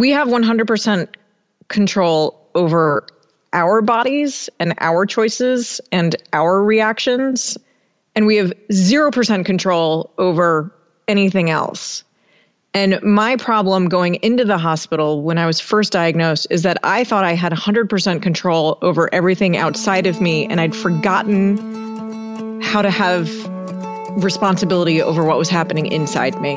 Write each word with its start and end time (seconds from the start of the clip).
we 0.00 0.10
have 0.10 0.28
100% 0.28 1.08
control 1.68 2.48
over 2.54 3.06
our 3.52 3.80
bodies 3.82 4.50
and 4.58 4.74
our 4.78 5.06
choices 5.06 5.80
and 5.90 6.16
our 6.32 6.62
reactions. 6.62 7.56
And 8.14 8.26
we 8.26 8.36
have 8.36 8.52
0% 8.70 9.44
control 9.44 10.12
over 10.18 10.74
anything 11.06 11.50
else. 11.50 12.04
And 12.74 13.02
my 13.02 13.36
problem 13.36 13.88
going 13.88 14.16
into 14.16 14.44
the 14.44 14.58
hospital 14.58 15.22
when 15.22 15.38
I 15.38 15.46
was 15.46 15.58
first 15.58 15.92
diagnosed 15.92 16.48
is 16.50 16.62
that 16.62 16.78
I 16.82 17.04
thought 17.04 17.24
I 17.24 17.32
had 17.32 17.52
100% 17.52 18.22
control 18.22 18.78
over 18.82 19.12
everything 19.12 19.56
outside 19.56 20.06
of 20.06 20.20
me, 20.20 20.46
and 20.46 20.60
I'd 20.60 20.76
forgotten 20.76 22.60
how 22.60 22.82
to 22.82 22.90
have 22.90 23.28
responsibility 24.22 25.00
over 25.00 25.24
what 25.24 25.38
was 25.38 25.48
happening 25.48 25.86
inside 25.86 26.40
me. 26.40 26.56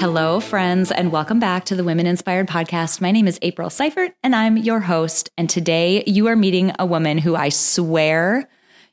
Hello, 0.00 0.40
friends, 0.40 0.90
and 0.90 1.12
welcome 1.12 1.38
back 1.38 1.66
to 1.66 1.76
the 1.76 1.84
Women 1.84 2.06
Inspired 2.06 2.48
Podcast. 2.48 3.02
My 3.02 3.10
name 3.10 3.28
is 3.28 3.38
April 3.42 3.68
Seifert, 3.68 4.14
and 4.22 4.34
I'm 4.34 4.56
your 4.56 4.80
host. 4.80 5.28
And 5.36 5.50
today 5.50 6.02
you 6.06 6.26
are 6.28 6.36
meeting 6.36 6.72
a 6.78 6.86
woman 6.86 7.18
who 7.18 7.36
I 7.36 7.50
swear 7.50 8.48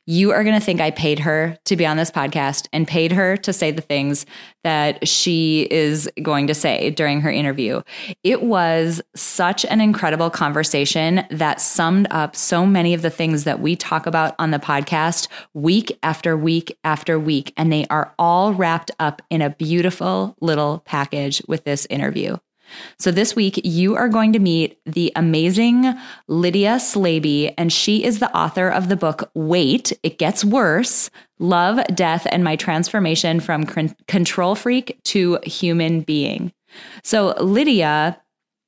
you 0.08 0.32
are 0.32 0.42
going 0.42 0.58
to 0.58 0.64
think 0.64 0.80
I 0.80 0.90
paid 0.90 1.18
her 1.18 1.58
to 1.66 1.76
be 1.76 1.84
on 1.84 1.98
this 1.98 2.10
podcast 2.10 2.66
and 2.72 2.88
paid 2.88 3.12
her 3.12 3.36
to 3.36 3.52
say 3.52 3.70
the 3.70 3.82
things 3.82 4.24
that 4.64 5.06
she 5.06 5.68
is 5.70 6.10
going 6.22 6.46
to 6.46 6.54
say 6.54 6.88
during 6.88 7.20
her 7.20 7.30
interview. 7.30 7.82
It 8.24 8.42
was 8.42 9.02
such 9.14 9.66
an 9.66 9.82
incredible 9.82 10.30
conversation 10.30 11.26
that 11.30 11.60
summed 11.60 12.08
up 12.10 12.34
so 12.34 12.64
many 12.64 12.94
of 12.94 13.02
the 13.02 13.10
things 13.10 13.44
that 13.44 13.60
we 13.60 13.76
talk 13.76 14.06
about 14.06 14.34
on 14.38 14.50
the 14.50 14.58
podcast 14.58 15.28
week 15.52 15.98
after 16.02 16.38
week 16.38 16.78
after 16.84 17.18
week. 17.18 17.52
And 17.58 17.70
they 17.70 17.86
are 17.88 18.14
all 18.18 18.54
wrapped 18.54 18.90
up 18.98 19.20
in 19.28 19.42
a 19.42 19.50
beautiful 19.50 20.36
little 20.40 20.82
package 20.86 21.42
with 21.46 21.64
this 21.64 21.86
interview. 21.90 22.38
So 22.98 23.10
this 23.10 23.34
week, 23.36 23.60
you 23.64 23.96
are 23.96 24.08
going 24.08 24.32
to 24.32 24.38
meet 24.38 24.78
the 24.84 25.12
amazing 25.16 25.94
Lydia 26.26 26.76
Slaby, 26.76 27.54
and 27.56 27.72
she 27.72 28.04
is 28.04 28.18
the 28.18 28.34
author 28.36 28.68
of 28.68 28.88
the 28.88 28.96
book 28.96 29.30
Wait, 29.34 29.92
It 30.02 30.18
Gets 30.18 30.44
Worse 30.44 31.10
Love, 31.38 31.84
Death, 31.94 32.26
and 32.30 32.42
My 32.42 32.56
Transformation 32.56 33.40
from 33.40 33.64
Control 34.06 34.54
Freak 34.54 34.98
to 35.04 35.38
Human 35.44 36.00
Being. 36.00 36.52
So 37.02 37.34
Lydia 37.40 38.20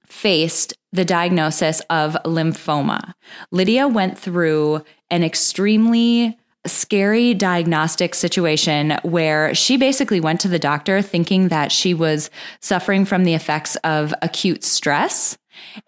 faced 0.07 0.75
the 0.93 1.05
diagnosis 1.05 1.81
of 1.91 2.17
lymphoma. 2.25 3.15
Lydia 3.53 3.87
went 3.87 4.19
through 4.19 4.83
an 5.11 5.23
extremely 5.23 6.37
scary 6.67 7.33
diagnostic 7.33 8.15
situation 8.15 8.99
where 9.03 9.55
she 9.55 9.77
basically 9.77 10.21
went 10.21 10.41
to 10.41 10.49
the 10.49 10.59
doctor 10.59 11.01
thinking 11.01 11.49
that 11.49 11.73
she 11.73 11.95
was 11.95 12.31
suffering 12.61 13.05
from 13.05 13.25
the 13.25 13.35
effects 13.35 13.77
of 13.77 14.13
acute 14.23 14.63
stress 14.63 15.39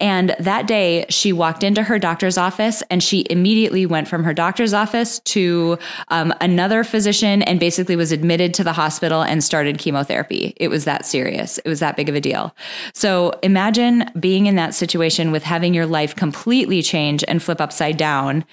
and 0.00 0.34
that 0.38 0.66
day, 0.66 1.06
she 1.08 1.32
walked 1.32 1.62
into 1.62 1.82
her 1.82 1.98
doctor's 1.98 2.38
office 2.38 2.82
and 2.90 3.02
she 3.02 3.24
immediately 3.30 3.86
went 3.86 4.08
from 4.08 4.24
her 4.24 4.34
doctor's 4.34 4.74
office 4.74 5.20
to 5.20 5.78
um, 6.08 6.32
another 6.40 6.84
physician 6.84 7.42
and 7.42 7.60
basically 7.60 7.96
was 7.96 8.12
admitted 8.12 8.54
to 8.54 8.64
the 8.64 8.72
hospital 8.72 9.22
and 9.22 9.42
started 9.42 9.78
chemotherapy. 9.78 10.54
It 10.56 10.68
was 10.68 10.84
that 10.84 11.06
serious. 11.06 11.58
It 11.58 11.68
was 11.68 11.80
that 11.80 11.96
big 11.96 12.08
of 12.08 12.14
a 12.14 12.20
deal. 12.20 12.54
So 12.94 13.38
imagine 13.42 14.10
being 14.18 14.46
in 14.46 14.56
that 14.56 14.74
situation 14.74 15.32
with 15.32 15.42
having 15.42 15.74
your 15.74 15.86
life 15.86 16.16
completely 16.16 16.82
change 16.82 17.24
and 17.28 17.42
flip 17.42 17.60
upside 17.60 17.96
down 17.96 18.44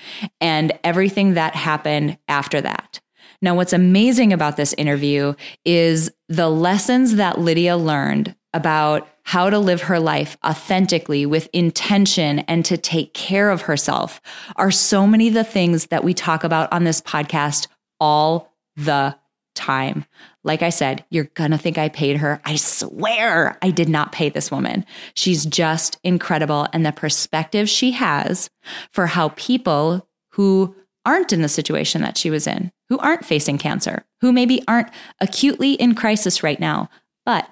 and 0.42 0.72
everything 0.84 1.34
that 1.34 1.56
happened 1.56 2.18
after 2.28 2.62
that. 2.62 3.00
Now, 3.42 3.56
what's 3.56 3.74
amazing 3.74 4.34
about 4.34 4.58
this 4.58 4.74
interview 4.74 5.34
is 5.64 6.12
the 6.28 6.50
lessons 6.50 7.16
that 7.16 7.40
Lydia 7.40 7.78
learned 7.78 8.36
about 8.54 9.08
how 9.30 9.48
to 9.48 9.60
live 9.60 9.84
her 9.84 10.00
life 10.00 10.36
authentically 10.44 11.24
with 11.24 11.48
intention 11.54 12.40
and 12.40 12.66
to 12.66 12.76
take 12.76 13.14
care 13.14 13.52
of 13.52 13.62
herself 13.62 14.20
are 14.56 14.72
so 14.72 15.06
many 15.06 15.28
of 15.28 15.36
the 15.36 15.44
things 15.44 15.86
that 15.86 16.04
we 16.04 16.16
talk 16.16 16.44
about 16.44 16.68
on 16.74 16.84
this 16.84 17.00
podcast 17.00 17.68
all 18.00 18.52
the 18.76 19.16
time. 19.54 20.04
Like 20.44 20.64
I 20.64 20.72
said, 20.72 21.06
you're 21.12 21.30
going 21.36 21.52
to 21.52 21.60
think 21.60 21.78
I 21.78 21.90
paid 21.90 22.18
her. 22.18 22.42
I 22.44 22.56
swear 22.56 23.56
I 23.62 23.70
did 23.70 23.88
not 23.88 24.12
pay 24.12 24.30
this 24.30 24.50
woman. 24.50 24.84
She's 25.14 25.46
just 25.46 26.00
incredible. 26.04 26.66
And 26.74 26.84
the 26.84 26.92
perspective 26.92 27.70
she 27.70 27.92
has 27.92 28.50
for 28.92 29.06
how 29.06 29.30
people 29.36 30.10
who 30.30 30.76
aren't 31.06 31.32
in 31.32 31.44
the 31.44 31.50
situation 31.50 32.02
that 32.02 32.18
she 32.18 32.32
was 32.32 32.48
in, 32.48 32.72
who 32.88 32.98
aren't 32.98 33.26
facing 33.26 33.60
cancer, 33.60 34.06
who 34.22 34.34
maybe 34.34 34.64
aren't 34.68 34.90
acutely 35.22 35.74
in 35.74 35.94
crisis 35.94 36.42
right 36.42 36.60
now, 36.60 36.90
but 37.28 37.48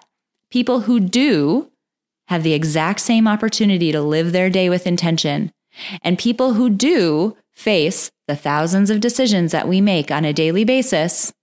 People 0.51 0.81
who 0.81 0.99
do 0.99 1.71
have 2.27 2.43
the 2.43 2.53
exact 2.53 2.99
same 2.99 3.27
opportunity 3.27 3.91
to 3.91 4.01
live 4.01 4.31
their 4.31 4.49
day 4.49 4.69
with 4.69 4.87
intention. 4.87 5.51
And 6.01 6.17
people 6.17 6.53
who 6.53 6.69
do 6.69 7.37
face 7.53 8.11
the 8.27 8.35
thousands 8.35 8.89
of 8.89 8.99
decisions 8.99 9.51
that 9.51 9.67
we 9.67 9.81
make 9.81 10.11
on 10.11 10.25
a 10.25 10.33
daily 10.33 10.63
basis, 10.63 11.33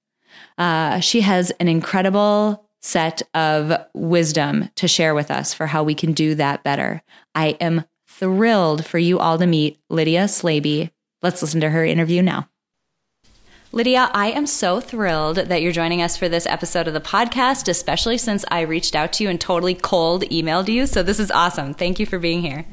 uh, 0.58 1.00
she 1.00 1.22
has 1.22 1.50
an 1.52 1.68
incredible 1.68 2.68
set 2.80 3.22
of 3.32 3.72
wisdom 3.94 4.68
to 4.76 4.86
share 4.86 5.14
with 5.14 5.30
us 5.30 5.54
for 5.54 5.66
how 5.66 5.82
we 5.82 5.94
can 5.94 6.12
do 6.12 6.34
that 6.34 6.62
better. 6.62 7.02
I 7.34 7.56
am 7.60 7.84
thrilled 8.06 8.84
for 8.84 8.98
you 8.98 9.18
all 9.18 9.38
to 9.38 9.46
meet 9.46 9.80
Lydia 9.88 10.24
Slaby. 10.24 10.90
Let's 11.22 11.40
listen 11.40 11.60
to 11.62 11.70
her 11.70 11.84
interview 11.84 12.22
now. 12.22 12.48
Lydia, 13.74 14.08
I 14.14 14.30
am 14.30 14.46
so 14.46 14.78
thrilled 14.78 15.34
that 15.34 15.60
you're 15.60 15.72
joining 15.72 16.00
us 16.00 16.16
for 16.16 16.28
this 16.28 16.46
episode 16.46 16.86
of 16.86 16.94
the 16.94 17.00
podcast, 17.00 17.66
especially 17.66 18.16
since 18.18 18.44
I 18.48 18.60
reached 18.60 18.94
out 18.94 19.12
to 19.14 19.24
you 19.24 19.30
and 19.30 19.40
totally 19.40 19.74
cold 19.74 20.22
emailed 20.30 20.68
you. 20.68 20.86
So 20.86 21.02
this 21.02 21.18
is 21.18 21.32
awesome. 21.32 21.74
Thank 21.74 21.98
you 21.98 22.06
for 22.06 22.20
being 22.20 22.40
here. 22.40 22.66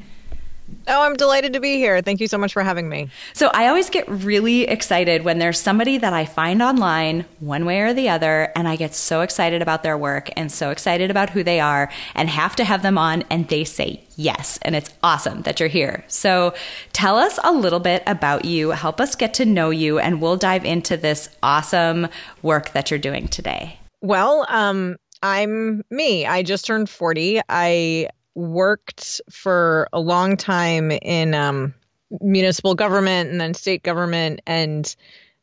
Oh, 0.88 1.02
I'm 1.02 1.14
delighted 1.14 1.52
to 1.52 1.60
be 1.60 1.76
here. 1.76 2.00
Thank 2.02 2.20
you 2.20 2.26
so 2.26 2.38
much 2.38 2.52
for 2.52 2.62
having 2.62 2.88
me. 2.88 3.08
So, 3.32 3.50
I 3.52 3.68
always 3.68 3.90
get 3.90 4.08
really 4.08 4.62
excited 4.62 5.24
when 5.24 5.38
there's 5.38 5.60
somebody 5.60 5.98
that 5.98 6.12
I 6.12 6.24
find 6.24 6.62
online, 6.62 7.24
one 7.40 7.64
way 7.64 7.80
or 7.80 7.94
the 7.94 8.08
other, 8.08 8.52
and 8.56 8.66
I 8.66 8.76
get 8.76 8.94
so 8.94 9.20
excited 9.20 9.62
about 9.62 9.82
their 9.82 9.96
work 9.96 10.30
and 10.36 10.50
so 10.50 10.70
excited 10.70 11.10
about 11.10 11.30
who 11.30 11.42
they 11.42 11.60
are 11.60 11.90
and 12.14 12.28
have 12.28 12.56
to 12.56 12.64
have 12.64 12.82
them 12.82 12.98
on, 12.98 13.22
and 13.30 13.48
they 13.48 13.64
say 13.64 14.02
yes. 14.16 14.58
And 14.62 14.74
it's 14.74 14.90
awesome 15.02 15.42
that 15.42 15.60
you're 15.60 15.68
here. 15.68 16.04
So, 16.08 16.54
tell 16.92 17.16
us 17.16 17.38
a 17.44 17.52
little 17.52 17.80
bit 17.80 18.02
about 18.06 18.44
you, 18.44 18.70
help 18.70 19.00
us 19.00 19.14
get 19.14 19.34
to 19.34 19.44
know 19.44 19.70
you, 19.70 19.98
and 19.98 20.20
we'll 20.20 20.36
dive 20.36 20.64
into 20.64 20.96
this 20.96 21.28
awesome 21.42 22.08
work 22.42 22.72
that 22.72 22.90
you're 22.90 22.98
doing 22.98 23.28
today. 23.28 23.78
Well, 24.00 24.46
um, 24.48 24.96
I'm 25.22 25.82
me. 25.90 26.26
I 26.26 26.42
just 26.42 26.66
turned 26.66 26.90
40. 26.90 27.40
I 27.48 28.08
worked 28.34 29.20
for 29.30 29.88
a 29.92 30.00
long 30.00 30.36
time 30.36 30.90
in 30.90 31.34
um, 31.34 31.74
municipal 32.20 32.74
government 32.74 33.30
and 33.30 33.40
then 33.40 33.54
state 33.54 33.82
government 33.82 34.40
and 34.46 34.94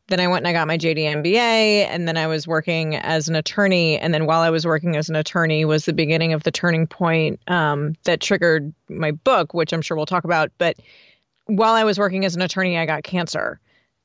then 0.07 0.19
I 0.19 0.27
went 0.27 0.45
and 0.45 0.47
I 0.47 0.53
got 0.53 0.68
my 0.68 0.77
JD 0.77 0.97
MBA 0.97 1.88
and 1.88 2.07
then 2.07 2.18
I 2.18 2.27
was 2.27 2.47
working 2.47 2.95
as 2.95 3.30
an 3.30 3.36
attorney 3.36 3.97
and 4.00 4.13
then 4.13 4.25
while 4.25 4.41
I 4.41 4.50
was 4.50 4.65
working 4.65 4.95
as 4.95 5.09
an 5.09 5.15
attorney 5.15 5.65
was 5.65 5.86
the 5.86 5.94
beginning 5.94 6.33
of 6.33 6.44
the 6.44 6.51
turning 6.51 6.88
point 6.88 7.39
um, 7.47 7.95
that 8.03 8.19
triggered 8.19 8.74
my 8.88 9.12
book 9.12 9.53
which 9.53 9.71
I'm 9.71 9.81
sure 9.81 9.95
we'll 9.95 10.06
talk 10.06 10.24
about 10.24 10.51
but 10.57 10.77
while 11.45 11.74
I 11.74 11.83
was 11.83 12.00
working 12.00 12.25
as 12.25 12.35
an 12.35 12.42
attorney 12.42 12.77
I 12.77 12.85
got 12.85 13.03
cancer 13.03 13.59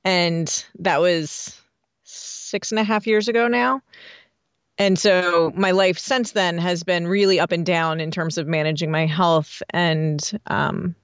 and 0.04 0.64
that 0.80 1.00
was 1.00 1.58
six 2.04 2.70
and 2.70 2.78
a 2.78 2.84
half 2.84 3.06
years 3.06 3.28
ago 3.28 3.48
now 3.48 3.82
and 4.78 4.98
so 4.98 5.52
my 5.54 5.70
life 5.70 5.98
since 5.98 6.32
then 6.32 6.58
has 6.58 6.82
been 6.82 7.06
really 7.06 7.38
up 7.38 7.52
and 7.52 7.64
down 7.64 8.00
in 8.00 8.10
terms 8.10 8.38
of 8.38 8.46
managing 8.46 8.90
my 8.90 9.06
health 9.06 9.62
and 9.70 10.38
um, 10.46 10.94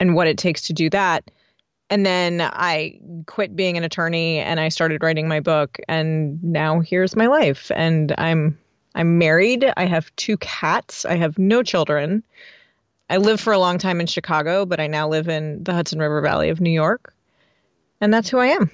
and 0.00 0.14
what 0.14 0.26
it 0.26 0.38
takes 0.38 0.62
to 0.68 0.72
do 0.72 0.90
that. 0.90 1.30
and 1.90 2.04
then 2.04 2.40
I 2.40 3.00
quit 3.26 3.56
being 3.56 3.76
an 3.76 3.84
attorney 3.84 4.38
and 4.38 4.60
I 4.60 4.68
started 4.68 5.02
writing 5.02 5.28
my 5.28 5.40
book 5.40 5.78
and 5.88 6.42
now 6.42 6.80
here's 6.80 7.16
my 7.16 7.26
life 7.26 7.70
and 7.74 8.14
I'm 8.18 8.58
I'm 8.94 9.18
married. 9.18 9.70
I 9.76 9.84
have 9.84 10.14
two 10.16 10.36
cats. 10.38 11.04
I 11.04 11.16
have 11.16 11.38
no 11.38 11.62
children. 11.62 12.22
I 13.10 13.18
lived 13.18 13.40
for 13.40 13.52
a 13.52 13.58
long 13.58 13.78
time 13.78 14.00
in 14.00 14.06
Chicago, 14.06 14.66
but 14.66 14.80
I 14.80 14.86
now 14.86 15.08
live 15.08 15.28
in 15.28 15.62
the 15.64 15.72
Hudson 15.72 15.98
River 15.98 16.20
Valley 16.20 16.50
of 16.50 16.60
New 16.60 16.70
York. 16.70 17.14
And 18.00 18.12
that's 18.12 18.28
who 18.28 18.38
I 18.38 18.48
am. 18.48 18.70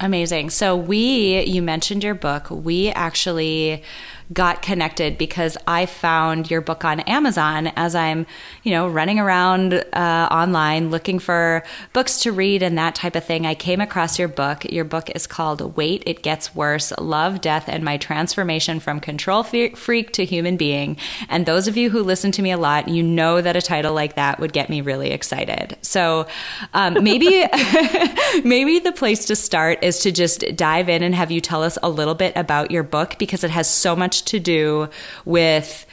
Amazing. 0.00 0.50
So, 0.50 0.76
we, 0.76 1.44
you 1.44 1.62
mentioned 1.62 2.02
your 2.02 2.14
book. 2.14 2.50
We 2.50 2.88
actually 2.90 3.82
got 4.32 4.62
connected 4.62 5.18
because 5.18 5.56
I 5.66 5.86
found 5.86 6.50
your 6.50 6.60
book 6.60 6.84
on 6.84 7.00
Amazon 7.00 7.68
as 7.76 7.94
I'm, 7.94 8.26
you 8.62 8.70
know, 8.70 8.88
running 8.88 9.18
around 9.18 9.74
uh, 9.74 10.28
online 10.30 10.90
looking 10.90 11.18
for 11.18 11.62
books 11.92 12.20
to 12.20 12.32
read 12.32 12.62
and 12.62 12.78
that 12.78 12.94
type 12.94 13.16
of 13.16 13.24
thing. 13.24 13.46
I 13.46 13.54
came 13.54 13.80
across 13.80 14.18
your 14.18 14.28
book. 14.28 14.64
Your 14.72 14.84
book 14.84 15.10
is 15.10 15.26
called 15.26 15.76
Wait, 15.76 16.02
It 16.06 16.22
Gets 16.22 16.54
Worse 16.54 16.92
Love, 16.98 17.40
Death, 17.40 17.68
and 17.68 17.84
My 17.84 17.96
Transformation 17.96 18.80
from 18.80 18.98
Control 18.98 19.42
Freak 19.42 20.12
to 20.12 20.24
Human 20.24 20.56
Being. 20.56 20.96
And 21.28 21.44
those 21.44 21.68
of 21.68 21.76
you 21.76 21.90
who 21.90 22.02
listen 22.02 22.32
to 22.32 22.42
me 22.42 22.50
a 22.50 22.56
lot, 22.56 22.88
you 22.88 23.02
know 23.02 23.42
that 23.42 23.56
a 23.56 23.62
title 23.62 23.94
like 23.94 24.14
that 24.14 24.40
would 24.40 24.52
get 24.52 24.70
me 24.70 24.80
really 24.80 25.10
excited. 25.10 25.76
So 25.82 26.26
um, 26.72 26.94
maybe, 27.02 27.26
maybe 28.44 28.78
the 28.78 28.92
place 28.94 29.26
to 29.26 29.36
start 29.36 29.82
is 29.82 29.98
to 30.00 30.12
just 30.12 30.44
dive 30.56 30.88
in 30.88 31.02
and 31.02 31.14
have 31.14 31.30
you 31.30 31.40
tell 31.40 31.62
us 31.62 31.76
a 31.82 31.90
little 31.90 32.14
bit 32.14 32.34
about 32.36 32.70
your 32.70 32.82
book 32.82 33.16
because 33.18 33.44
it 33.44 33.50
has 33.50 33.68
so 33.68 33.94
much 33.94 34.23
to 34.24 34.40
do 34.40 34.88
with 35.24 35.86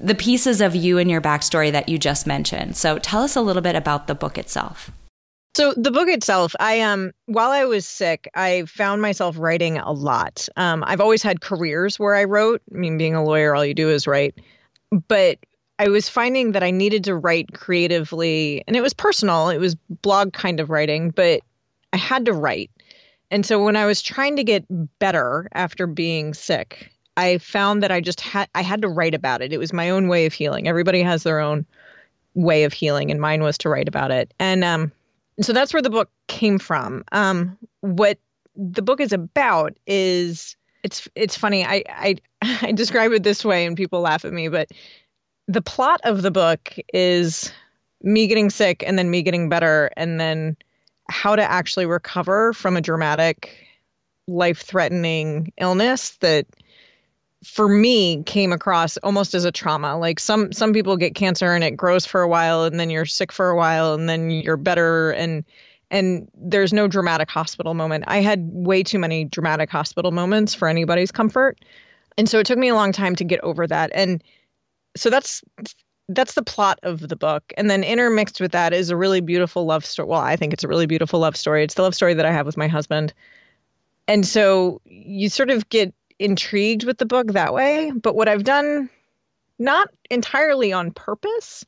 the 0.00 0.14
pieces 0.14 0.60
of 0.60 0.74
you 0.74 0.98
and 0.98 1.10
your 1.10 1.20
backstory 1.20 1.70
that 1.72 1.88
you 1.88 1.98
just 1.98 2.26
mentioned. 2.26 2.76
So 2.76 2.98
tell 2.98 3.22
us 3.22 3.36
a 3.36 3.40
little 3.40 3.62
bit 3.62 3.76
about 3.76 4.06
the 4.06 4.14
book 4.14 4.38
itself. 4.38 4.90
So 5.56 5.72
the 5.76 5.92
book 5.92 6.08
itself, 6.08 6.56
I 6.58 6.80
um 6.80 7.12
while 7.26 7.50
I 7.50 7.64
was 7.64 7.86
sick, 7.86 8.28
I 8.34 8.64
found 8.64 9.00
myself 9.00 9.38
writing 9.38 9.78
a 9.78 9.92
lot. 9.92 10.48
Um, 10.56 10.82
I've 10.84 11.00
always 11.00 11.22
had 11.22 11.40
careers 11.40 11.96
where 11.98 12.16
I 12.16 12.24
wrote. 12.24 12.60
I 12.74 12.78
mean, 12.78 12.98
being 12.98 13.14
a 13.14 13.24
lawyer, 13.24 13.54
all 13.54 13.64
you 13.64 13.74
do 13.74 13.88
is 13.88 14.06
write. 14.06 14.34
But 15.08 15.38
I 15.78 15.88
was 15.88 16.08
finding 16.08 16.52
that 16.52 16.62
I 16.62 16.70
needed 16.70 17.04
to 17.04 17.16
write 17.16 17.52
creatively, 17.52 18.64
and 18.66 18.76
it 18.76 18.80
was 18.80 18.94
personal. 18.94 19.48
It 19.48 19.58
was 19.58 19.76
blog 20.02 20.32
kind 20.32 20.58
of 20.58 20.70
writing, 20.70 21.10
but 21.10 21.40
I 21.92 21.96
had 21.96 22.24
to 22.26 22.32
write. 22.32 22.70
And 23.30 23.46
so 23.46 23.64
when 23.64 23.76
I 23.76 23.86
was 23.86 24.02
trying 24.02 24.36
to 24.36 24.44
get 24.44 24.64
better 24.98 25.48
after 25.52 25.86
being 25.86 26.34
sick, 26.34 26.90
I 27.16 27.38
found 27.38 27.82
that 27.82 27.92
I 27.92 28.00
just 28.00 28.20
had 28.20 28.48
I 28.54 28.62
had 28.62 28.82
to 28.82 28.88
write 28.88 29.14
about 29.14 29.42
it. 29.42 29.52
It 29.52 29.58
was 29.58 29.72
my 29.72 29.90
own 29.90 30.08
way 30.08 30.26
of 30.26 30.32
healing. 30.32 30.68
Everybody 30.68 31.02
has 31.02 31.22
their 31.22 31.40
own 31.40 31.66
way 32.34 32.64
of 32.64 32.72
healing, 32.72 33.10
and 33.10 33.20
mine 33.20 33.42
was 33.42 33.58
to 33.58 33.68
write 33.68 33.88
about 33.88 34.10
it. 34.10 34.34
And 34.38 34.64
um, 34.64 34.92
so 35.40 35.52
that's 35.52 35.72
where 35.72 35.82
the 35.82 35.90
book 35.90 36.10
came 36.26 36.58
from. 36.58 37.04
Um, 37.12 37.56
what 37.80 38.18
the 38.56 38.82
book 38.82 39.00
is 39.00 39.12
about 39.12 39.76
is 39.86 40.56
it's 40.82 41.08
it's 41.14 41.36
funny. 41.36 41.64
I 41.64 41.84
I 41.88 42.16
I 42.62 42.72
describe 42.72 43.12
it 43.12 43.22
this 43.22 43.44
way, 43.44 43.66
and 43.66 43.76
people 43.76 44.00
laugh 44.00 44.24
at 44.24 44.32
me, 44.32 44.48
but 44.48 44.70
the 45.46 45.62
plot 45.62 46.00
of 46.04 46.22
the 46.22 46.30
book 46.30 46.74
is 46.92 47.52
me 48.02 48.26
getting 48.26 48.50
sick 48.50 48.82
and 48.86 48.98
then 48.98 49.10
me 49.10 49.22
getting 49.22 49.48
better, 49.48 49.90
and 49.96 50.18
then 50.18 50.56
how 51.08 51.36
to 51.36 51.42
actually 51.42 51.86
recover 51.86 52.52
from 52.52 52.76
a 52.76 52.80
dramatic, 52.80 53.66
life 54.26 54.62
threatening 54.62 55.52
illness 55.58 56.16
that 56.18 56.46
for 57.44 57.68
me 57.68 58.22
came 58.24 58.52
across 58.52 58.96
almost 58.98 59.34
as 59.34 59.44
a 59.44 59.52
trauma. 59.52 59.98
Like 59.98 60.18
some 60.18 60.52
some 60.52 60.72
people 60.72 60.96
get 60.96 61.14
cancer 61.14 61.52
and 61.52 61.62
it 61.62 61.76
grows 61.76 62.06
for 62.06 62.22
a 62.22 62.28
while 62.28 62.64
and 62.64 62.78
then 62.78 62.90
you're 62.90 63.04
sick 63.04 63.32
for 63.32 63.50
a 63.50 63.56
while 63.56 63.94
and 63.94 64.08
then 64.08 64.30
you're 64.30 64.56
better 64.56 65.10
and 65.12 65.44
and 65.90 66.28
there's 66.34 66.72
no 66.72 66.88
dramatic 66.88 67.30
hospital 67.30 67.74
moment. 67.74 68.04
I 68.06 68.20
had 68.20 68.48
way 68.50 68.82
too 68.82 68.98
many 68.98 69.24
dramatic 69.24 69.70
hospital 69.70 70.10
moments 70.10 70.54
for 70.54 70.68
anybody's 70.68 71.12
comfort. 71.12 71.58
And 72.16 72.28
so 72.28 72.38
it 72.38 72.46
took 72.46 72.58
me 72.58 72.68
a 72.68 72.74
long 72.74 72.92
time 72.92 73.14
to 73.16 73.24
get 73.24 73.40
over 73.40 73.66
that. 73.66 73.90
And 73.94 74.22
so 74.96 75.10
that's 75.10 75.42
that's 76.08 76.34
the 76.34 76.42
plot 76.42 76.78
of 76.82 77.00
the 77.00 77.16
book. 77.16 77.52
And 77.56 77.70
then 77.70 77.82
intermixed 77.84 78.40
with 78.40 78.52
that 78.52 78.72
is 78.72 78.90
a 78.90 78.96
really 78.96 79.20
beautiful 79.20 79.66
love 79.66 79.84
story. 79.84 80.08
Well 80.08 80.20
i 80.20 80.36
think 80.36 80.52
it's 80.52 80.64
a 80.64 80.68
really 80.68 80.86
beautiful 80.86 81.20
love 81.20 81.36
story. 81.36 81.62
It's 81.64 81.74
the 81.74 81.82
love 81.82 81.94
story 81.94 82.14
that 82.14 82.26
i 82.26 82.32
have 82.32 82.46
with 82.46 82.56
my 82.56 82.68
husband. 82.68 83.12
And 84.08 84.26
so 84.26 84.80
you 84.84 85.28
sort 85.28 85.50
of 85.50 85.68
get 85.68 85.94
intrigued 86.24 86.84
with 86.84 86.98
the 86.98 87.06
book 87.06 87.28
that 87.32 87.54
way. 87.54 87.90
But 87.90 88.14
what 88.14 88.28
I've 88.28 88.44
done, 88.44 88.90
not 89.58 89.88
entirely 90.10 90.72
on 90.72 90.90
purpose, 90.90 91.64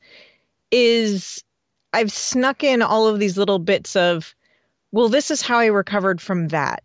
is 0.71 1.43
I've 1.93 2.11
snuck 2.11 2.63
in 2.63 2.81
all 2.81 3.07
of 3.07 3.19
these 3.19 3.37
little 3.37 3.59
bits 3.59 3.95
of, 3.95 4.35
well, 4.91 5.09
this 5.09 5.31
is 5.31 5.41
how 5.41 5.59
I 5.59 5.67
recovered 5.67 6.21
from 6.21 6.49
that. 6.49 6.83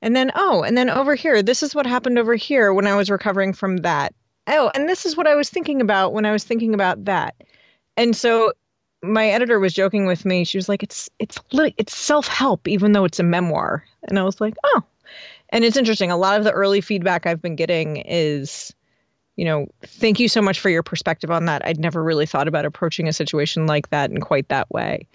And 0.00 0.16
then, 0.16 0.32
oh, 0.34 0.62
and 0.62 0.76
then 0.76 0.90
over 0.90 1.14
here, 1.14 1.42
this 1.42 1.62
is 1.62 1.74
what 1.74 1.86
happened 1.86 2.18
over 2.18 2.34
here 2.34 2.72
when 2.72 2.86
I 2.86 2.96
was 2.96 3.10
recovering 3.10 3.52
from 3.52 3.78
that. 3.78 4.14
Oh, 4.48 4.70
and 4.74 4.88
this 4.88 5.06
is 5.06 5.16
what 5.16 5.28
I 5.28 5.36
was 5.36 5.48
thinking 5.48 5.80
about 5.80 6.12
when 6.12 6.26
I 6.26 6.32
was 6.32 6.42
thinking 6.42 6.74
about 6.74 7.04
that. 7.04 7.36
And 7.96 8.16
so 8.16 8.52
my 9.02 9.28
editor 9.28 9.60
was 9.60 9.72
joking 9.72 10.06
with 10.06 10.24
me. 10.24 10.44
She 10.44 10.58
was 10.58 10.68
like, 10.68 10.82
"It's 10.82 11.08
it's 11.18 11.38
it's 11.52 11.96
self 11.96 12.26
help, 12.26 12.66
even 12.66 12.92
though 12.92 13.04
it's 13.04 13.20
a 13.20 13.24
memoir." 13.24 13.84
And 14.02 14.18
I 14.18 14.22
was 14.22 14.40
like, 14.40 14.54
"Oh, 14.64 14.82
and 15.52 15.64
it's 15.64 15.76
interesting. 15.76 16.10
A 16.10 16.16
lot 16.16 16.38
of 16.38 16.44
the 16.44 16.50
early 16.50 16.80
feedback 16.80 17.26
I've 17.26 17.40
been 17.40 17.56
getting 17.56 17.98
is, 17.98 18.74
you 19.36 19.44
know, 19.44 19.66
thank 19.86 20.18
you 20.18 20.28
so 20.28 20.42
much 20.42 20.58
for 20.58 20.70
your 20.70 20.82
perspective 20.82 21.30
on 21.30 21.44
that. 21.44 21.64
I'd 21.64 21.78
never 21.78 22.02
really 22.02 22.26
thought 22.26 22.48
about 22.48 22.64
approaching 22.64 23.06
a 23.06 23.12
situation 23.12 23.66
like 23.66 23.90
that 23.90 24.10
in 24.10 24.20
quite 24.20 24.48
that 24.48 24.70
way. 24.70 25.06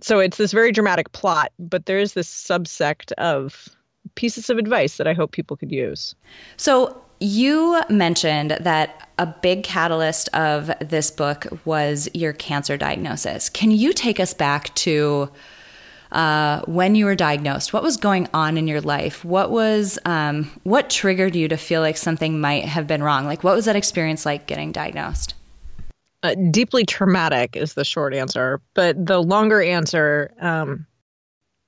So 0.00 0.18
it's 0.18 0.36
this 0.36 0.52
very 0.52 0.70
dramatic 0.70 1.12
plot, 1.12 1.52
but 1.58 1.86
there 1.86 1.98
is 1.98 2.14
this 2.14 2.28
subsect 2.28 3.12
of 3.12 3.68
pieces 4.14 4.50
of 4.50 4.58
advice 4.58 4.96
that 4.96 5.06
I 5.06 5.12
hope 5.12 5.32
people 5.32 5.56
could 5.56 5.72
use. 5.72 6.14
So 6.56 7.02
you 7.20 7.82
mentioned 7.90 8.52
that 8.60 9.10
a 9.18 9.26
big 9.26 9.62
catalyst 9.62 10.28
of 10.34 10.70
this 10.80 11.10
book 11.10 11.46
was 11.66 12.08
your 12.14 12.32
cancer 12.32 12.78
diagnosis. 12.78 13.50
Can 13.50 13.70
you 13.70 13.92
take 13.92 14.18
us 14.18 14.32
back 14.32 14.74
to 14.76 15.30
uh, 16.12 16.62
when 16.62 16.94
you 16.94 17.04
were 17.04 17.14
diagnosed? 17.14 17.72
What 17.72 17.82
was 17.82 17.96
going 17.96 18.28
on 18.34 18.56
in 18.56 18.66
your 18.66 18.80
life? 18.80 19.24
What 19.24 19.50
was 19.50 19.98
um, 20.04 20.50
what 20.64 20.90
triggered 20.90 21.36
you 21.36 21.48
to 21.48 21.56
feel 21.56 21.80
like 21.80 21.96
something 21.96 22.40
might 22.40 22.64
have 22.64 22.86
been 22.86 23.02
wrong? 23.02 23.26
Like, 23.26 23.44
what 23.44 23.54
was 23.54 23.66
that 23.66 23.76
experience 23.76 24.26
like 24.26 24.46
getting 24.46 24.72
diagnosed? 24.72 25.34
Uh, 26.22 26.34
deeply 26.50 26.84
traumatic 26.84 27.56
is 27.56 27.74
the 27.74 27.84
short 27.84 28.12
answer, 28.12 28.60
but 28.74 29.06
the 29.06 29.22
longer 29.22 29.62
answer. 29.62 30.32
Um, 30.40 30.86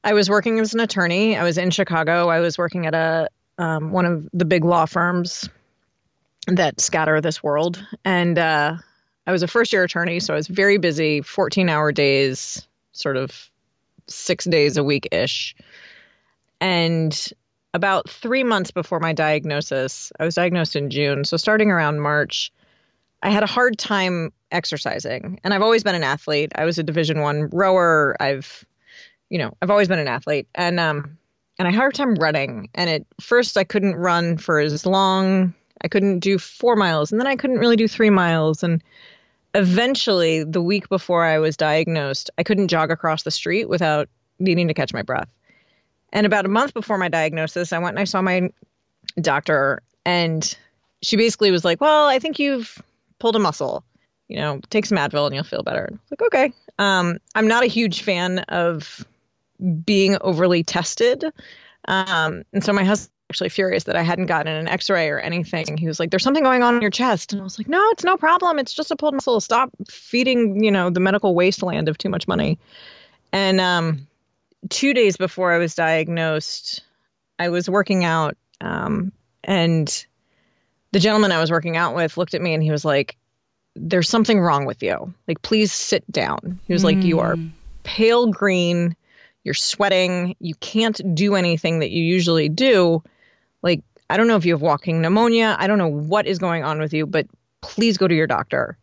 I 0.04 0.14
was 0.14 0.28
working 0.28 0.58
as 0.58 0.74
an 0.74 0.80
attorney. 0.80 1.36
I 1.36 1.44
was 1.44 1.56
in 1.56 1.70
Chicago. 1.70 2.28
I 2.28 2.40
was 2.40 2.58
working 2.58 2.86
at 2.86 2.94
a 2.94 3.28
um, 3.58 3.92
one 3.92 4.04
of 4.04 4.28
the 4.32 4.44
big 4.44 4.64
law 4.64 4.86
firms 4.86 5.48
that 6.48 6.80
scatter 6.80 7.20
this 7.20 7.42
world, 7.42 7.84
and 8.04 8.38
uh, 8.38 8.76
I 9.26 9.32
was 9.32 9.42
a 9.42 9.46
first 9.46 9.72
year 9.72 9.84
attorney, 9.84 10.18
so 10.18 10.34
I 10.34 10.36
was 10.36 10.48
very 10.48 10.78
busy, 10.78 11.20
fourteen 11.20 11.68
hour 11.68 11.92
days, 11.92 12.66
sort 12.92 13.16
of 13.16 13.48
six 14.06 14.44
days 14.44 14.76
a 14.76 14.84
week 14.84 15.08
ish. 15.12 15.54
And 16.60 17.32
about 17.74 18.08
three 18.08 18.44
months 18.44 18.70
before 18.70 19.00
my 19.00 19.12
diagnosis, 19.12 20.12
I 20.18 20.24
was 20.24 20.34
diagnosed 20.34 20.76
in 20.76 20.90
June. 20.90 21.24
So 21.24 21.36
starting 21.36 21.70
around 21.70 22.00
March, 22.00 22.52
I 23.22 23.30
had 23.30 23.42
a 23.42 23.46
hard 23.46 23.78
time 23.78 24.32
exercising. 24.50 25.40
And 25.42 25.54
I've 25.54 25.62
always 25.62 25.82
been 25.82 25.94
an 25.94 26.04
athlete. 26.04 26.52
I 26.54 26.64
was 26.64 26.78
a 26.78 26.82
division 26.82 27.20
one 27.20 27.48
rower. 27.50 28.16
I've, 28.20 28.64
you 29.30 29.38
know, 29.38 29.56
I've 29.62 29.70
always 29.70 29.88
been 29.88 29.98
an 29.98 30.08
athlete. 30.08 30.48
And 30.54 30.78
um 30.78 31.18
and 31.58 31.68
I 31.68 31.70
had 31.70 31.78
a 31.78 31.80
hard 31.80 31.94
time 31.94 32.14
running. 32.14 32.68
And 32.74 32.90
at 32.90 33.02
first 33.20 33.56
I 33.56 33.64
couldn't 33.64 33.94
run 33.94 34.36
for 34.38 34.58
as 34.58 34.84
long. 34.84 35.54
I 35.82 35.88
couldn't 35.88 36.20
do 36.20 36.38
four 36.38 36.76
miles. 36.76 37.10
And 37.10 37.20
then 37.20 37.26
I 37.26 37.36
couldn't 37.36 37.58
really 37.58 37.76
do 37.76 37.88
three 37.88 38.10
miles. 38.10 38.62
And 38.62 38.82
eventually, 39.54 40.44
the 40.44 40.62
week 40.62 40.88
before 40.88 41.24
I 41.24 41.38
was 41.38 41.56
diagnosed, 41.56 42.30
I 42.38 42.42
couldn't 42.42 42.68
jog 42.68 42.90
across 42.90 43.22
the 43.22 43.30
street 43.30 43.68
without 43.68 44.08
needing 44.38 44.68
to 44.68 44.74
catch 44.74 44.92
my 44.92 45.02
breath. 45.02 45.28
And 46.12 46.26
about 46.26 46.44
a 46.44 46.48
month 46.48 46.74
before 46.74 46.98
my 46.98 47.08
diagnosis, 47.08 47.72
I 47.72 47.78
went 47.78 47.94
and 47.94 48.00
I 48.00 48.04
saw 48.04 48.20
my 48.22 48.50
doctor, 49.20 49.82
and 50.04 50.56
she 51.02 51.16
basically 51.16 51.50
was 51.50 51.64
like, 51.64 51.80
Well, 51.80 52.08
I 52.08 52.18
think 52.18 52.38
you've 52.38 52.80
pulled 53.18 53.36
a 53.36 53.38
muscle. 53.38 53.84
You 54.28 54.38
know, 54.38 54.60
take 54.70 54.86
some 54.86 54.98
Advil 54.98 55.26
and 55.26 55.34
you'll 55.34 55.44
feel 55.44 55.62
better. 55.62 55.88
I 55.90 55.92
was 55.92 56.10
like, 56.10 56.22
okay. 56.22 56.52
Um, 56.78 57.18
I'm 57.34 57.48
not 57.48 57.64
a 57.64 57.66
huge 57.66 58.02
fan 58.02 58.38
of 58.48 59.04
being 59.84 60.16
overly 60.22 60.64
tested. 60.64 61.24
Um, 61.88 62.42
and 62.52 62.64
so 62.64 62.72
my 62.72 62.84
husband 62.84 63.12
actually 63.32 63.48
furious 63.48 63.84
that 63.84 63.96
I 63.96 64.02
hadn't 64.02 64.26
gotten 64.26 64.52
an 64.52 64.68
x-ray 64.68 65.08
or 65.08 65.18
anything. 65.18 65.78
He 65.78 65.86
was 65.86 65.98
like, 65.98 66.10
there's 66.10 66.22
something 66.22 66.42
going 66.42 66.62
on 66.62 66.74
in 66.76 66.82
your 66.82 66.90
chest. 66.90 67.32
And 67.32 67.40
I 67.40 67.44
was 67.44 67.58
like, 67.58 67.66
no, 67.66 67.82
it's 67.92 68.04
no 68.04 68.18
problem. 68.18 68.58
It's 68.58 68.74
just 68.74 68.90
a 68.90 68.96
pulled 68.96 69.14
muscle. 69.14 69.40
Stop 69.40 69.70
feeding, 69.88 70.62
you 70.62 70.70
know, 70.70 70.90
the 70.90 71.00
medical 71.00 71.34
wasteland 71.34 71.88
of 71.88 71.96
too 71.96 72.10
much 72.10 72.28
money. 72.28 72.58
And 73.32 73.58
um, 73.58 74.06
two 74.68 74.92
days 74.92 75.16
before 75.16 75.50
I 75.50 75.56
was 75.56 75.74
diagnosed, 75.74 76.82
I 77.38 77.48
was 77.48 77.70
working 77.70 78.04
out 78.04 78.36
um, 78.60 79.12
and 79.42 80.06
the 80.92 81.00
gentleman 81.00 81.32
I 81.32 81.40
was 81.40 81.50
working 81.50 81.78
out 81.78 81.94
with 81.94 82.18
looked 82.18 82.34
at 82.34 82.42
me 82.42 82.52
and 82.52 82.62
he 82.62 82.70
was 82.70 82.84
like, 82.84 83.16
there's 83.74 84.10
something 84.10 84.38
wrong 84.38 84.66
with 84.66 84.82
you. 84.82 85.14
Like, 85.26 85.40
please 85.40 85.72
sit 85.72 86.04
down. 86.12 86.60
He 86.66 86.74
was 86.74 86.82
mm. 86.82 86.84
like, 86.84 87.02
you 87.02 87.20
are 87.20 87.36
hmm. 87.36 87.48
pale 87.82 88.26
green 88.26 88.94
you're 89.44 89.54
sweating, 89.54 90.36
you 90.38 90.54
can't 90.54 91.14
do 91.14 91.34
anything 91.34 91.80
that 91.80 91.90
you 91.90 92.02
usually 92.02 92.48
do. 92.48 93.02
Like, 93.62 93.82
I 94.08 94.16
don't 94.16 94.28
know 94.28 94.36
if 94.36 94.44
you 94.44 94.52
have 94.52 94.62
walking 94.62 95.00
pneumonia. 95.00 95.56
I 95.58 95.66
don't 95.66 95.78
know 95.78 95.88
what 95.88 96.26
is 96.26 96.38
going 96.38 96.64
on 96.64 96.78
with 96.78 96.92
you, 96.92 97.06
but 97.06 97.26
please 97.60 97.98
go 97.98 98.06
to 98.06 98.14
your 98.14 98.26
doctor. 98.26 98.76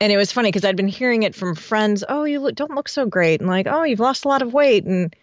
And 0.00 0.10
it 0.12 0.16
was 0.16 0.32
funny 0.32 0.48
because 0.48 0.64
I'd 0.64 0.76
been 0.76 0.88
hearing 0.88 1.22
it 1.22 1.34
from 1.34 1.54
friends. 1.54 2.02
Oh, 2.08 2.24
you 2.24 2.40
look, 2.40 2.56
don't 2.56 2.74
look 2.74 2.88
so 2.88 3.06
great, 3.06 3.40
and 3.40 3.48
like, 3.48 3.68
oh, 3.68 3.84
you've 3.84 4.00
lost 4.00 4.24
a 4.24 4.28
lot 4.28 4.42
of 4.42 4.52
weight, 4.52 4.84
and 4.84 5.14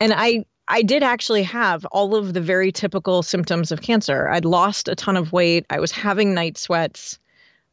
and 0.00 0.12
I 0.12 0.44
I 0.66 0.82
did 0.82 1.04
actually 1.04 1.44
have 1.44 1.84
all 1.86 2.16
of 2.16 2.34
the 2.34 2.40
very 2.40 2.72
typical 2.72 3.22
symptoms 3.22 3.70
of 3.70 3.80
cancer. 3.80 4.28
I'd 4.28 4.44
lost 4.44 4.88
a 4.88 4.96
ton 4.96 5.16
of 5.16 5.32
weight. 5.32 5.66
I 5.70 5.78
was 5.78 5.92
having 5.92 6.34
night 6.34 6.58
sweats, 6.58 7.20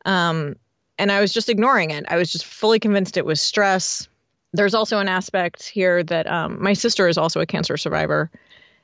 um, 0.06 0.58
and 1.00 1.12
I 1.12 1.22
was 1.22 1.34
just 1.34 1.50
ignoring 1.50 1.90
it. 1.90 2.06
I 2.08 2.18
was 2.18 2.32
just 2.32 2.46
fully 2.46 2.80
convinced 2.80 3.18
it 3.18 3.26
was 3.26 3.42
stress. 3.42 4.08
There's 4.54 4.74
also 4.74 5.00
an 5.00 5.10
aspect 5.10 5.64
here 5.64 6.04
that 6.04 6.28
um, 6.28 6.62
my 6.62 6.74
sister 6.74 7.08
is 7.08 7.18
also 7.18 7.42
a 7.42 7.46
cancer 7.46 7.76
survivor, 7.76 8.30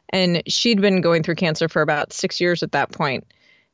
and 0.10 0.42
she'd 0.48 0.82
been 0.82 1.02
going 1.02 1.24
through 1.24 1.36
cancer 1.36 1.70
for 1.70 1.82
about 1.82 2.12
six 2.12 2.42
years 2.42 2.64
at 2.64 2.72
that 2.72 2.92
point. 2.92 3.26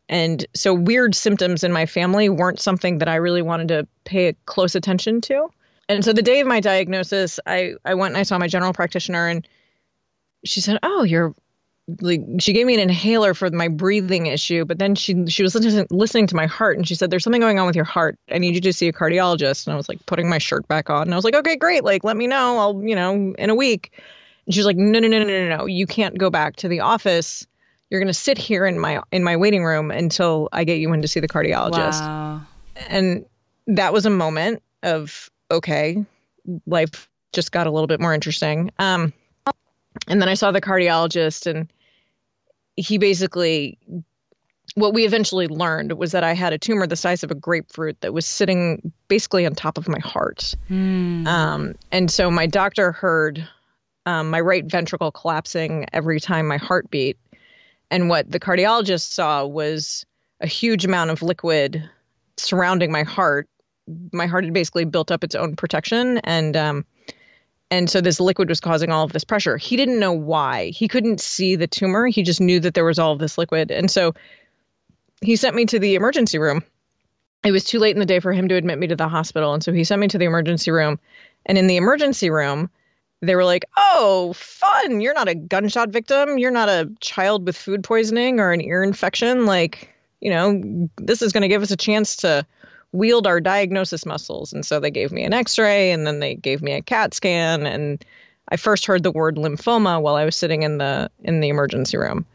And 0.08 0.46
so 0.54 0.74
weird 0.74 1.16
symptoms 1.16 1.64
in 1.64 1.72
my 1.72 1.86
family 1.86 2.30
weren't 2.30 2.60
something 2.60 3.00
that 3.00 3.08
I 3.08 3.16
really 3.16 3.42
wanted 3.42 3.70
to 3.70 3.88
pay 4.04 4.36
close 4.46 4.76
attention 4.76 5.22
to. 5.22 5.50
And 5.88 6.04
so 6.04 6.14
the 6.14 6.22
day 6.22 6.42
of 6.42 6.48
my 6.48 6.60
diagnosis, 6.60 7.40
I, 7.46 7.76
I 7.84 7.96
went 7.96 8.14
and 8.14 8.20
I 8.20 8.24
saw 8.24 8.38
my 8.38 8.48
general 8.48 8.74
practitioner 8.74 9.28
and 9.28 9.48
she 10.44 10.62
said, 10.62 10.80
"Oh, 10.84 11.04
you're 11.04 11.34
like 12.02 12.22
she 12.40 12.54
gave 12.54 12.66
me 12.66 12.74
an 12.74 12.80
inhaler 12.80 13.34
for 13.34 13.50
my 13.52 13.68
breathing 13.68 14.26
issue, 14.26 14.66
but 14.66 14.80
then 14.80 14.96
she 14.96 15.28
she 15.28 15.44
was 15.44 15.54
listening, 15.54 15.86
listening 15.92 16.28
to 16.28 16.36
my 16.36 16.48
heart 16.48 16.78
and 16.78 16.88
she 16.88 16.96
said, 16.96 17.12
"There's 17.12 17.24
something 17.24 17.42
going 17.42 17.60
on 17.60 17.68
with 17.68 17.76
your 17.76 17.86
heart. 17.86 18.18
I 18.30 18.40
need 18.40 18.56
you 18.56 18.62
to 18.62 18.74
see 18.74 18.88
a 18.88 18.94
cardiologist." 18.94 19.68
And 19.68 19.74
I 19.74 19.78
was 19.78 19.88
like 19.88 20.04
putting 20.06 20.28
my 20.28 20.40
shirt 20.40 20.68
back 20.68 20.90
on 20.90 21.04
and 21.04 21.14
I 21.14 21.16
was 21.16 21.24
like, 21.24 21.36
"Okay, 21.36 21.56
great. 21.56 21.84
Like 21.84 22.04
let 22.04 22.18
me 22.18 22.26
know. 22.26 22.58
I'll, 22.58 22.82
you 22.84 22.96
know, 22.96 23.34
in 23.38 23.50
a 23.50 23.56
week." 23.56 23.92
And 24.46 24.56
she's 24.56 24.66
like, 24.66 24.78
"No, 24.78 25.00
no, 25.00 25.08
no, 25.08 25.20
no, 25.20 25.26
no, 25.26 25.58
no. 25.58 25.66
You 25.68 25.86
can't 25.86 26.18
go 26.18 26.30
back 26.32 26.56
to 26.58 26.68
the 26.68 26.80
office. 26.80 27.46
You're 27.90 28.00
going 28.00 28.08
to 28.08 28.14
sit 28.14 28.40
here 28.40 28.66
in 28.66 28.80
my 28.80 29.02
in 29.12 29.24
my 29.24 29.38
waiting 29.38 29.64
room 29.64 29.92
until 29.92 30.50
I 30.52 30.64
get 30.64 30.80
you 30.80 30.92
in 30.94 31.04
to 31.04 31.08
see 31.08 31.20
the 31.20 31.28
cardiologist." 31.28 32.02
Wow. 32.02 32.42
And 32.90 33.26
that 33.68 33.94
was 33.94 34.08
a 34.08 34.10
moment 34.10 34.64
of 34.82 35.30
okay, 35.52 36.04
life 36.66 37.10
just 37.32 37.52
got 37.52 37.68
a 37.68 37.72
little 37.72 37.88
bit 37.88 38.02
more 38.02 38.14
interesting. 38.14 38.72
Um 38.80 39.14
and 40.08 40.22
then 40.22 40.30
I 40.30 40.34
saw 40.36 40.52
the 40.52 40.62
cardiologist, 40.62 41.48
and 41.48 41.72
he 42.76 42.98
basically, 42.98 43.78
what 44.76 44.94
we 44.94 45.06
eventually 45.06 45.48
learned 45.48 45.94
was 45.94 46.12
that 46.12 46.24
I 46.24 46.34
had 46.34 46.54
a 46.54 46.58
tumor 46.58 46.88
the 46.88 46.96
size 46.96 47.24
of 47.24 47.32
a 47.32 47.36
grapefruit 47.36 48.02
that 48.02 48.14
was 48.14 48.26
sitting 48.26 48.92
basically 49.08 49.46
on 49.46 49.56
top 49.56 49.78
of 49.78 49.88
my 49.88 50.00
heart. 50.00 50.56
Mm. 50.70 51.28
Um, 51.28 51.76
and 51.92 52.12
so 52.12 52.30
my 52.30 52.48
doctor 52.48 52.92
heard 52.92 53.48
um, 54.06 54.30
my 54.30 54.40
right 54.40 54.66
ventricle 54.66 55.12
collapsing 55.12 55.86
every 55.94 56.20
time 56.20 56.48
my 56.48 56.58
heart 56.58 56.90
beat. 56.90 57.18
And 57.90 58.10
what 58.10 58.30
the 58.30 58.40
cardiologist 58.40 59.12
saw 59.12 59.46
was 59.46 60.06
a 60.42 60.48
huge 60.48 60.86
amount 60.86 61.12
of 61.12 61.22
liquid 61.22 61.90
surrounding 62.38 62.92
my 62.92 63.04
heart. 63.04 63.48
My 64.12 64.26
heart 64.26 64.44
had 64.44 64.54
basically 64.54 64.86
built 64.86 65.12
up 65.12 65.24
its 65.24 65.36
own 65.36 65.56
protection, 65.56 66.18
and 66.20 66.58
um, 66.58 66.86
and 67.72 67.90
so 67.90 68.02
this 68.02 68.20
liquid 68.20 68.50
was 68.50 68.60
causing 68.60 68.92
all 68.92 69.04
of 69.04 69.12
this 69.12 69.24
pressure. 69.24 69.58
He 69.58 69.76
didn't 69.76 70.00
know 70.00 70.14
why. 70.14 70.70
He 70.70 70.88
couldn't 70.88 71.20
see 71.20 71.56
the 71.56 71.68
tumor. 71.68 72.08
He 72.08 72.24
just 72.24 72.42
knew 72.42 72.60
that 72.60 72.74
there 72.74 72.86
was 72.86 73.00
all 73.00 73.12
of 73.12 73.20
this 73.20 73.38
liquid. 73.38 73.72
And 73.72 73.90
so 73.90 74.14
he 75.22 75.36
sent 75.36 75.56
me 75.56 75.66
to 75.66 75.80
the 75.80 75.96
emergency 75.96 76.38
room. 76.38 76.64
It 77.44 77.52
was 77.52 77.64
too 77.64 77.80
late 77.80 77.96
in 77.96 78.00
the 78.00 78.06
day 78.06 78.20
for 78.20 78.34
him 78.34 78.48
to 78.50 78.56
admit 78.56 78.78
me 78.78 78.88
to 78.88 78.96
the 78.96 79.08
hospital. 79.08 79.54
And 79.54 79.64
so 79.64 79.74
he 79.74 79.84
sent 79.84 80.02
me 80.02 80.08
to 80.10 80.18
the 80.18 80.26
emergency 80.26 80.72
room. 80.72 81.00
And 81.46 81.58
in 81.58 81.68
the 81.68 81.78
emergency 81.78 82.30
room, 82.30 82.70
they 83.22 83.36
were 83.36 83.46
like, 83.46 83.66
oh, 83.78 84.34
fun. 84.34 85.02
You're 85.02 85.14
not 85.14 85.28
a 85.28 85.36
gunshot 85.36 85.90
victim. 85.90 86.38
You're 86.38 86.52
not 86.52 86.70
a 86.70 86.92
child 87.00 87.46
with 87.46 87.58
food 87.58 87.84
poisoning 87.84 88.40
or 88.40 88.52
an 88.52 88.62
ear 88.62 88.84
infection. 88.84 89.46
Like, 89.46 89.94
you 90.22 90.32
know, 90.32 90.90
this 90.98 91.22
is 91.22 91.34
going 91.34 91.44
to 91.44 91.48
give 91.48 91.64
us 91.64 91.72
a 91.72 91.78
chance 91.78 92.18
to 92.18 92.46
wield 92.96 93.28
our 93.28 93.40
diagnosis 93.40 94.06
muscles. 94.06 94.54
And 94.54 94.66
so 94.66 94.80
they 94.80 94.92
gave 94.92 95.12
me 95.12 95.24
an 95.24 95.34
x 95.34 95.60
ray 95.60 95.92
and 95.92 96.06
then 96.08 96.20
they 96.20 96.36
gave 96.36 96.62
me 96.62 96.74
a 96.74 96.82
CAT 96.82 97.14
scan. 97.14 97.66
And 97.66 98.04
I 98.50 98.58
first 98.58 98.86
heard 98.86 99.04
the 99.04 99.12
word 99.12 99.36
lymphoma 99.36 100.02
while 100.02 100.16
I 100.16 100.26
was 100.26 100.36
sitting 100.36 100.64
in 100.64 100.78
the 100.78 101.10
in 101.24 101.40
the 101.40 101.50
emergency 101.50 101.98
room. 101.98 102.26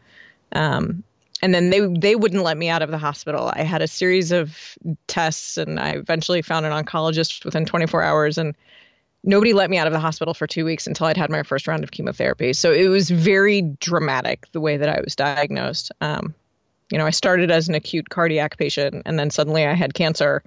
Um, 0.53 1.03
and 1.41 1.53
then 1.53 1.69
they 1.69 1.79
they 1.79 2.15
wouldn't 2.15 2.43
let 2.43 2.57
me 2.57 2.69
out 2.69 2.81
of 2.81 2.91
the 2.91 2.97
hospital. 2.97 3.51
I 3.53 3.63
had 3.63 3.81
a 3.81 3.87
series 3.87 4.31
of 4.31 4.77
tests 5.07 5.57
and 5.57 5.79
I 5.79 5.91
eventually 5.91 6.41
found 6.41 6.65
an 6.65 6.71
oncologist 6.71 7.45
within 7.45 7.65
24 7.65 8.03
hours 8.03 8.37
and 8.37 8.55
nobody 9.23 9.53
let 9.53 9.69
me 9.69 9.77
out 9.77 9.87
of 9.87 9.93
the 9.93 9.99
hospital 9.99 10.33
for 10.33 10.47
2 10.47 10.65
weeks 10.65 10.87
until 10.87 11.07
I'd 11.07 11.17
had 11.17 11.29
my 11.29 11.43
first 11.43 11.67
round 11.67 11.83
of 11.83 11.91
chemotherapy. 11.91 12.53
So 12.53 12.71
it 12.71 12.87
was 12.87 13.09
very 13.09 13.61
dramatic 13.61 14.51
the 14.51 14.61
way 14.61 14.77
that 14.77 14.89
I 14.89 15.01
was 15.01 15.15
diagnosed. 15.15 15.91
Um, 16.01 16.35
you 16.91 16.97
know, 16.97 17.05
I 17.05 17.11
started 17.11 17.51
as 17.51 17.67
an 17.67 17.75
acute 17.75 18.09
cardiac 18.09 18.57
patient 18.57 19.03
and 19.05 19.17
then 19.17 19.29
suddenly 19.29 19.65
I 19.65 19.73
had 19.73 19.93
cancer 19.93 20.43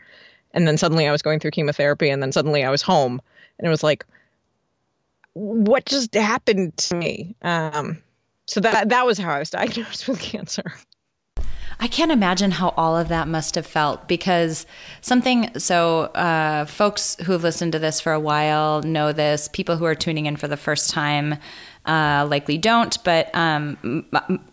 and 0.52 0.68
then 0.68 0.76
suddenly 0.76 1.08
I 1.08 1.12
was 1.12 1.22
going 1.22 1.40
through 1.40 1.52
chemotherapy 1.52 2.10
and 2.10 2.22
then 2.22 2.32
suddenly 2.32 2.64
I 2.64 2.70
was 2.70 2.82
home 2.82 3.20
and 3.58 3.66
it 3.66 3.70
was 3.70 3.82
like 3.82 4.04
what 5.34 5.84
just 5.84 6.14
happened 6.14 6.76
to 6.76 6.94
me? 6.94 7.34
Um, 7.42 8.00
so 8.46 8.60
that 8.60 8.88
that 8.90 9.06
was 9.06 9.18
how 9.18 9.30
I 9.30 9.38
was 9.40 9.50
diagnosed 9.50 10.08
with 10.08 10.20
cancer. 10.20 10.74
I 11.80 11.88
can't 11.88 12.12
imagine 12.12 12.52
how 12.52 12.68
all 12.76 12.96
of 12.96 13.08
that 13.08 13.26
must 13.26 13.56
have 13.56 13.66
felt 13.66 14.06
because 14.06 14.64
something. 15.00 15.58
So, 15.58 16.02
uh, 16.02 16.66
folks 16.66 17.16
who 17.24 17.32
have 17.32 17.42
listened 17.42 17.72
to 17.72 17.80
this 17.80 18.00
for 18.00 18.12
a 18.12 18.20
while 18.20 18.82
know 18.82 19.12
this. 19.12 19.48
People 19.52 19.76
who 19.76 19.84
are 19.84 19.94
tuning 19.94 20.26
in 20.26 20.36
for 20.36 20.46
the 20.46 20.56
first 20.56 20.90
time 20.90 21.36
uh, 21.86 22.26
likely 22.30 22.56
don't, 22.56 23.02
but 23.04 23.34
um, 23.34 24.06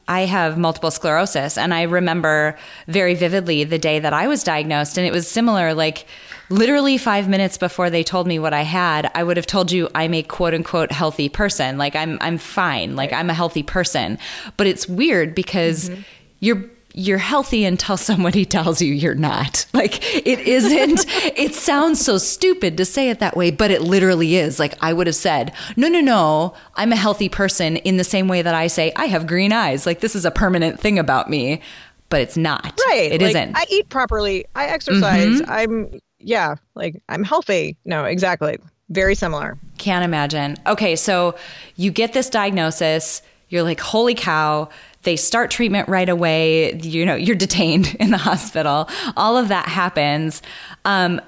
I 0.08 0.22
have 0.22 0.58
multiple 0.58 0.92
sclerosis. 0.92 1.58
And 1.58 1.74
I 1.74 1.84
remember 1.84 2.58
very 2.88 3.16
vividly 3.16 3.64
the 3.64 3.80
day 3.80 4.00
that 4.00 4.14
I 4.14 4.28
was 4.28 4.44
diagnosed. 4.44 4.98
And 4.98 5.08
it 5.08 5.14
was 5.14 5.28
similar, 5.28 5.74
like 5.74 6.06
literally 6.50 6.98
five 6.98 7.30
minutes 7.30 7.58
before 7.58 7.90
they 7.90 8.04
told 8.04 8.28
me 8.28 8.38
what 8.38 8.54
I 8.54 8.64
had, 8.64 9.10
I 9.16 9.24
would 9.24 9.38
have 9.38 9.48
told 9.48 9.72
you 9.72 9.88
I'm 9.96 10.14
a 10.14 10.24
quote 10.24 10.54
unquote 10.54 10.92
healthy 10.92 11.30
person. 11.30 11.78
Like 11.78 11.96
I'm, 11.96 12.18
I'm 12.20 12.38
fine. 12.38 12.96
Like 12.96 13.14
I'm 13.14 13.30
a 13.30 13.34
healthy 13.34 13.64
person. 13.64 14.18
But 14.58 14.68
it's 14.68 14.88
weird 14.88 15.34
because 15.34 15.90
mm-hmm. 15.90 16.02
you're 16.42 16.70
you're 16.94 17.18
healthy 17.18 17.66
until 17.66 17.98
somebody 17.98 18.46
tells 18.46 18.82
you 18.82 18.94
you're 18.94 19.16
not. 19.16 19.66
Like 19.74 20.04
it 20.16 20.40
isn't, 20.40 21.06
it 21.38 21.56
sounds 21.56 22.04
so 22.04 22.18
stupid 22.18 22.78
to 22.78 22.86
say 22.86 23.10
it 23.10 23.20
that 23.20 23.36
way, 23.36 23.52
but 23.52 23.72
it 23.72 23.82
literally 23.82 24.36
is. 24.36 24.60
Like 24.60 24.76
I 24.82 24.94
would 24.94 25.08
have 25.08 25.16
said, 25.16 25.54
no, 25.76 25.88
no, 25.88 26.02
no, 26.02 26.54
I'm 26.76 26.92
a 26.92 26.96
healthy 26.96 27.30
person 27.30 27.78
in 27.78 27.98
the 27.98 28.04
same 28.04 28.28
way 28.28 28.42
that 28.42 28.54
I 28.54 28.68
say 28.68 28.92
I 28.96 29.06
have 29.06 29.28
green 29.28 29.54
eyes. 29.54 29.86
Like 29.86 30.02
this 30.02 30.16
is 30.16 30.26
a 30.26 30.32
permanent 30.32 30.80
thing 30.80 31.00
about 31.00 31.30
me, 31.30 31.62
but 32.10 32.22
it's 32.22 32.38
not. 32.38 32.80
Right. 32.88 33.12
It 33.12 33.22
like, 33.22 33.34
not 33.34 33.50
I 33.56 33.66
eat 33.70 33.90
properly. 33.90 34.46
I 34.56 34.68
exercise. 34.68 35.42
Mm-hmm. 35.42 35.52
I'm, 35.52 36.00
yeah, 36.20 36.56
like 36.76 37.02
I'm 37.10 37.24
healthy. 37.24 37.78
No, 37.86 38.06
exactly. 38.06 38.60
Very 38.90 39.16
similar. 39.16 39.58
Can't 39.78 40.04
imagine. 40.04 40.58
Okay. 40.68 40.96
So 40.96 41.36
you 41.76 41.92
get 41.92 42.14
this 42.14 42.30
diagnosis. 42.30 43.22
You're 43.48 43.64
like, 43.64 43.80
holy 43.80 44.16
cow 44.16 44.70
they 45.04 45.16
start 45.16 45.52
treatment 45.52 45.88
right 45.88 46.10
away. 46.10 46.76
You 46.80 47.06
know, 47.06 47.16
you're 47.16 47.36
detained 47.36 47.96
in 48.00 48.12
the 48.12 48.18
hospital. 48.18 48.90
All 49.16 49.38
of 49.38 49.48
that 49.50 49.68
happens. 49.68 50.42
Um, 50.86 51.22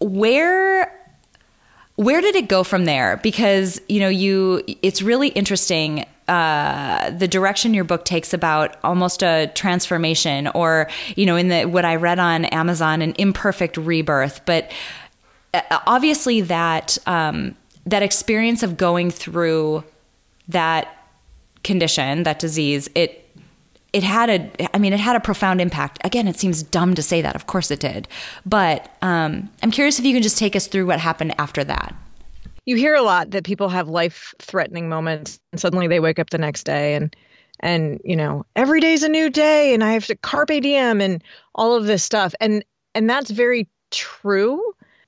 where 0.00 0.92
where 1.96 2.20
did 2.20 2.36
it 2.36 2.48
go 2.48 2.62
from 2.62 2.84
there? 2.84 3.18
Because 3.22 3.80
you 3.88 4.00
know, 4.00 4.08
you 4.08 4.62
it's 4.82 5.02
really 5.02 5.28
interesting. 5.28 6.04
Uh, 6.28 7.10
the 7.10 7.28
direction 7.28 7.72
your 7.72 7.84
book 7.84 8.04
takes 8.04 8.34
about 8.34 8.76
almost 8.82 9.22
a 9.22 9.50
transformation, 9.54 10.48
or 10.48 10.88
you 11.14 11.24
know, 11.24 11.36
in 11.36 11.48
the 11.48 11.64
what 11.64 11.84
I 11.84 11.96
read 11.96 12.18
on 12.18 12.44
Amazon, 12.46 13.00
an 13.00 13.14
imperfect 13.16 13.76
rebirth. 13.76 14.44
But 14.44 14.72
uh, 15.54 15.62
obviously, 15.86 16.40
that 16.42 16.98
um, 17.06 17.56
that 17.86 18.02
experience 18.02 18.62
of 18.62 18.76
going 18.76 19.10
through 19.10 19.84
that 20.48 20.95
condition, 21.66 22.22
that 22.22 22.38
disease, 22.38 22.88
it 22.94 23.22
it 23.92 24.02
had 24.02 24.30
a 24.30 24.76
i 24.76 24.78
mean 24.78 24.92
it 24.92 25.00
had 25.00 25.16
a 25.16 25.20
profound 25.20 25.60
impact. 25.60 25.98
Again 26.04 26.28
it 26.28 26.38
seems 26.38 26.62
dumb 26.62 26.94
to 26.94 27.02
say 27.02 27.20
that. 27.22 27.34
Of 27.34 27.46
course 27.46 27.70
it 27.70 27.80
did. 27.80 28.08
But 28.46 28.90
um, 29.02 29.50
i'm 29.62 29.70
curious 29.70 29.98
if 29.98 30.04
you 30.04 30.14
can 30.14 30.22
just 30.22 30.38
take 30.38 30.56
us 30.56 30.66
through 30.66 30.86
what 30.86 31.00
happened 31.00 31.34
after 31.38 31.64
that. 31.64 31.94
You 32.64 32.76
hear 32.76 32.94
a 32.94 33.02
lot 33.02 33.30
that 33.30 33.44
people 33.44 33.68
have 33.68 33.88
life 33.88 34.34
threatening 34.38 34.88
moments 34.88 35.40
and 35.52 35.60
suddenly 35.60 35.88
they 35.88 36.00
wake 36.00 36.18
up 36.18 36.30
the 36.30 36.38
next 36.38 36.64
day 36.64 36.94
and 36.94 37.14
and 37.60 38.00
you 38.04 38.16
know 38.16 38.44
every 38.54 38.80
day's 38.80 39.02
a 39.02 39.08
new 39.08 39.30
day 39.30 39.72
and 39.72 39.82
i 39.82 39.92
have 39.92 40.06
to 40.06 40.16
carpe 40.16 40.60
diem 40.62 41.00
and 41.00 41.22
all 41.54 41.74
of 41.74 41.86
this 41.86 42.02
stuff. 42.02 42.34
And 42.40 42.64
and 42.94 43.10
that's 43.10 43.30
very 43.30 43.68
true. 43.90 44.62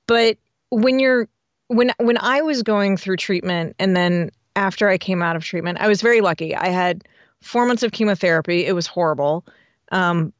But 0.07 0.37
when 0.69 0.99
you're 0.99 1.27
when 1.67 1.91
when 1.97 2.17
i 2.17 2.41
was 2.41 2.63
going 2.63 2.97
through 2.97 3.17
treatment 3.17 3.75
and 3.79 3.95
then 3.95 4.31
after 4.59 4.89
I 4.89 4.97
came 4.97 5.21
out 5.21 5.37
of 5.37 5.43
treatment. 5.45 5.79
I 5.79 5.87
was 5.87 6.01
very 6.01 6.19
lucky. 6.19 6.53
I 6.53 6.67
had 6.67 7.05
four 7.41 7.65
months 7.65 7.81
of 7.81 7.93
chemotherapy. 7.93 8.65
It 8.65 8.73
was 8.73 8.87
horrible. 8.87 9.45
Um, 9.89 10.33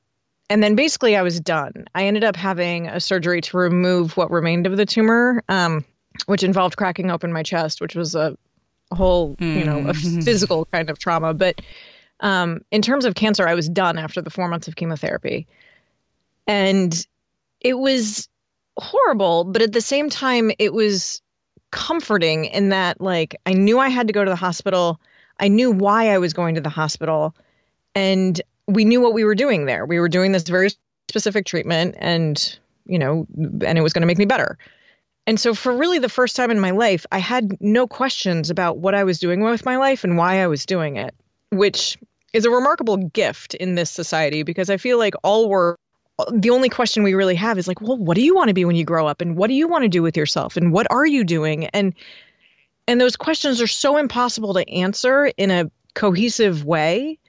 and 0.50 0.62
then 0.62 0.76
basically 0.76 1.16
I 1.16 1.22
was 1.22 1.40
done. 1.40 1.86
I 1.96 2.06
ended 2.06 2.26
up 2.26 2.36
having 2.36 2.88
a 2.88 3.00
surgery 3.00 3.40
to 3.42 3.58
remove 3.58 4.18
what 4.18 4.30
remained 4.30 4.68
of 4.68 4.76
the 4.76 4.86
tumor, 4.86 5.42
um, 5.48 5.86
which 6.26 6.44
involved 6.44 6.76
cracking 6.76 7.10
open 7.10 7.32
my 7.32 7.44
chest, 7.44 7.80
which 7.82 7.96
was 7.96 8.14
a 8.14 8.38
a 8.92 8.96
whole, 8.96 9.36
you 9.40 9.64
know, 9.64 9.82
a 9.82 9.94
Mm. 9.94 10.24
physical 10.26 10.66
kind 10.66 10.90
of 10.90 10.98
trauma. 10.98 11.34
But 11.36 11.62
um, 12.20 12.62
in 12.72 12.82
terms 12.82 13.06
of 13.06 13.14
cancer, 13.14 13.48
I 13.48 13.54
was 13.54 13.70
done 13.70 14.00
after 14.00 14.20
the 14.20 14.32
four 14.32 14.48
months 14.48 14.68
of 14.68 14.76
chemotherapy. 14.76 15.46
And 16.48 16.92
it 17.62 17.76
was 17.76 18.28
horrible, 18.78 19.44
but 19.44 19.62
at 19.62 19.72
the 19.72 19.82
same 19.82 20.10
time, 20.10 20.52
it 20.58 20.74
was 20.74 21.22
comforting 21.72 22.46
in 22.46 22.70
that, 22.70 23.02
like, 23.02 23.36
I 23.46 23.54
knew 23.54 23.80
I 23.80 23.90
had 23.90 24.08
to 24.08 24.14
go 24.14 24.24
to 24.24 24.30
the 24.30 24.36
hospital. 24.36 25.00
I 25.40 25.48
knew 25.48 25.72
why 25.72 26.10
I 26.10 26.18
was 26.18 26.34
going 26.34 26.56
to 26.56 26.62
the 26.62 26.70
hospital. 26.70 27.36
And 27.96 28.40
we 28.68 28.86
knew 28.86 29.02
what 29.02 29.14
we 29.14 29.24
were 29.24 29.36
doing 29.36 29.66
there. 29.66 29.86
We 29.86 30.00
were 30.00 30.10
doing 30.10 30.32
this 30.32 30.44
very 30.44 30.70
specific 31.10 31.46
treatment, 31.46 31.96
and, 31.98 32.60
you 32.86 33.00
know, 33.00 33.26
and 33.38 33.78
it 33.78 33.82
was 33.82 33.94
going 33.94 34.02
to 34.02 34.08
make 34.08 34.18
me 34.18 34.26
better. 34.26 34.58
And 35.26 35.40
so, 35.40 35.54
for 35.54 35.76
really 35.76 36.00
the 36.00 36.10
first 36.10 36.36
time 36.36 36.50
in 36.52 36.60
my 36.60 36.72
life, 36.72 37.06
I 37.12 37.20
had 37.20 37.62
no 37.62 37.88
questions 37.88 38.50
about 38.50 38.78
what 38.78 38.96
I 38.96 39.04
was 39.04 39.20
doing 39.20 39.42
with 39.42 39.66
my 39.66 39.78
life 39.78 40.04
and 40.04 40.18
why 40.18 40.42
I 40.42 40.48
was 40.48 40.66
doing 40.66 40.98
it, 40.98 41.14
which 41.52 41.98
is 42.34 42.46
a 42.46 42.52
remarkable 42.52 42.98
gift 42.98 43.54
in 43.56 43.76
this 43.76 43.90
society 43.90 44.44
because 44.44 44.70
I 44.70 44.78
feel 44.78 44.98
like 44.98 45.14
all 45.24 45.50
we're 45.50 45.76
the 46.32 46.50
only 46.50 46.70
question 46.70 47.04
we 47.04 47.14
really 47.14 47.36
have 47.36 47.58
is 47.58 47.68
like, 47.68 47.82
well, 47.82 47.98
what 47.98 48.16
do 48.16 48.22
you 48.22 48.36
want 48.36 48.50
to 48.50 48.54
be 48.54 48.66
when 48.66 48.76
you 48.76 48.86
grow 48.86 49.08
up, 49.08 49.22
and 49.22 49.36
what 49.36 49.48
do 49.48 49.54
you 49.54 49.68
want 49.68 49.84
to 49.84 49.90
do 49.90 50.02
with 50.02 50.18
yourself, 50.18 50.58
and 50.58 50.72
what 50.72 50.88
are 50.90 51.06
you 51.06 51.24
doing, 51.24 51.66
and 51.68 51.94
and 52.88 53.00
those 53.00 53.16
questions 53.16 53.62
are 53.62 53.68
so 53.68 53.98
impossible 53.98 54.56
to 54.56 54.68
answer 54.68 55.28
in 55.38 55.52
a 55.52 55.70
cohesive 55.94 56.66
way 56.66 57.20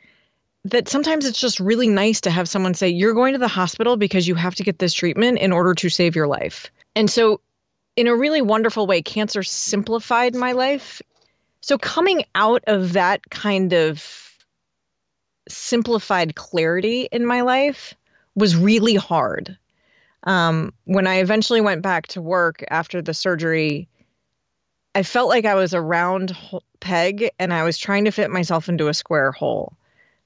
that 0.64 0.88
sometimes 0.88 1.25
it's 1.25 1.40
just 1.40 1.61
really 1.61 1.88
nice 1.88 2.23
to 2.23 2.30
have 2.30 2.49
someone 2.49 2.75
say, 2.75 2.88
You're 2.88 3.14
going 3.14 3.35
to 3.35 3.38
the 3.38 3.49
hospital 3.49 3.97
because 3.97 4.26
you 4.26 4.35
have 4.35 4.54
to 4.56 4.62
get 4.62 4.78
this 4.78 4.94
treatment 4.94 5.38
in 5.38 5.52
order 5.52 5.75
to 5.75 5.88
save 5.88 6.16
your 6.16 6.26
life. 6.26 6.70
And 6.94 7.11
so, 7.11 7.40
in 7.97 8.06
a 8.06 8.16
really 8.16 8.42
wonderful 8.42 8.87
way, 8.87 9.02
cancer 9.02 9.42
simplified 9.42 10.35
my 10.35 10.52
life. 10.52 11.02
So, 11.61 11.78
coming 11.78 12.25
out 12.35 12.64
of 12.66 12.94
that 12.94 13.28
kind 13.30 13.73
of 13.73 14.30
simplified 15.49 16.35
clarity 16.35 17.09
in 17.11 17.26
my 17.26 17.40
life 17.40 17.94
was 18.40 18.56
really 18.56 18.97
hard. 18.97 19.56
Um, 20.25 20.73
when 20.85 21.06
I 21.06 21.16
eventually 21.16 21.61
went 21.61 21.82
back 21.82 22.09
to 22.09 22.23
work 22.23 22.64
after 22.68 23.00
the 23.00 23.14
surgery, 23.14 23.88
I 24.94 25.02
felt 25.02 25.28
like 25.28 25.44
I 25.44 25.54
was 25.54 25.73
a 25.73 25.80
round 25.80 26.37
peg 26.80 27.30
and 27.38 27.52
I 27.52 27.64
was 27.64 27.78
trying 27.78 28.06
to 28.06 28.11
fit 28.11 28.30
myself 28.30 28.68
into 28.68 28.88
a 28.88 28.94
square 28.94 29.30
hole. 29.30 29.75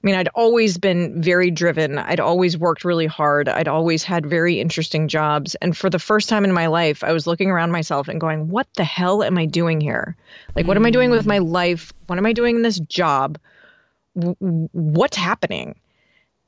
I 0.03 0.07
mean, 0.07 0.15
I'd 0.15 0.27
always 0.29 0.77
been 0.77 1.21
very 1.21 1.49
driven. 1.49 1.97
I'd 1.97 2.19
always 2.19 2.57
worked 2.57 2.85
really 2.85 3.07
hard. 3.07 3.49
I'd 3.49 3.67
always 3.67 4.03
had 4.03 4.25
very 4.25 4.59
interesting 4.59 5.07
jobs. 5.07 5.55
And 5.55 5.75
for 5.75 5.89
the 5.89 5.97
first 5.97 6.29
time 6.29 6.45
in 6.45 6.53
my 6.53 6.67
life, 6.67 7.03
I 7.03 7.11
was 7.11 7.25
looking 7.25 7.49
around 7.49 7.71
myself 7.71 8.07
and 8.07 8.21
going, 8.21 8.49
what 8.49 8.67
the 8.75 8.83
hell 8.83 9.23
am 9.23 9.37
I 9.37 9.47
doing 9.47 9.81
here? 9.81 10.15
Like, 10.55 10.67
what 10.67 10.77
am 10.77 10.85
I 10.85 10.91
doing 10.91 11.09
with 11.09 11.25
my 11.25 11.39
life? 11.39 11.91
What 12.05 12.19
am 12.19 12.25
I 12.25 12.33
doing 12.33 12.57
in 12.57 12.61
this 12.61 12.79
job? 12.79 13.39
W- 14.15 14.69
what's 14.73 15.17
happening? 15.17 15.75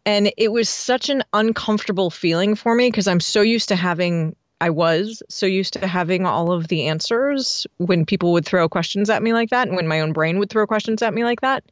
And 0.07 0.31
it 0.37 0.53
was 0.53 0.69
such 0.69 1.09
an 1.09 1.21
uncomfortable 1.33 2.09
feeling 2.09 2.55
for 2.55 2.73
me 2.73 2.89
because 2.89 3.09
I'm 3.09 3.19
so 3.19 3.41
used 3.41 3.67
to 3.67 3.75
having, 3.75 4.37
I 4.61 4.69
was 4.69 5.21
so 5.27 5.45
used 5.45 5.73
to 5.73 5.85
having 5.85 6.25
all 6.25 6.53
of 6.53 6.69
the 6.69 6.87
answers 6.87 7.67
when 7.75 8.05
people 8.05 8.31
would 8.31 8.45
throw 8.45 8.69
questions 8.69 9.09
at 9.09 9.21
me 9.21 9.33
like 9.33 9.49
that 9.49 9.67
and 9.67 9.75
when 9.75 9.89
my 9.89 9.99
own 9.99 10.13
brain 10.13 10.39
would 10.39 10.49
throw 10.49 10.65
questions 10.65 11.01
at 11.01 11.13
me 11.13 11.25
like 11.25 11.41
that 11.41 11.65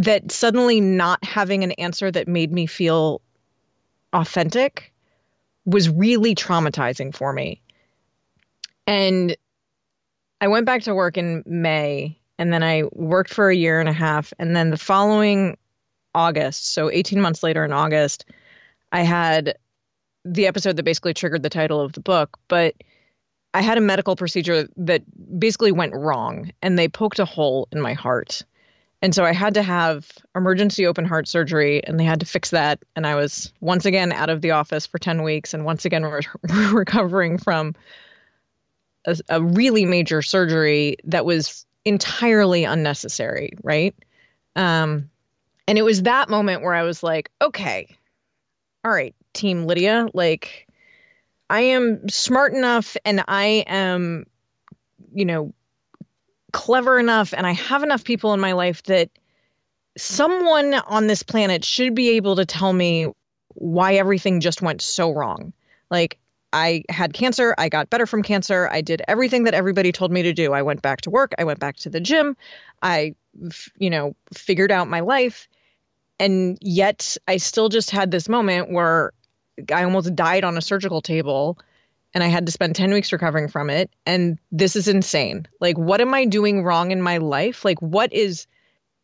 that 0.00 0.32
suddenly 0.32 0.80
not 0.80 1.22
having 1.24 1.62
an 1.62 1.72
answer 1.72 2.10
that 2.10 2.26
made 2.26 2.52
me 2.52 2.66
feel 2.66 3.20
authentic 4.12 4.92
was 5.64 5.88
really 5.88 6.34
traumatizing 6.34 7.14
for 7.14 7.32
me. 7.32 7.62
And 8.86 9.36
I 10.40 10.48
went 10.48 10.66
back 10.66 10.82
to 10.82 10.94
work 10.94 11.16
in 11.16 11.44
May 11.46 12.18
and 12.36 12.52
then 12.52 12.64
I 12.64 12.82
worked 12.92 13.32
for 13.32 13.48
a 13.48 13.56
year 13.56 13.78
and 13.78 13.88
a 13.88 13.92
half. 13.92 14.32
And 14.40 14.56
then 14.56 14.70
the 14.70 14.76
following 14.76 15.56
August, 16.14 16.72
so 16.72 16.90
18 16.90 17.20
months 17.20 17.42
later 17.42 17.64
in 17.64 17.72
August, 17.72 18.24
I 18.92 19.02
had 19.02 19.58
the 20.24 20.46
episode 20.46 20.76
that 20.76 20.82
basically 20.82 21.14
triggered 21.14 21.42
the 21.42 21.50
title 21.50 21.80
of 21.80 21.92
the 21.92 22.00
book. 22.00 22.38
But 22.48 22.74
I 23.54 23.62
had 23.62 23.78
a 23.78 23.82
medical 23.82 24.16
procedure 24.16 24.68
that 24.76 25.02
basically 25.38 25.72
went 25.72 25.94
wrong 25.94 26.52
and 26.62 26.78
they 26.78 26.88
poked 26.88 27.18
a 27.18 27.24
hole 27.24 27.68
in 27.72 27.80
my 27.80 27.94
heart. 27.94 28.42
And 29.00 29.14
so 29.14 29.24
I 29.24 29.32
had 29.32 29.54
to 29.54 29.62
have 29.62 30.10
emergency 30.34 30.86
open 30.86 31.04
heart 31.04 31.28
surgery 31.28 31.82
and 31.84 31.98
they 31.98 32.04
had 32.04 32.20
to 32.20 32.26
fix 32.26 32.50
that. 32.50 32.82
And 32.96 33.06
I 33.06 33.14
was 33.14 33.52
once 33.60 33.86
again 33.86 34.12
out 34.12 34.28
of 34.28 34.42
the 34.42 34.50
office 34.50 34.86
for 34.86 34.98
10 34.98 35.22
weeks 35.22 35.54
and 35.54 35.64
once 35.64 35.84
again 35.84 36.02
re- 36.04 36.22
recovering 36.72 37.38
from 37.38 37.74
a, 39.06 39.16
a 39.28 39.42
really 39.42 39.84
major 39.84 40.20
surgery 40.20 40.96
that 41.04 41.24
was 41.24 41.64
entirely 41.84 42.64
unnecessary, 42.64 43.52
right? 43.62 43.94
Um, 44.56 45.10
and 45.68 45.76
it 45.76 45.82
was 45.82 46.02
that 46.02 46.30
moment 46.30 46.62
where 46.62 46.72
I 46.72 46.82
was 46.82 47.02
like, 47.02 47.30
okay, 47.42 47.94
all 48.82 48.90
right, 48.90 49.14
Team 49.34 49.66
Lydia, 49.66 50.08
like 50.14 50.66
I 51.50 51.60
am 51.60 52.08
smart 52.08 52.54
enough 52.54 52.96
and 53.04 53.22
I 53.28 53.64
am, 53.66 54.24
you 55.12 55.26
know, 55.26 55.52
clever 56.52 56.98
enough 56.98 57.34
and 57.34 57.46
I 57.46 57.52
have 57.52 57.82
enough 57.82 58.02
people 58.02 58.32
in 58.32 58.40
my 58.40 58.52
life 58.52 58.82
that 58.84 59.10
someone 59.98 60.72
on 60.72 61.06
this 61.06 61.22
planet 61.22 61.66
should 61.66 61.94
be 61.94 62.16
able 62.16 62.36
to 62.36 62.46
tell 62.46 62.72
me 62.72 63.12
why 63.48 63.96
everything 63.96 64.40
just 64.40 64.62
went 64.62 64.80
so 64.80 65.12
wrong. 65.12 65.52
Like, 65.90 66.18
I 66.50 66.84
had 66.88 67.12
cancer. 67.12 67.54
I 67.58 67.68
got 67.68 67.90
better 67.90 68.06
from 68.06 68.22
cancer. 68.22 68.70
I 68.72 68.80
did 68.80 69.02
everything 69.06 69.44
that 69.44 69.52
everybody 69.52 69.92
told 69.92 70.10
me 70.10 70.22
to 70.22 70.32
do. 70.32 70.54
I 70.54 70.62
went 70.62 70.80
back 70.80 71.02
to 71.02 71.10
work. 71.10 71.34
I 71.38 71.44
went 71.44 71.58
back 71.58 71.76
to 71.78 71.90
the 71.90 72.00
gym. 72.00 72.38
I, 72.80 73.14
you 73.76 73.90
know, 73.90 74.16
figured 74.32 74.72
out 74.72 74.88
my 74.88 75.00
life. 75.00 75.46
And 76.20 76.58
yet 76.60 77.16
I 77.26 77.36
still 77.36 77.68
just 77.68 77.90
had 77.90 78.10
this 78.10 78.28
moment 78.28 78.70
where 78.72 79.12
I 79.72 79.84
almost 79.84 80.14
died 80.14 80.44
on 80.44 80.56
a 80.56 80.62
surgical 80.62 81.00
table 81.00 81.58
and 82.14 82.24
I 82.24 82.28
had 82.28 82.46
to 82.46 82.52
spend 82.52 82.74
10 82.74 82.92
weeks 82.92 83.12
recovering 83.12 83.48
from 83.48 83.70
it. 83.70 83.90
And 84.06 84.38
this 84.50 84.76
is 84.76 84.88
insane. 84.88 85.46
Like, 85.60 85.76
what 85.76 86.00
am 86.00 86.14
I 86.14 86.24
doing 86.24 86.64
wrong 86.64 86.90
in 86.90 87.02
my 87.02 87.18
life? 87.18 87.64
Like, 87.64 87.80
what 87.80 88.12
is, 88.12 88.46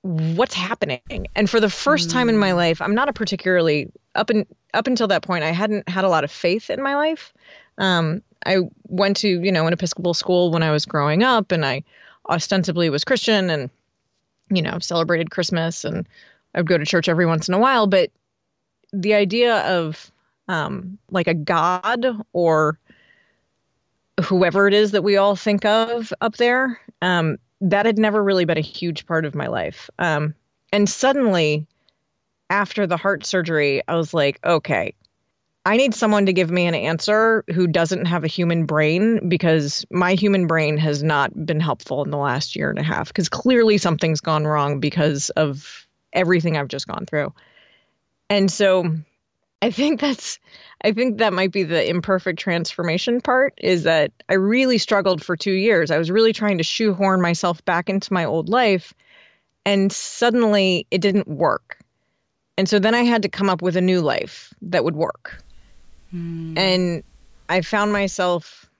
what's 0.02 0.54
happening? 0.54 1.28
And 1.34 1.48
for 1.48 1.60
the 1.60 1.70
first 1.70 2.10
time 2.10 2.28
in 2.28 2.38
my 2.38 2.52
life, 2.52 2.80
I'm 2.80 2.94
not 2.94 3.08
a 3.08 3.12
particularly, 3.12 3.90
up, 4.14 4.30
and 4.30 4.46
up 4.72 4.86
until 4.86 5.08
that 5.08 5.22
point, 5.22 5.44
I 5.44 5.50
hadn't 5.50 5.88
had 5.88 6.04
a 6.04 6.08
lot 6.08 6.24
of 6.24 6.30
faith 6.30 6.70
in 6.70 6.82
my 6.82 6.96
life. 6.96 7.34
Um, 7.76 8.22
I 8.46 8.58
went 8.84 9.18
to, 9.18 9.28
you 9.28 9.52
know, 9.52 9.66
an 9.66 9.72
Episcopal 9.72 10.14
school 10.14 10.50
when 10.50 10.62
I 10.62 10.70
was 10.70 10.86
growing 10.86 11.22
up 11.22 11.52
and 11.52 11.64
I 11.64 11.84
ostensibly 12.28 12.90
was 12.90 13.04
Christian 13.04 13.50
and, 13.50 13.70
you 14.50 14.62
know, 14.62 14.78
celebrated 14.78 15.30
Christmas 15.30 15.84
and 15.84 16.08
I 16.54 16.60
would 16.60 16.68
go 16.68 16.78
to 16.78 16.84
church 16.86 17.08
every 17.08 17.26
once 17.26 17.48
in 17.48 17.54
a 17.54 17.58
while. 17.58 17.86
But 17.86 18.10
the 18.92 19.14
idea 19.14 19.56
of 19.56 20.10
um, 20.48 20.98
like 21.10 21.26
a 21.26 21.34
God 21.34 22.06
or 22.32 22.78
whoever 24.22 24.68
it 24.68 24.74
is 24.74 24.92
that 24.92 25.02
we 25.02 25.16
all 25.16 25.36
think 25.36 25.64
of 25.64 26.12
up 26.20 26.36
there, 26.36 26.80
um, 27.02 27.38
that 27.60 27.86
had 27.86 27.98
never 27.98 28.22
really 28.22 28.44
been 28.44 28.58
a 28.58 28.62
huge 28.62 29.06
part 29.06 29.24
of 29.24 29.34
my 29.34 29.46
life. 29.46 29.90
Um, 29.98 30.34
and 30.72 30.88
suddenly, 30.88 31.66
after 32.50 32.86
the 32.86 32.96
heart 32.96 33.24
surgery, 33.24 33.82
I 33.88 33.96
was 33.96 34.12
like, 34.12 34.38
okay, 34.44 34.94
I 35.66 35.76
need 35.78 35.94
someone 35.94 36.26
to 36.26 36.32
give 36.32 36.50
me 36.50 36.66
an 36.66 36.74
answer 36.74 37.42
who 37.52 37.66
doesn't 37.66 38.04
have 38.04 38.22
a 38.22 38.28
human 38.28 38.66
brain 38.66 39.28
because 39.28 39.86
my 39.90 40.14
human 40.14 40.46
brain 40.46 40.76
has 40.76 41.02
not 41.02 41.46
been 41.46 41.60
helpful 41.60 42.04
in 42.04 42.10
the 42.10 42.18
last 42.18 42.54
year 42.54 42.68
and 42.68 42.78
a 42.78 42.82
half 42.82 43.08
because 43.08 43.30
clearly 43.30 43.78
something's 43.78 44.20
gone 44.20 44.46
wrong 44.46 44.78
because 44.78 45.30
of 45.30 45.83
everything 46.14 46.56
I've 46.56 46.68
just 46.68 46.86
gone 46.86 47.06
through. 47.06 47.32
And 48.30 48.50
so 48.50 48.96
I 49.60 49.70
think 49.70 50.00
that's 50.00 50.38
I 50.82 50.92
think 50.92 51.18
that 51.18 51.32
might 51.32 51.52
be 51.52 51.62
the 51.62 51.88
imperfect 51.88 52.38
transformation 52.38 53.20
part 53.20 53.54
is 53.58 53.84
that 53.84 54.12
I 54.28 54.34
really 54.34 54.78
struggled 54.78 55.24
for 55.24 55.36
2 55.36 55.50
years. 55.50 55.90
I 55.90 55.98
was 55.98 56.10
really 56.10 56.32
trying 56.32 56.58
to 56.58 56.64
shoehorn 56.64 57.20
myself 57.20 57.64
back 57.64 57.88
into 57.88 58.12
my 58.12 58.24
old 58.24 58.48
life 58.48 58.94
and 59.64 59.90
suddenly 59.92 60.86
it 60.90 61.00
didn't 61.00 61.28
work. 61.28 61.78
And 62.56 62.68
so 62.68 62.78
then 62.78 62.94
I 62.94 63.02
had 63.02 63.22
to 63.22 63.28
come 63.28 63.50
up 63.50 63.62
with 63.62 63.76
a 63.76 63.80
new 63.80 64.00
life 64.00 64.52
that 64.62 64.84
would 64.84 64.94
work. 64.94 65.42
Hmm. 66.10 66.56
And 66.56 67.02
I 67.48 67.62
found 67.62 67.92
myself, 67.92 68.70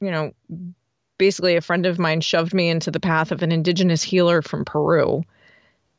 you 0.00 0.10
know, 0.10 0.32
basically 1.18 1.56
a 1.56 1.60
friend 1.60 1.86
of 1.86 1.98
mine 1.98 2.20
shoved 2.20 2.54
me 2.54 2.68
into 2.68 2.90
the 2.90 3.00
path 3.00 3.32
of 3.32 3.42
an 3.42 3.52
indigenous 3.52 4.02
healer 4.02 4.40
from 4.42 4.64
Peru. 4.64 5.24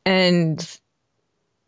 And 0.04 0.80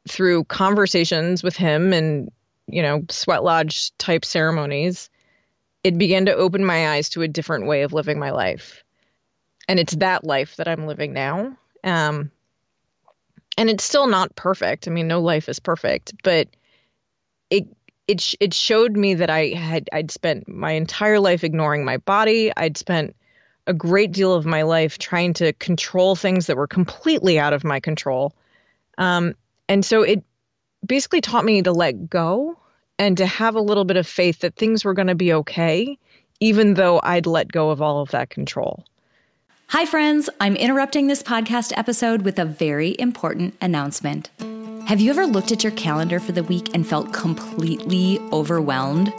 through 0.09 0.45
conversations 0.45 1.43
with 1.43 1.57
him 1.57 1.93
and, 1.93 2.31
you 2.67 2.83
know, 2.83 3.05
sweat 3.11 3.45
lodge 3.45 3.97
type 3.99 4.25
ceremonies, 4.25 5.11
it 5.85 5.99
began 5.99 6.27
to 6.27 6.35
open 6.35 6.65
my 6.65 6.91
eyes 6.91 7.11
to 7.11 7.23
a 7.23 7.29
different 7.29 7.67
way 7.67 7.83
of 7.83 7.93
living 7.93 8.19
my 8.19 8.31
life. 8.31 8.85
And 9.69 9.79
it's 9.79 9.95
that 9.97 10.25
life 10.25 10.57
that 10.57 10.69
I'm 10.69 10.87
living 10.87 11.13
now. 11.13 11.57
Um, 11.85 12.31
and 13.57 13.69
it's 13.69 13.85
still 13.85 14.07
not 14.07 14.35
perfect. 14.35 14.89
I 14.89 14.91
mean, 14.91 15.09
no 15.09 15.21
life 15.21 15.49
is 15.49 15.61
perfect, 15.61 16.15
but 16.23 16.49
it 17.51 17.67
it 18.09 18.35
it 18.41 18.55
showed 18.55 18.97
me 18.97 19.15
that 19.15 19.31
I 19.31 19.49
had 19.49 19.89
I'd 19.93 20.11
spent 20.11 20.49
my 20.49 20.73
entire 20.73 21.21
life 21.21 21.45
ignoring 21.45 21.85
my 21.85 21.99
body. 21.99 22.51
I'd 22.57 22.77
spent 22.77 23.15
a 23.67 23.75
great 23.75 24.13
deal 24.13 24.35
of 24.35 24.45
my 24.45 24.63
life 24.63 24.99
trying 24.99 25.33
to 25.35 25.53
control 25.55 26.17
things 26.17 26.47
that 26.47 26.57
were 26.57 26.67
completely 26.67 27.39
out 27.39 27.53
of 27.53 27.65
my 27.65 27.81
control. 27.81 28.35
Um, 28.99 29.35
and 29.69 29.85
so 29.85 30.03
it 30.03 30.23
basically 30.85 31.21
taught 31.21 31.45
me 31.45 31.63
to 31.63 31.73
let 31.73 32.11
go 32.11 32.59
and 32.99 33.17
to 33.17 33.27
have 33.27 33.55
a 33.55 33.61
little 33.61 33.85
bit 33.85 33.97
of 33.97 34.07
faith 34.07 34.41
that 34.41 34.57
things 34.57 34.85
were 34.85 34.95
going 34.95 35.09
to 35.09 35.15
be 35.15 35.33
okay, 35.33 35.99
even 36.41 36.75
though 36.75 37.01
I'd 37.03 37.27
let 37.27 37.51
go 37.51 37.71
of 37.71 37.81
all 37.81 38.03
of 38.03 38.11
that 38.11 38.31
control. 38.31 38.85
Hi, 39.69 39.87
friends. 39.87 40.29
I'm 40.41 40.57
interrupting 40.57 41.07
this 41.07 41.23
podcast 41.23 41.73
episode 41.77 42.23
with 42.23 42.39
a 42.39 42.45
very 42.45 42.95
important 42.99 43.55
announcement. 43.61 44.31
Have 44.87 45.01
you 45.01 45.11
ever 45.11 45.27
looked 45.27 45.53
at 45.53 45.63
your 45.63 45.73
calendar 45.73 46.19
for 46.21 46.33
the 46.33 46.43
week 46.43 46.75
and 46.75 46.87
felt 46.87 47.13
completely 47.13 48.19
overwhelmed? 48.33 49.13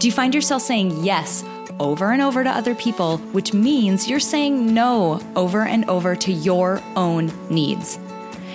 Do 0.00 0.08
you 0.08 0.12
find 0.12 0.34
yourself 0.34 0.62
saying 0.62 1.04
yes 1.04 1.44
over 1.80 2.12
and 2.12 2.22
over 2.22 2.44
to 2.44 2.50
other 2.50 2.76
people, 2.76 3.18
which 3.32 3.52
means 3.52 4.08
you're 4.08 4.20
saying 4.20 4.72
no 4.72 5.20
over 5.34 5.62
and 5.62 5.88
over 5.90 6.14
to 6.14 6.30
your 6.30 6.80
own 6.94 7.32
needs? 7.48 7.98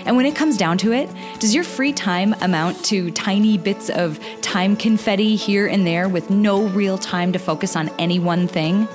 And 0.06 0.16
when 0.16 0.28
it 0.28 0.36
comes 0.36 0.56
down 0.56 0.78
to 0.80 0.94
it, 0.94 1.10
does 1.40 1.54
your 1.54 1.64
free 1.64 1.92
time 1.92 2.36
amount 2.42 2.86
to 2.86 3.12
tiny 3.12 3.58
bits 3.58 3.90
of 3.90 4.20
time 4.42 4.76
confetti 4.76 5.36
here 5.36 5.68
and 5.68 5.86
there 5.86 6.08
with 6.08 6.30
no 6.30 6.68
real 6.68 6.98
time 6.98 7.34
to 7.34 7.40
focus 7.40 7.76
on 7.76 7.90
any 8.00 8.20
one 8.20 8.48
thing? 8.48 8.88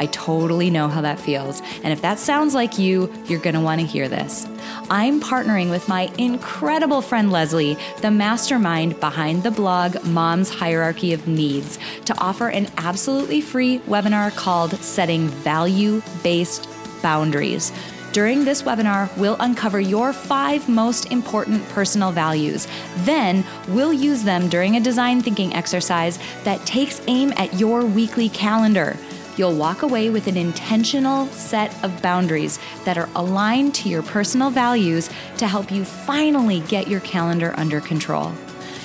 I 0.00 0.06
totally 0.06 0.70
know 0.70 0.88
how 0.88 1.02
that 1.02 1.20
feels. 1.20 1.60
And 1.84 1.92
if 1.92 2.00
that 2.00 2.18
sounds 2.18 2.54
like 2.54 2.78
you, 2.78 3.12
you're 3.26 3.38
going 3.38 3.54
to 3.54 3.60
want 3.60 3.82
to 3.82 3.86
hear 3.86 4.08
this. 4.08 4.48
I'm 4.88 5.20
partnering 5.20 5.68
with 5.68 5.88
my 5.88 6.10
incredible 6.16 7.02
friend 7.02 7.30
Leslie, 7.30 7.76
the 8.00 8.10
mastermind 8.10 8.98
behind 8.98 9.42
the 9.42 9.50
blog 9.50 10.02
Mom's 10.06 10.48
Hierarchy 10.48 11.12
of 11.12 11.28
Needs, 11.28 11.78
to 12.06 12.18
offer 12.18 12.48
an 12.48 12.68
absolutely 12.78 13.42
free 13.42 13.80
webinar 13.80 14.34
called 14.34 14.72
Setting 14.76 15.28
Value 15.28 16.00
Based 16.22 16.66
Boundaries. 17.02 17.70
During 18.12 18.46
this 18.46 18.62
webinar, 18.62 19.14
we'll 19.18 19.36
uncover 19.38 19.80
your 19.80 20.14
five 20.14 20.66
most 20.66 21.12
important 21.12 21.68
personal 21.68 22.10
values. 22.10 22.66
Then, 23.04 23.44
we'll 23.68 23.92
use 23.92 24.24
them 24.24 24.48
during 24.48 24.76
a 24.76 24.80
design 24.80 25.20
thinking 25.20 25.52
exercise 25.54 26.18
that 26.44 26.64
takes 26.64 27.02
aim 27.06 27.34
at 27.36 27.52
your 27.60 27.84
weekly 27.84 28.30
calendar 28.30 28.96
you'll 29.36 29.54
walk 29.54 29.82
away 29.82 30.10
with 30.10 30.26
an 30.26 30.36
intentional 30.36 31.26
set 31.26 31.72
of 31.84 32.02
boundaries 32.02 32.58
that 32.84 32.98
are 32.98 33.08
aligned 33.14 33.74
to 33.76 33.88
your 33.88 34.02
personal 34.02 34.50
values 34.50 35.10
to 35.38 35.46
help 35.46 35.70
you 35.70 35.84
finally 35.84 36.60
get 36.60 36.88
your 36.88 37.00
calendar 37.00 37.54
under 37.56 37.80
control. 37.80 38.32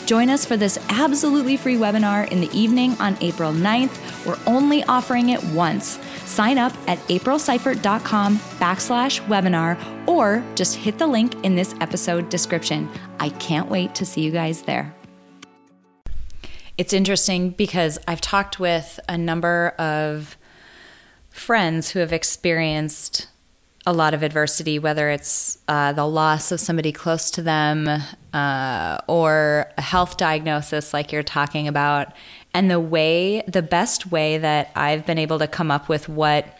Join 0.06 0.30
us 0.30 0.46
for 0.46 0.56
this 0.56 0.78
absolutely 0.90 1.58
free 1.58 1.78
webinar 1.78 2.32
in 2.32 2.40
the 2.40 2.52
evening 2.54 2.96
on 3.00 3.18
April 3.22 3.52
9th. 3.52 4.26
We're 4.26 4.38
only 4.46 4.84
offering 4.84 5.30
it 5.30 5.44
once. 5.46 6.00
Sign 6.26 6.58
up 6.58 6.74
at 6.88 7.00
aprilseifert.com 7.08 8.38
backslash 8.38 9.26
webinar 9.28 9.78
or 10.08 10.44
just 10.54 10.76
hit 10.76 11.00
the 11.00 11.08
link 11.08 11.44
in 11.44 11.56
this 11.56 11.74
episode 11.82 12.30
description. 12.30 12.90
I 13.20 13.30
can't 13.30 13.70
wait 13.70 13.96
to 13.96 14.06
see 14.06 14.22
you 14.22 14.32
guys 14.32 14.62
there. 14.64 14.94
It's 16.78 16.92
interesting 16.92 17.52
because 17.52 17.98
I've 18.08 18.22
talked 18.22 18.60
with 18.60 19.00
a 19.08 19.18
number 19.18 19.74
of 19.80 20.38
friends 21.30 21.92
who 21.92 22.00
have 22.00 22.12
experienced 22.12 23.28
a 23.86 23.94
lot 23.94 24.14
of 24.14 24.24
adversity, 24.24 24.80
whether 24.80 25.10
it's 25.10 25.60
uh, 25.68 25.94
the 25.94 26.06
loss 26.06 26.52
of 26.52 26.60
somebody 26.60 26.92
close 26.92 27.30
to 27.32 27.42
them 27.42 27.88
uh, 28.34 28.98
or 29.08 29.72
a 29.78 29.82
health 29.82 30.18
diagnosis, 30.18 30.94
like 30.94 31.12
you're 31.12 31.24
talking 31.24 31.68
about. 31.68 32.12
And 32.54 32.70
the 32.70 32.80
way, 32.80 33.44
the 33.48 33.62
best 33.62 34.12
way 34.12 34.38
that 34.38 34.72
I've 34.76 35.06
been 35.06 35.20
able 35.20 35.40
to 35.40 35.48
come 35.48 35.72
up 35.72 35.88
with 35.88 36.10
what 36.10 36.58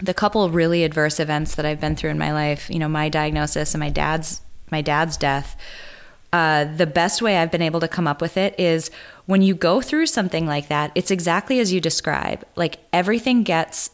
the 0.00 0.14
couple 0.14 0.48
really 0.50 0.82
adverse 0.82 1.20
events 1.20 1.54
that 1.54 1.66
I've 1.66 1.80
been 1.80 1.94
through 1.94 2.10
in 2.10 2.18
my 2.18 2.32
life, 2.32 2.68
you 2.70 2.78
know, 2.78 2.88
my 2.88 3.08
diagnosis 3.08 3.74
and 3.74 3.80
my 3.80 3.90
dad's 3.90 4.40
my 4.70 4.80
dad's 4.80 5.16
death. 5.16 5.56
Uh, 6.32 6.64
the 6.64 6.86
best 6.86 7.22
way 7.22 7.38
I've 7.38 7.52
been 7.52 7.62
able 7.62 7.80
to 7.80 7.88
come 7.88 8.06
up 8.06 8.20
with 8.20 8.36
it 8.36 8.58
is 8.58 8.90
when 9.26 9.42
you 9.42 9.54
go 9.54 9.80
through 9.80 10.06
something 10.06 10.46
like 10.46 10.68
that, 10.68 10.92
it's 10.94 11.10
exactly 11.10 11.60
as 11.60 11.72
you 11.72 11.80
describe. 11.80 12.44
Like 12.56 12.78
everything 12.92 13.42
gets 13.42 13.90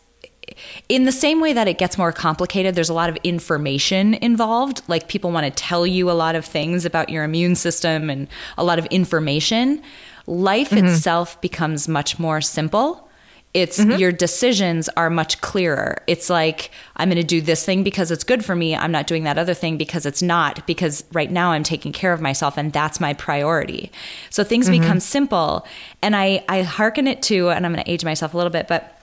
in 0.88 1.04
the 1.04 1.12
same 1.12 1.40
way 1.40 1.52
that 1.52 1.68
it 1.68 1.78
gets 1.78 1.96
more 1.96 2.12
complicated, 2.12 2.74
there's 2.74 2.88
a 2.88 2.94
lot 2.94 3.08
of 3.08 3.16
information 3.24 4.14
involved. 4.14 4.82
Like 4.88 5.08
people 5.08 5.30
want 5.30 5.44
to 5.44 5.50
tell 5.50 5.86
you 5.86 6.10
a 6.10 6.12
lot 6.12 6.34
of 6.34 6.44
things 6.44 6.84
about 6.84 7.08
your 7.08 7.24
immune 7.24 7.54
system 7.54 8.10
and 8.10 8.28
a 8.58 8.64
lot 8.64 8.78
of 8.78 8.86
information. 8.86 9.82
Life 10.26 10.70
mm-hmm. 10.70 10.86
itself 10.86 11.40
becomes 11.40 11.88
much 11.88 12.18
more 12.18 12.40
simple. 12.40 13.08
It's 13.54 13.78
mm-hmm. 13.78 13.98
your 13.98 14.12
decisions 14.12 14.88
are 14.96 15.10
much 15.10 15.40
clearer. 15.42 16.02
It's 16.06 16.30
like, 16.30 16.70
I'm 16.96 17.08
going 17.10 17.20
to 17.20 17.22
do 17.22 17.42
this 17.42 17.66
thing 17.66 17.82
because 17.82 18.10
it's 18.10 18.24
good 18.24 18.44
for 18.44 18.56
me. 18.56 18.74
I'm 18.74 18.92
not 18.92 19.06
doing 19.06 19.24
that 19.24 19.36
other 19.36 19.52
thing 19.52 19.76
because 19.76 20.06
it's 20.06 20.22
not, 20.22 20.66
because 20.66 21.04
right 21.12 21.30
now 21.30 21.52
I'm 21.52 21.62
taking 21.62 21.92
care 21.92 22.14
of 22.14 22.20
myself 22.22 22.56
and 22.56 22.72
that's 22.72 22.98
my 22.98 23.12
priority. 23.12 23.92
So 24.30 24.42
things 24.42 24.70
mm-hmm. 24.70 24.80
become 24.80 25.00
simple. 25.00 25.66
And 26.00 26.16
I, 26.16 26.42
I 26.48 26.62
hearken 26.62 27.06
it 27.06 27.20
to, 27.24 27.50
and 27.50 27.66
I'm 27.66 27.72
going 27.72 27.84
to 27.84 27.90
age 27.90 28.04
myself 28.04 28.32
a 28.32 28.38
little 28.38 28.52
bit, 28.52 28.68
but 28.68 28.98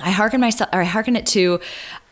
I 0.00 0.10
hearken 0.10 0.40
myself 0.40 0.68
or 0.72 0.82
I 0.82 0.84
hearken 0.84 1.16
it 1.16 1.26
to 1.28 1.60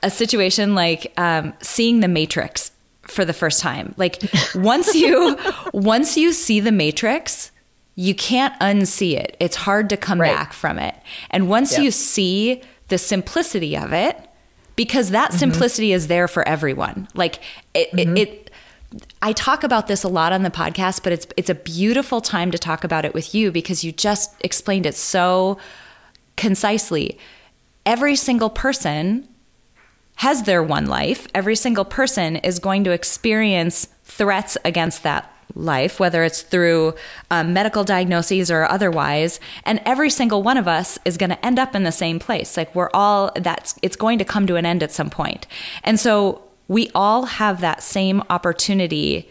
a 0.03 0.11
situation 0.11 0.75
like 0.75 1.13
um, 1.19 1.53
seeing 1.61 2.01
the 2.01 2.09
Matrix 2.09 2.73
for 3.03 3.25
the 3.25 3.33
first 3.33 3.61
time. 3.61 3.95
Like 3.97 4.23
once 4.55 4.95
you 4.95 5.39
once 5.73 6.17
you 6.17 6.33
see 6.33 6.61
the 6.61 6.73
Matrix, 6.73 7.51
you 7.97 8.15
can't 8.15 8.59
unsee 8.61 9.19
it. 9.19 9.37
It's 9.41 9.57
hard 9.57 9.89
to 9.89 9.97
come 9.97 10.21
right. 10.21 10.33
back 10.33 10.53
from 10.53 10.79
it. 10.79 10.95
And 11.31 11.49
once 11.49 11.73
yep. 11.73 11.83
you 11.83 11.91
see 11.91 12.63
the 12.89 12.99
simplicity 12.99 13.77
of 13.77 13.93
it, 13.93 14.17
because 14.77 15.11
that 15.11 15.31
mm-hmm. 15.31 15.39
simplicity 15.39 15.93
is 15.93 16.07
there 16.07 16.29
for 16.29 16.47
everyone. 16.47 17.09
Like 17.15 17.41
it, 17.75 17.91
mm-hmm. 17.91 18.17
it, 18.17 18.29
it 18.29 18.51
I 19.23 19.33
talk 19.33 19.65
about 19.65 19.89
this 19.89 20.05
a 20.05 20.09
lot 20.09 20.33
on 20.33 20.43
the 20.43 20.51
podcast, 20.51 21.03
but 21.03 21.13
it's 21.13 21.27
it's 21.37 21.51
a 21.51 21.55
beautiful 21.55 22.21
time 22.21 22.51
to 22.51 22.59
talk 22.59 22.85
about 22.85 23.05
it 23.07 23.15
with 23.15 23.35
you 23.35 23.51
because 23.51 23.83
you 23.83 23.93
just 23.93 24.35
explained 24.45 24.87
it 24.87 24.95
so 24.95 25.59
concisely 26.37 27.19
every 27.87 28.17
single 28.17 28.51
person 28.51 29.27
has 30.17 30.43
their 30.43 30.63
one 30.63 30.87
life. 30.87 31.27
Every 31.35 31.57
single 31.57 31.85
person 31.85 32.37
is 32.37 32.59
going 32.59 32.85
to 32.85 32.91
experience 32.91 33.89
threats 34.05 34.59
against 34.65 35.03
that 35.03 35.33
life, 35.57 35.99
whether 35.99 36.23
it's 36.23 36.43
through 36.43 36.95
um, 37.31 37.53
medical 37.53 37.83
diagnoses 37.83 38.51
or 38.51 38.65
otherwise. 38.65 39.41
And 39.65 39.81
every 39.85 40.11
single 40.11 40.43
one 40.43 40.57
of 40.57 40.69
us 40.69 40.99
is 41.05 41.17
going 41.17 41.31
to 41.31 41.45
end 41.45 41.59
up 41.59 41.75
in 41.75 41.83
the 41.83 41.93
same 41.93 42.19
place. 42.19 42.57
Like 42.57 42.75
we're 42.75 42.91
all, 42.93 43.33
that's, 43.37 43.79
it's 43.83 43.97
going 43.97 44.19
to 44.19 44.25
come 44.25 44.47
to 44.47 44.57
an 44.57 44.67
end 44.67 44.83
at 44.83 44.93
some 44.93 45.11
point. 45.11 45.47
And 45.83 45.99
so 45.99 46.43
we 46.69 46.91
all 46.95 47.25
have 47.25 47.61
that 47.61 47.83
same 47.83 48.23
opportunity 48.29 49.31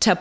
to 0.00 0.18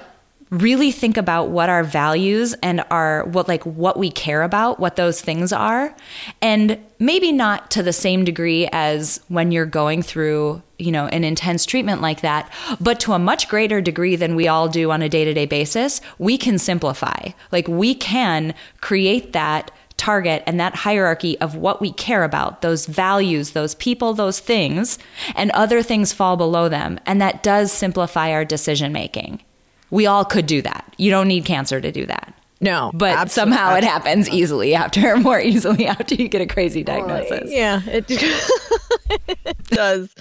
really 0.53 0.91
think 0.91 1.17
about 1.17 1.49
what 1.49 1.67
our 1.67 1.83
values 1.83 2.53
and 2.61 2.83
our 2.91 3.25
what 3.25 3.47
like 3.47 3.63
what 3.65 3.97
we 3.97 4.11
care 4.11 4.43
about 4.43 4.79
what 4.79 4.95
those 4.95 5.19
things 5.19 5.51
are 5.51 5.95
and 6.43 6.77
maybe 6.99 7.31
not 7.31 7.71
to 7.71 7.81
the 7.81 7.91
same 7.91 8.23
degree 8.23 8.67
as 8.71 9.19
when 9.29 9.51
you're 9.51 9.65
going 9.65 10.03
through 10.03 10.61
you 10.77 10.91
know 10.91 11.07
an 11.07 11.23
intense 11.23 11.65
treatment 11.65 12.01
like 12.01 12.21
that 12.21 12.51
but 12.79 12.99
to 12.99 13.13
a 13.13 13.19
much 13.19 13.49
greater 13.49 13.81
degree 13.81 14.15
than 14.15 14.35
we 14.35 14.47
all 14.47 14.67
do 14.67 14.91
on 14.91 15.01
a 15.01 15.09
day-to-day 15.09 15.47
basis 15.47 16.01
we 16.19 16.37
can 16.37 16.59
simplify 16.59 17.29
like 17.51 17.67
we 17.67 17.95
can 17.95 18.53
create 18.79 19.33
that 19.33 19.71
target 19.97 20.43
and 20.45 20.59
that 20.59 20.75
hierarchy 20.75 21.39
of 21.39 21.55
what 21.55 21.79
we 21.79 21.93
care 21.93 22.23
about, 22.23 22.61
those 22.61 22.87
values, 22.87 23.51
those 23.51 23.75
people, 23.75 24.13
those 24.13 24.39
things, 24.39 24.97
and 25.35 25.51
other 25.51 25.83
things 25.83 26.11
fall 26.11 26.35
below 26.35 26.67
them. 26.67 26.99
And 27.05 27.21
that 27.21 27.43
does 27.43 27.71
simplify 27.71 28.31
our 28.31 28.43
decision 28.43 28.91
making. 28.91 29.43
We 29.89 30.05
all 30.05 30.25
could 30.25 30.45
do 30.45 30.61
that. 30.61 30.93
You 30.97 31.11
don't 31.11 31.27
need 31.27 31.45
cancer 31.45 31.79
to 31.79 31.91
do 31.91 32.05
that. 32.05 32.33
No, 32.61 32.91
but 32.93 33.29
somehow 33.29 33.75
it 33.75 33.83
happens 33.83 34.29
easily 34.29 34.73
after, 34.73 35.17
more 35.17 35.39
easily 35.39 35.85
after 35.85 36.15
you 36.15 36.29
get 36.29 36.41
a 36.41 36.45
crazy 36.45 36.81
diagnosis. 36.81 37.51
yeah, 37.51 37.81
it, 37.85 38.05
it 39.45 39.63
does. 39.65 40.15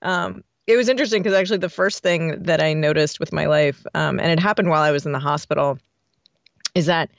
Um, 0.00 0.42
it 0.66 0.76
was 0.76 0.88
interesting 0.88 1.22
because 1.22 1.36
actually 1.36 1.58
the 1.58 1.68
first 1.68 2.02
thing 2.02 2.42
that 2.44 2.62
I 2.62 2.72
noticed 2.72 3.20
with 3.20 3.34
my 3.34 3.44
life, 3.46 3.84
um, 3.94 4.18
and 4.18 4.30
it 4.30 4.40
happened 4.40 4.70
while 4.70 4.80
I 4.80 4.92
was 4.92 5.04
in 5.04 5.12
the 5.12 5.18
hospital, 5.18 5.78
is 6.74 6.86
that 6.86 7.10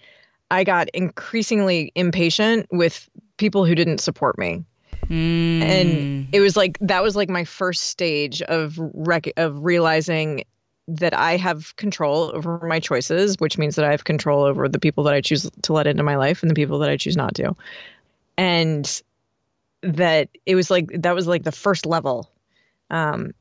I 0.49 0.63
got 0.63 0.89
increasingly 0.89 1.91
impatient 1.95 2.67
with 2.71 3.07
people 3.37 3.65
who 3.65 3.75
didn't 3.75 3.99
support 3.99 4.37
me. 4.39 4.63
Mm. 5.07 5.61
And 5.61 6.27
it 6.31 6.39
was 6.39 6.57
like 6.57 6.79
that 6.81 7.03
was 7.03 7.15
like 7.15 7.29
my 7.29 7.43
first 7.43 7.83
stage 7.83 8.41
of 8.41 8.79
rec- 8.79 9.33
of 9.37 9.63
realizing 9.63 10.43
that 10.87 11.13
I 11.13 11.37
have 11.37 11.75
control 11.75 12.31
over 12.33 12.59
my 12.67 12.79
choices, 12.79 13.35
which 13.39 13.57
means 13.57 13.75
that 13.75 13.85
I 13.85 13.91
have 13.91 14.03
control 14.03 14.43
over 14.43 14.69
the 14.69 14.79
people 14.79 15.05
that 15.05 15.13
I 15.13 15.21
choose 15.21 15.49
to 15.63 15.73
let 15.73 15.87
into 15.87 16.03
my 16.03 16.15
life 16.15 16.43
and 16.43 16.49
the 16.49 16.55
people 16.55 16.79
that 16.79 16.89
I 16.89 16.97
choose 16.97 17.17
not 17.17 17.35
to. 17.35 17.55
And 18.37 19.01
that 19.81 20.29
it 20.45 20.55
was 20.55 20.69
like 20.69 20.89
that 21.01 21.15
was 21.15 21.27
like 21.27 21.43
the 21.43 21.51
first 21.51 21.85
level. 21.85 22.29
Um 22.89 23.33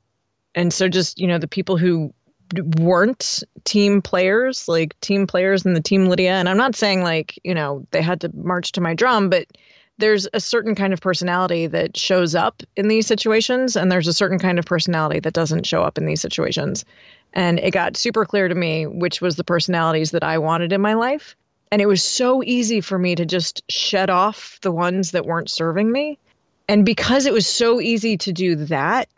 and 0.54 0.72
so 0.72 0.88
just, 0.88 1.18
you 1.18 1.26
know, 1.26 1.38
the 1.38 1.48
people 1.48 1.76
who 1.76 2.14
weren't 2.78 3.42
team 3.64 4.02
players, 4.02 4.68
like 4.68 4.98
team 5.00 5.26
players 5.26 5.66
in 5.66 5.74
the 5.74 5.80
team 5.80 6.06
Lydia, 6.06 6.34
and 6.34 6.48
I'm 6.48 6.56
not 6.56 6.76
saying 6.76 7.02
like, 7.02 7.38
you 7.42 7.54
know, 7.54 7.86
they 7.90 8.02
had 8.02 8.20
to 8.22 8.30
march 8.34 8.72
to 8.72 8.80
my 8.80 8.94
drum, 8.94 9.30
but 9.30 9.46
there's 9.98 10.26
a 10.32 10.40
certain 10.40 10.74
kind 10.74 10.92
of 10.92 11.00
personality 11.00 11.68
that 11.68 11.96
shows 11.96 12.34
up 12.34 12.62
in 12.76 12.88
these 12.88 13.06
situations, 13.06 13.76
and 13.76 13.90
there's 13.90 14.08
a 14.08 14.12
certain 14.12 14.38
kind 14.38 14.58
of 14.58 14.64
personality 14.64 15.20
that 15.20 15.34
doesn't 15.34 15.66
show 15.66 15.82
up 15.82 15.98
in 15.98 16.06
these 16.06 16.20
situations. 16.20 16.84
And 17.34 17.58
it 17.58 17.72
got 17.72 17.96
super 17.96 18.24
clear 18.24 18.48
to 18.48 18.54
me 18.54 18.86
which 18.86 19.20
was 19.20 19.36
the 19.36 19.44
personalities 19.44 20.12
that 20.12 20.24
I 20.24 20.38
wanted 20.38 20.72
in 20.72 20.80
my 20.80 20.94
life. 20.94 21.36
And 21.70 21.82
it 21.82 21.86
was 21.86 22.02
so 22.02 22.42
easy 22.42 22.80
for 22.80 22.98
me 22.98 23.16
to 23.16 23.26
just 23.26 23.62
shed 23.68 24.08
off 24.08 24.58
the 24.62 24.70
ones 24.70 25.10
that 25.10 25.26
weren't 25.26 25.50
serving 25.50 25.90
me. 25.90 26.18
And 26.68 26.86
because 26.86 27.26
it 27.26 27.32
was 27.32 27.46
so 27.46 27.80
easy 27.80 28.16
to 28.18 28.32
do 28.32 28.56
that 28.66 29.08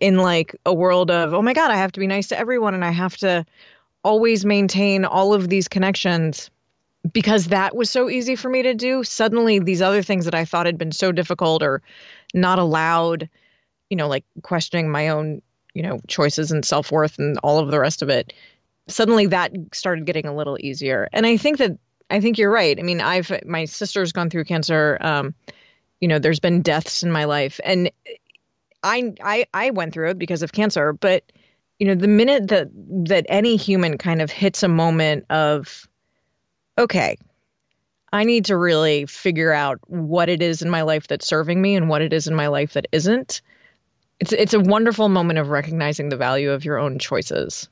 in 0.00 0.18
like 0.18 0.54
a 0.66 0.74
world 0.74 1.10
of, 1.10 1.32
oh 1.32 1.42
my 1.42 1.54
God, 1.54 1.70
I 1.70 1.76
have 1.76 1.92
to 1.92 2.00
be 2.00 2.06
nice 2.06 2.28
to 2.28 2.38
everyone 2.38 2.74
and 2.74 2.84
I 2.84 2.90
have 2.90 3.16
to 3.18 3.46
always 4.04 4.44
maintain 4.44 5.04
all 5.04 5.32
of 5.32 5.48
these 5.48 5.68
connections 5.68 6.50
because 7.10 7.46
that 7.46 7.74
was 7.74 7.90
so 7.90 8.08
easy 8.10 8.36
for 8.36 8.48
me 8.48 8.62
to 8.62 8.74
do, 8.74 9.02
suddenly 9.02 9.58
these 9.58 9.82
other 9.82 10.02
things 10.02 10.26
that 10.26 10.34
I 10.34 10.44
thought 10.44 10.66
had 10.66 10.78
been 10.78 10.92
so 10.92 11.10
difficult 11.10 11.62
or 11.62 11.82
not 12.34 12.58
allowed, 12.58 13.28
you 13.90 13.96
know, 13.96 14.08
like 14.08 14.24
questioning 14.42 14.90
my 14.90 15.08
own, 15.08 15.42
you 15.74 15.82
know, 15.82 16.00
choices 16.06 16.50
and 16.52 16.64
self 16.64 16.92
worth 16.92 17.18
and 17.18 17.38
all 17.42 17.58
of 17.58 17.70
the 17.70 17.80
rest 17.80 18.02
of 18.02 18.08
it, 18.08 18.32
suddenly 18.88 19.26
that 19.26 19.52
started 19.72 20.06
getting 20.06 20.26
a 20.26 20.34
little 20.34 20.56
easier. 20.60 21.08
And 21.12 21.26
I 21.26 21.36
think 21.36 21.58
that 21.58 21.78
I 22.10 22.20
think 22.20 22.38
you're 22.38 22.50
right. 22.50 22.78
I 22.78 22.82
mean, 22.82 23.00
I've 23.00 23.32
my 23.46 23.64
sister's 23.64 24.12
gone 24.12 24.30
through 24.30 24.44
cancer. 24.44 24.98
Um, 25.00 25.34
you 26.00 26.08
know, 26.08 26.18
there's 26.18 26.40
been 26.40 26.62
deaths 26.62 27.02
in 27.02 27.10
my 27.10 27.24
life, 27.24 27.60
and 27.64 27.90
I 28.82 29.14
I 29.22 29.46
I 29.54 29.70
went 29.70 29.94
through 29.94 30.10
it 30.10 30.18
because 30.18 30.42
of 30.42 30.52
cancer. 30.52 30.92
But 30.92 31.24
you 31.78 31.86
know, 31.86 31.94
the 31.94 32.08
minute 32.08 32.48
that 32.48 32.68
that 33.06 33.26
any 33.28 33.56
human 33.56 33.98
kind 33.98 34.20
of 34.20 34.30
hits 34.30 34.62
a 34.62 34.68
moment 34.68 35.26
of 35.30 35.88
okay, 36.78 37.16
I 38.12 38.24
need 38.24 38.46
to 38.46 38.56
really 38.56 39.06
figure 39.06 39.52
out 39.52 39.80
what 39.86 40.28
it 40.28 40.42
is 40.42 40.60
in 40.60 40.68
my 40.68 40.82
life 40.82 41.06
that's 41.08 41.26
serving 41.26 41.60
me 41.60 41.76
and 41.76 41.88
what 41.88 42.02
it 42.02 42.12
is 42.12 42.26
in 42.26 42.34
my 42.34 42.48
life 42.48 42.74
that 42.74 42.88
isn't. 42.92 43.40
It's 44.22 44.32
it's 44.32 44.54
a 44.54 44.60
wonderful 44.60 45.08
moment 45.08 45.40
of 45.40 45.48
recognizing 45.48 46.08
the 46.08 46.16
value 46.16 46.52
of 46.52 46.64
your 46.64 46.78
own 46.78 47.00
choices. 47.00 47.68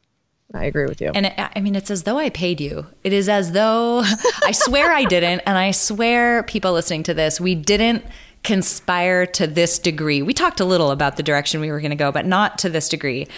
I 0.52 0.64
agree 0.64 0.86
with 0.86 1.00
you. 1.00 1.12
And 1.14 1.26
it, 1.26 1.34
I 1.36 1.60
mean, 1.60 1.76
it's 1.76 1.92
as 1.92 2.02
though 2.02 2.18
I 2.18 2.28
paid 2.28 2.60
you. 2.60 2.88
It 3.04 3.12
is 3.12 3.28
as 3.28 3.52
though 3.52 4.02
I 4.44 4.50
swear 4.50 4.90
I 4.90 5.04
didn't, 5.04 5.42
and 5.46 5.56
I 5.56 5.70
swear 5.70 6.42
people 6.42 6.72
listening 6.72 7.04
to 7.04 7.14
this, 7.14 7.40
we 7.40 7.54
didn't 7.54 8.04
conspire 8.42 9.26
to 9.26 9.46
this 9.46 9.78
degree. 9.78 10.22
We 10.22 10.34
talked 10.34 10.58
a 10.58 10.64
little 10.64 10.90
about 10.90 11.16
the 11.16 11.22
direction 11.22 11.60
we 11.60 11.70
were 11.70 11.78
going 11.78 11.90
to 11.90 11.96
go, 11.96 12.10
but 12.10 12.26
not 12.26 12.58
to 12.58 12.68
this 12.68 12.88
degree. 12.88 13.28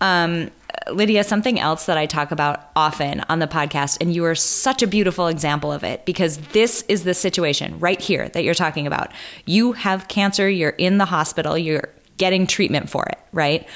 Um, 0.00 0.52
Lydia, 0.92 1.24
something 1.24 1.58
else 1.58 1.86
that 1.86 1.98
I 1.98 2.06
talk 2.06 2.30
about 2.30 2.70
often 2.76 3.24
on 3.28 3.40
the 3.40 3.48
podcast, 3.48 3.98
and 4.00 4.14
you 4.14 4.24
are 4.26 4.36
such 4.36 4.80
a 4.80 4.86
beautiful 4.86 5.26
example 5.26 5.72
of 5.72 5.82
it 5.82 6.04
because 6.04 6.38
this 6.52 6.84
is 6.88 7.02
the 7.02 7.14
situation 7.14 7.80
right 7.80 8.00
here 8.00 8.28
that 8.28 8.44
you're 8.44 8.54
talking 8.54 8.86
about. 8.86 9.10
You 9.44 9.72
have 9.72 10.06
cancer, 10.06 10.48
you're 10.48 10.70
in 10.70 10.98
the 10.98 11.06
hospital, 11.06 11.58
you're 11.58 11.88
getting 12.20 12.46
treatment 12.46 12.88
for 12.88 13.04
it, 13.06 13.18
right? 13.32 13.66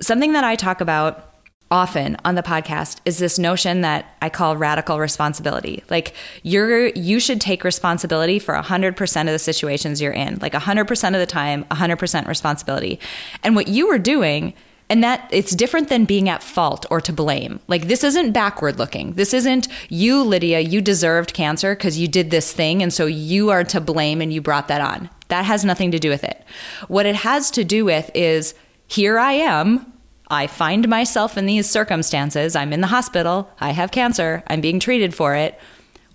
Something 0.00 0.32
that 0.32 0.44
I 0.44 0.56
talk 0.56 0.80
about 0.80 1.28
often 1.70 2.16
on 2.24 2.34
the 2.34 2.42
podcast 2.42 3.00
is 3.04 3.18
this 3.18 3.38
notion 3.38 3.80
that 3.80 4.14
I 4.22 4.28
call 4.28 4.56
radical 4.56 5.00
responsibility. 5.00 5.82
Like 5.90 6.14
you're 6.42 6.88
you 6.88 7.18
should 7.18 7.40
take 7.40 7.64
responsibility 7.64 8.38
for 8.38 8.54
100% 8.54 9.20
of 9.20 9.26
the 9.26 9.38
situations 9.38 10.00
you're 10.00 10.12
in. 10.12 10.38
Like 10.40 10.52
100% 10.52 11.06
of 11.08 11.12
the 11.20 11.26
time, 11.26 11.64
100% 11.64 12.28
responsibility. 12.28 13.00
And 13.42 13.56
what 13.56 13.68
you 13.68 13.88
were 13.88 13.98
doing 13.98 14.54
and 14.90 15.02
that 15.02 15.26
it's 15.30 15.56
different 15.56 15.88
than 15.88 16.04
being 16.04 16.28
at 16.28 16.42
fault 16.42 16.84
or 16.90 17.00
to 17.00 17.12
blame. 17.14 17.60
Like 17.66 17.88
this 17.88 18.04
isn't 18.04 18.32
backward 18.32 18.78
looking. 18.78 19.14
This 19.14 19.32
isn't 19.32 19.66
you, 19.88 20.22
Lydia, 20.22 20.60
you 20.60 20.82
deserved 20.82 21.32
cancer 21.32 21.74
because 21.74 21.98
you 21.98 22.06
did 22.06 22.30
this 22.30 22.52
thing. 22.52 22.82
And 22.82 22.92
so 22.92 23.06
you 23.06 23.48
are 23.48 23.64
to 23.64 23.80
blame 23.80 24.20
and 24.20 24.30
you 24.30 24.42
brought 24.42 24.68
that 24.68 24.82
on. 24.82 25.08
That 25.32 25.46
has 25.46 25.64
nothing 25.64 25.90
to 25.92 25.98
do 25.98 26.10
with 26.10 26.24
it. 26.24 26.44
What 26.88 27.06
it 27.06 27.14
has 27.14 27.50
to 27.52 27.64
do 27.64 27.86
with 27.86 28.10
is 28.14 28.54
here 28.86 29.18
I 29.18 29.32
am. 29.32 29.90
I 30.28 30.46
find 30.46 30.86
myself 30.90 31.38
in 31.38 31.46
these 31.46 31.70
circumstances. 31.70 32.54
I'm 32.54 32.70
in 32.70 32.82
the 32.82 32.88
hospital. 32.88 33.50
I 33.58 33.70
have 33.70 33.92
cancer. 33.92 34.42
I'm 34.48 34.60
being 34.60 34.78
treated 34.78 35.14
for 35.14 35.34
it 35.34 35.58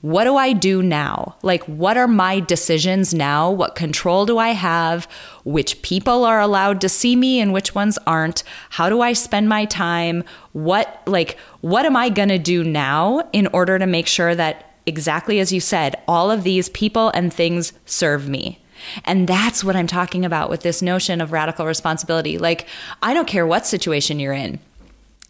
what 0.02 0.26
do 0.26 0.36
I 0.36 0.54
do 0.54 0.84
now? 0.84 1.38
Like, 1.42 1.64
what 1.64 1.98
are 1.98 2.08
my 2.08 2.40
decisions 2.40 3.16
now? 3.16 3.50
What 3.50 3.74
control 3.74 4.28
do 4.28 4.38
I 4.38 4.50
have? 4.50 5.08
Which 5.44 5.82
people 5.82 6.24
are 6.24 6.40
allowed 6.40 6.82
to 6.82 6.90
see 6.90 7.16
me 7.16 7.40
and 7.40 7.52
which 7.52 7.74
ones 7.74 7.98
aren't? 8.06 8.44
How 8.70 8.90
do 8.90 9.02
I 9.02 9.14
spend 9.14 9.50
my 9.50 9.66
time? 9.66 10.24
What, 10.54 11.02
like, 11.08 11.40
what 11.62 11.88
am 11.88 11.96
I 11.96 12.10
going 12.10 12.30
to 12.30 12.38
do 12.38 12.64
now 12.64 13.28
in 13.34 13.48
order 13.48 13.80
to 13.80 13.88
make 13.88 14.06
sure 14.06 14.36
that, 14.36 14.72
exactly 14.86 15.40
as 15.40 15.52
you 15.52 15.60
said, 15.60 15.96
all 16.08 16.30
of 16.30 16.44
these 16.44 16.70
people 16.70 17.10
and 17.10 17.34
things 17.34 17.74
serve 17.88 18.30
me? 18.30 18.60
And 19.06 19.28
that's 19.28 19.64
what 19.64 19.76
I'm 19.76 19.88
talking 19.88 20.26
about 20.26 20.50
with 20.50 20.62
this 20.62 20.82
notion 20.82 21.22
of 21.22 21.32
radical 21.32 21.66
responsibility. 21.66 22.38
Like, 22.38 22.68
I 23.02 23.14
don't 23.14 23.28
care 23.28 23.46
what 23.46 23.66
situation 23.66 24.20
you're 24.20 24.34
in. 24.34 24.60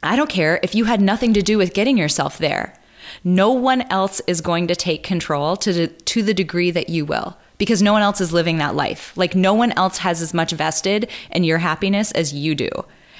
I 0.03 0.15
don't 0.15 0.29
care 0.29 0.59
if 0.63 0.75
you 0.75 0.85
had 0.85 1.01
nothing 1.01 1.33
to 1.33 1.41
do 1.41 1.57
with 1.57 1.73
getting 1.73 1.97
yourself 1.97 2.37
there. 2.37 2.79
No 3.23 3.51
one 3.51 3.81
else 3.91 4.21
is 4.27 4.41
going 4.41 4.67
to 4.67 4.75
take 4.75 5.03
control 5.03 5.55
to 5.57 5.73
the, 5.73 5.87
to 5.87 6.21
the 6.21 6.33
degree 6.33 6.71
that 6.71 6.89
you 6.89 7.05
will 7.05 7.37
because 7.57 7.81
no 7.81 7.93
one 7.93 8.01
else 8.01 8.21
is 8.21 8.31
living 8.31 8.57
that 8.57 8.75
life. 8.75 9.15
Like 9.15 9.35
no 9.35 9.53
one 9.53 9.71
else 9.73 9.99
has 9.99 10.21
as 10.21 10.33
much 10.33 10.51
vested 10.51 11.09
in 11.31 11.43
your 11.43 11.57
happiness 11.57 12.11
as 12.11 12.33
you 12.33 12.53
do. 12.55 12.69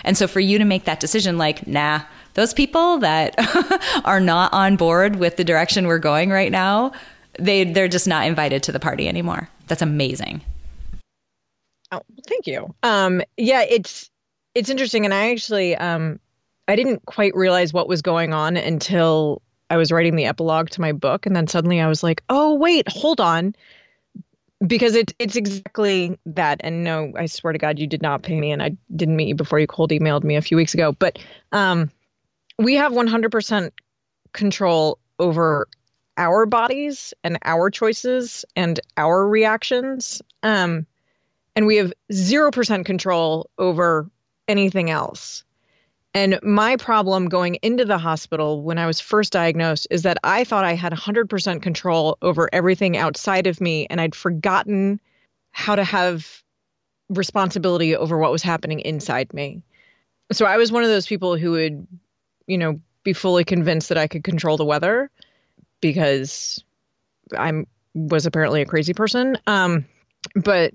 And 0.04 0.18
so 0.18 0.28
for 0.28 0.40
you 0.40 0.60
to 0.60 0.66
make 0.66 0.86
that 0.86 1.00
decision 1.00 1.38
like, 1.38 1.66
nah, 1.66 2.02
those 2.36 2.54
people 2.54 3.00
that 3.00 3.36
are 4.06 4.20
not 4.20 4.54
on 4.54 4.76
board 4.76 5.16
with 5.16 5.38
the 5.38 5.44
direction 5.44 5.88
we're 5.88 5.98
going 5.98 6.30
right 6.30 6.52
now, 6.52 6.92
they 7.40 7.64
they're 7.64 7.88
just 7.88 8.08
not 8.08 8.28
invited 8.28 8.64
to 8.64 8.72
the 8.72 8.80
party 8.80 9.08
anymore. 9.08 9.50
That's 9.68 9.82
amazing. 9.82 10.42
Oh, 11.92 12.02
thank 12.28 12.48
you. 12.48 12.74
Um, 12.84 13.22
yeah, 13.38 13.64
it's 13.64 14.10
it's 14.56 14.70
interesting, 14.70 15.06
and 15.06 15.14
I 15.14 15.32
actually 15.32 15.76
um, 15.76 16.20
I 16.68 16.76
didn't 16.76 17.06
quite 17.06 17.36
realize 17.36 17.74
what 17.74 17.88
was 17.88 18.02
going 18.02 18.34
on 18.34 18.58
until 18.58 19.42
I 19.70 19.78
was 19.78 19.92
writing 19.92 20.16
the 20.16 20.26
epilogue 20.26 20.70
to 20.72 20.82
my 20.82 20.92
book, 20.92 21.26
and 21.26 21.36
then 21.36 21.48
suddenly 21.48 21.80
I 21.80 21.88
was 21.88 22.04
like, 22.04 22.24
"Oh, 22.30 22.56
wait, 22.56 22.90
hold 22.90 23.22
on," 23.22 23.56
because 24.66 24.96
it's 24.96 25.14
it's 25.20 25.36
exactly 25.36 26.18
that. 26.26 26.62
And 26.64 26.84
no, 26.84 27.14
I 27.16 27.28
swear 27.28 27.54
to 27.54 27.60
God, 27.60 27.80
you 27.80 27.88
did 27.88 28.02
not 28.02 28.24
pay 28.24 28.40
me, 28.40 28.52
and 28.52 28.62
I 28.62 28.76
didn't 28.96 29.16
meet 29.16 29.30
you 29.30 29.36
before 29.36 29.60
you 29.60 29.68
cold 29.68 29.92
emailed 29.92 30.24
me 30.24 30.36
a 30.36 30.42
few 30.42 30.58
weeks 30.58 30.74
ago. 30.74 30.92
But 30.92 31.20
um, 31.52 31.90
we 32.60 32.76
have 32.76 32.92
100% 32.92 33.72
control 34.34 35.00
over 35.20 35.68
our 36.18 36.46
bodies 36.46 37.14
and 37.24 37.38
our 37.44 37.70
choices 37.70 38.44
and 38.56 38.80
our 38.98 39.28
reactions. 39.28 40.22
Um, 40.44 40.86
and 41.56 41.66
we 41.66 41.78
have 41.78 41.94
0% 42.12 42.86
control 42.86 43.50
over 43.58 44.10
anything 44.48 44.90
else. 44.90 45.44
And 46.14 46.40
my 46.42 46.78
problem 46.78 47.30
going 47.30 47.56
into 47.62 47.86
the 47.86 47.98
hospital 47.98 48.64
when 48.64 48.80
I 48.80 48.88
was 48.88 49.00
first 49.00 49.34
diagnosed 49.34 49.88
is 49.92 50.02
that 50.04 50.18
I 50.24 50.44
thought 50.44 50.66
I 50.66 50.74
had 50.74 50.92
100% 50.94 51.62
control 51.62 52.18
over 52.22 52.50
everything 52.52 52.98
outside 52.98 53.46
of 53.46 53.62
me, 53.62 53.86
and 53.90 54.02
I'd 54.02 54.16
forgotten 54.16 55.00
how 55.52 55.76
to 55.76 55.84
have 55.84 56.44
responsibility 57.10 57.96
over 57.96 58.18
what 58.18 58.32
was 58.32 58.42
happening 58.42 58.80
inside 58.80 59.34
me. 59.34 59.62
So 60.32 60.46
I 60.46 60.58
was 60.58 60.72
one 60.72 60.84
of 60.84 60.90
those 60.90 61.08
people 61.08 61.38
who 61.38 61.52
would, 61.52 61.88
you 62.48 62.58
know, 62.58 62.82
be 63.04 63.14
fully 63.14 63.44
convinced 63.44 63.90
that 63.90 63.98
I 63.98 64.08
could 64.08 64.24
control 64.24 64.58
the 64.58 64.66
weather 64.66 65.10
because 65.82 66.64
I'm 67.38 67.68
was 67.94 68.26
apparently 68.26 68.62
a 68.62 68.66
crazy 68.66 68.94
person. 68.94 69.38
Um, 69.48 69.86
but 70.36 70.74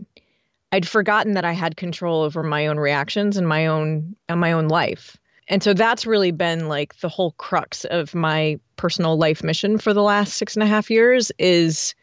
I'd 0.72 0.88
forgotten 0.88 1.34
that 1.34 1.44
I 1.44 1.52
had 1.52 1.76
control 1.76 2.22
over 2.22 2.42
my 2.42 2.66
own 2.66 2.78
reactions 2.78 3.36
and 3.36 3.46
my 3.46 3.66
own 3.66 4.16
and 4.28 4.40
my 4.40 4.52
own 4.52 4.68
life. 4.68 5.16
And 5.48 5.62
so 5.62 5.74
that's 5.74 6.06
really 6.06 6.30
been 6.30 6.68
like 6.68 6.98
the 7.00 7.08
whole 7.08 7.32
crux 7.32 7.84
of 7.84 8.14
my 8.14 8.58
personal 8.76 9.16
life 9.18 9.42
mission 9.42 9.78
for 9.78 9.92
the 9.92 10.02
last 10.02 10.34
six 10.34 10.56
and 10.56 10.62
a 10.62 10.66
half 10.66 10.90
years 10.90 11.30
is 11.38 11.94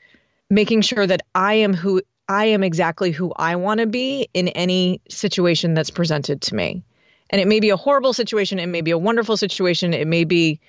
making 0.50 0.82
sure 0.82 1.06
that 1.06 1.22
I 1.34 1.56
am 1.56 1.74
who 1.74 2.02
I 2.28 2.46
am 2.46 2.64
exactly 2.64 3.12
who 3.12 3.34
I 3.36 3.56
want 3.56 3.80
to 3.80 3.88
be 3.88 4.30
in 4.34 4.50
any 4.50 5.02
situation 5.10 5.74
that's 5.74 5.90
presented 5.90 6.42
to 6.44 6.56
me. 6.56 6.84
And 7.32 7.42
it 7.42 7.48
may 7.48 7.60
be 7.60 7.72
a 7.72 7.78
horrible 7.78 8.14
situation, 8.14 8.60
it 8.60 8.68
may 8.68 8.82
be 8.82 8.92
a 8.92 8.98
wonderful 8.98 9.36
situation, 9.36 9.94
it 9.94 10.08
may 10.08 10.26
be, 10.26 10.60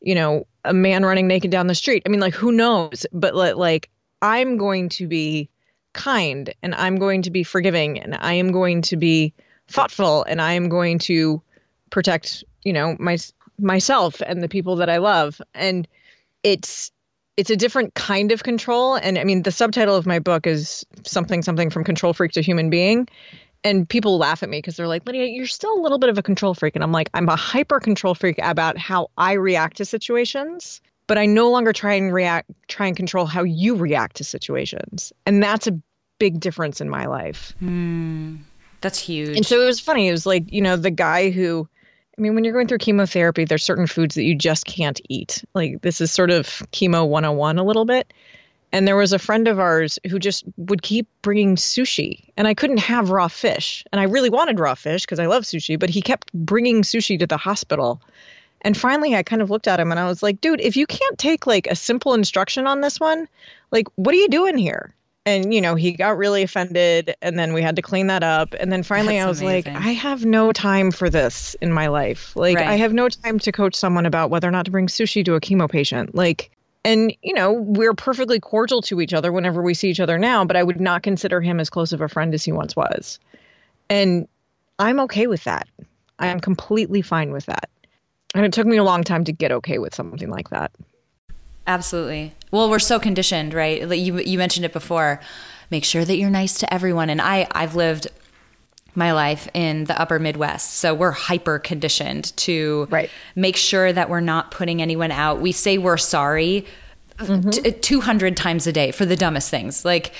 you 0.00 0.14
know, 0.14 0.46
a 0.64 0.74
man 0.74 1.04
running 1.04 1.26
naked 1.26 1.50
down 1.50 1.66
the 1.66 1.74
street. 1.74 2.02
I 2.06 2.08
mean, 2.08 2.20
like, 2.20 2.34
who 2.34 2.52
knows? 2.52 3.06
But 3.12 3.34
like, 3.34 3.90
I'm 4.22 4.56
going 4.56 4.88
to 4.90 5.06
be 5.06 5.48
kind 5.92 6.54
and 6.62 6.74
I'm 6.74 6.96
going 6.96 7.22
to 7.22 7.30
be 7.30 7.42
forgiving 7.42 7.98
and 7.98 8.14
I 8.14 8.34
am 8.34 8.52
going 8.52 8.82
to 8.82 8.96
be 8.96 9.34
thoughtful 9.68 10.24
and 10.24 10.40
I 10.40 10.52
am 10.52 10.68
going 10.68 10.98
to 11.00 11.42
protect 11.90 12.44
you 12.62 12.72
know 12.72 12.96
my 12.98 13.18
myself 13.58 14.22
and 14.24 14.42
the 14.42 14.48
people 14.48 14.76
that 14.76 14.88
I 14.88 14.98
love 14.98 15.40
and 15.54 15.86
it's 16.42 16.92
it's 17.36 17.50
a 17.50 17.56
different 17.56 17.94
kind 17.94 18.32
of 18.32 18.42
control 18.42 18.94
and 18.94 19.18
I 19.18 19.24
mean 19.24 19.42
the 19.42 19.50
subtitle 19.50 19.96
of 19.96 20.06
my 20.06 20.18
book 20.18 20.46
is 20.46 20.84
something 21.04 21.42
something 21.42 21.70
from 21.70 21.84
control 21.84 22.12
freak 22.12 22.32
to 22.32 22.42
human 22.42 22.70
being 22.70 23.08
and 23.62 23.88
people 23.88 24.18
laugh 24.18 24.42
at 24.42 24.48
me 24.48 24.58
because 24.58 24.76
they're 24.76 24.88
like 24.88 25.06
Lydia 25.06 25.26
you're 25.26 25.46
still 25.46 25.74
a 25.74 25.80
little 25.80 25.98
bit 25.98 26.08
of 26.08 26.18
a 26.18 26.22
control 26.22 26.54
freak 26.54 26.74
and 26.74 26.82
I'm 26.82 26.92
like 26.92 27.10
I'm 27.14 27.28
a 27.28 27.36
hyper 27.36 27.80
control 27.80 28.14
freak 28.14 28.38
about 28.42 28.78
how 28.78 29.08
I 29.16 29.32
react 29.32 29.76
to 29.78 29.84
situations 29.84 30.80
but 31.10 31.18
I 31.18 31.26
no 31.26 31.50
longer 31.50 31.72
try 31.72 31.94
and 31.94 32.14
react, 32.14 32.48
try 32.68 32.86
and 32.86 32.94
control 32.94 33.26
how 33.26 33.42
you 33.42 33.74
react 33.74 34.18
to 34.18 34.24
situations. 34.24 35.12
And 35.26 35.42
that's 35.42 35.66
a 35.66 35.76
big 36.20 36.38
difference 36.38 36.80
in 36.80 36.88
my 36.88 37.06
life. 37.06 37.52
Mm, 37.60 38.38
that's 38.80 39.00
huge. 39.00 39.36
And 39.36 39.44
so 39.44 39.60
it 39.60 39.66
was 39.66 39.80
funny. 39.80 40.06
It 40.06 40.12
was 40.12 40.24
like, 40.24 40.44
you 40.52 40.62
know, 40.62 40.76
the 40.76 40.92
guy 40.92 41.30
who, 41.30 41.68
I 42.16 42.20
mean, 42.20 42.36
when 42.36 42.44
you're 42.44 42.52
going 42.52 42.68
through 42.68 42.78
chemotherapy, 42.78 43.44
there's 43.44 43.64
certain 43.64 43.88
foods 43.88 44.14
that 44.14 44.22
you 44.22 44.36
just 44.36 44.66
can't 44.66 45.00
eat. 45.08 45.44
Like 45.52 45.82
this 45.82 46.00
is 46.00 46.12
sort 46.12 46.30
of 46.30 46.46
chemo 46.70 47.08
101 47.08 47.58
a 47.58 47.64
little 47.64 47.86
bit. 47.86 48.12
And 48.72 48.86
there 48.86 48.96
was 48.96 49.12
a 49.12 49.18
friend 49.18 49.48
of 49.48 49.58
ours 49.58 49.98
who 50.08 50.18
just 50.18 50.44
would 50.56 50.80
keep 50.80 51.08
bringing 51.22 51.56
sushi, 51.56 52.30
and 52.36 52.46
I 52.46 52.54
couldn't 52.54 52.78
have 52.78 53.10
raw 53.10 53.26
fish. 53.28 53.84
And 53.90 54.00
I 54.00 54.04
really 54.04 54.30
wanted 54.30 54.60
raw 54.60 54.74
fish 54.74 55.02
because 55.02 55.18
I 55.18 55.26
love 55.26 55.42
sushi, 55.42 55.78
but 55.78 55.90
he 55.90 56.02
kept 56.02 56.32
bringing 56.32 56.82
sushi 56.82 57.18
to 57.18 57.26
the 57.26 57.36
hospital. 57.36 58.00
And 58.62 58.76
finally, 58.76 59.16
I 59.16 59.22
kind 59.22 59.42
of 59.42 59.50
looked 59.50 59.66
at 59.68 59.80
him 59.80 59.90
and 59.90 59.98
I 59.98 60.06
was 60.06 60.22
like, 60.22 60.40
dude, 60.40 60.60
if 60.60 60.76
you 60.76 60.86
can't 60.86 61.18
take 61.18 61.46
like 61.46 61.66
a 61.66 61.74
simple 61.74 62.14
instruction 62.14 62.66
on 62.66 62.80
this 62.80 63.00
one, 63.00 63.26
like, 63.70 63.88
what 63.96 64.14
are 64.14 64.18
you 64.18 64.28
doing 64.28 64.58
here? 64.58 64.94
And, 65.26 65.52
you 65.52 65.60
know, 65.60 65.74
he 65.74 65.92
got 65.92 66.16
really 66.16 66.42
offended. 66.42 67.14
And 67.22 67.38
then 67.38 67.52
we 67.52 67.62
had 67.62 67.76
to 67.76 67.82
clean 67.82 68.06
that 68.08 68.22
up. 68.22 68.54
And 68.58 68.70
then 68.70 68.82
finally, 68.82 69.16
That's 69.16 69.24
I 69.24 69.28
was 69.28 69.40
amazing. 69.40 69.74
like, 69.74 69.82
I 69.82 69.90
have 69.92 70.24
no 70.24 70.52
time 70.52 70.90
for 70.90 71.10
this 71.10 71.56
in 71.60 71.72
my 71.72 71.88
life. 71.88 72.36
Like, 72.36 72.56
Right. 72.56 72.68
I 72.68 72.76
have 72.76 72.92
no 72.92 73.08
time 73.08 73.38
to 73.40 73.52
coach 73.52 73.74
someone 73.74 74.06
about 74.06 74.30
whether 74.30 74.48
or 74.48 74.50
not 74.50 74.66
to 74.66 74.70
bring 74.70 74.86
sushi 74.86 75.24
to 75.24 75.34
a 75.34 75.40
chemo 75.40 75.68
patient. 75.68 76.14
Like, 76.14 76.50
and, 76.84 77.14
you 77.22 77.34
know, 77.34 77.52
we're 77.52 77.94
perfectly 77.94 78.40
cordial 78.40 78.82
to 78.82 79.00
each 79.00 79.12
other 79.12 79.32
whenever 79.32 79.62
we 79.62 79.74
see 79.74 79.90
each 79.90 80.00
other 80.00 80.18
now, 80.18 80.44
but 80.44 80.56
I 80.56 80.62
would 80.62 80.80
not 80.80 81.02
consider 81.02 81.40
him 81.40 81.60
as 81.60 81.68
close 81.68 81.92
of 81.92 82.00
a 82.00 82.08
friend 82.08 82.32
as 82.32 82.44
he 82.44 82.52
once 82.52 82.74
was. 82.74 83.18
And 83.88 84.26
I'm 84.78 85.00
okay 85.00 85.26
with 85.26 85.44
that. 85.44 85.68
I 86.18 86.28
am 86.28 86.40
completely 86.40 87.02
fine 87.02 87.32
with 87.32 87.46
that. 87.46 87.68
And 88.34 88.46
it 88.46 88.52
took 88.52 88.66
me 88.66 88.76
a 88.76 88.84
long 88.84 89.04
time 89.04 89.24
to 89.24 89.32
get 89.32 89.52
okay 89.52 89.78
with 89.78 89.94
something 89.94 90.30
like 90.30 90.50
that. 90.50 90.70
Absolutely. 91.66 92.34
Well, 92.50 92.70
we're 92.70 92.78
so 92.78 92.98
conditioned, 92.98 93.54
right? 93.54 93.86
Like 93.88 94.00
you 94.00 94.18
you 94.18 94.38
mentioned 94.38 94.64
it 94.64 94.72
before. 94.72 95.20
Make 95.70 95.84
sure 95.84 96.04
that 96.04 96.16
you're 96.16 96.30
nice 96.30 96.58
to 96.60 96.72
everyone. 96.72 97.10
And 97.10 97.20
I 97.20 97.46
I've 97.52 97.76
lived 97.76 98.08
my 98.94 99.12
life 99.12 99.48
in 99.54 99.84
the 99.84 100.00
upper 100.00 100.18
Midwest. 100.18 100.74
So 100.74 100.94
we're 100.94 101.10
hyper 101.12 101.58
conditioned 101.58 102.36
to 102.38 102.86
Right. 102.90 103.10
make 103.36 103.56
sure 103.56 103.92
that 103.92 104.08
we're 104.08 104.20
not 104.20 104.50
putting 104.50 104.82
anyone 104.82 105.10
out. 105.12 105.40
We 105.40 105.52
say 105.52 105.78
we're 105.78 105.96
sorry 105.96 106.66
t- 107.20 107.26
mm-hmm. 107.26 107.80
200 107.80 108.36
times 108.36 108.66
a 108.66 108.72
day 108.72 108.90
for 108.90 109.04
the 109.04 109.16
dumbest 109.16 109.50
things. 109.50 109.84
Like 109.84 110.12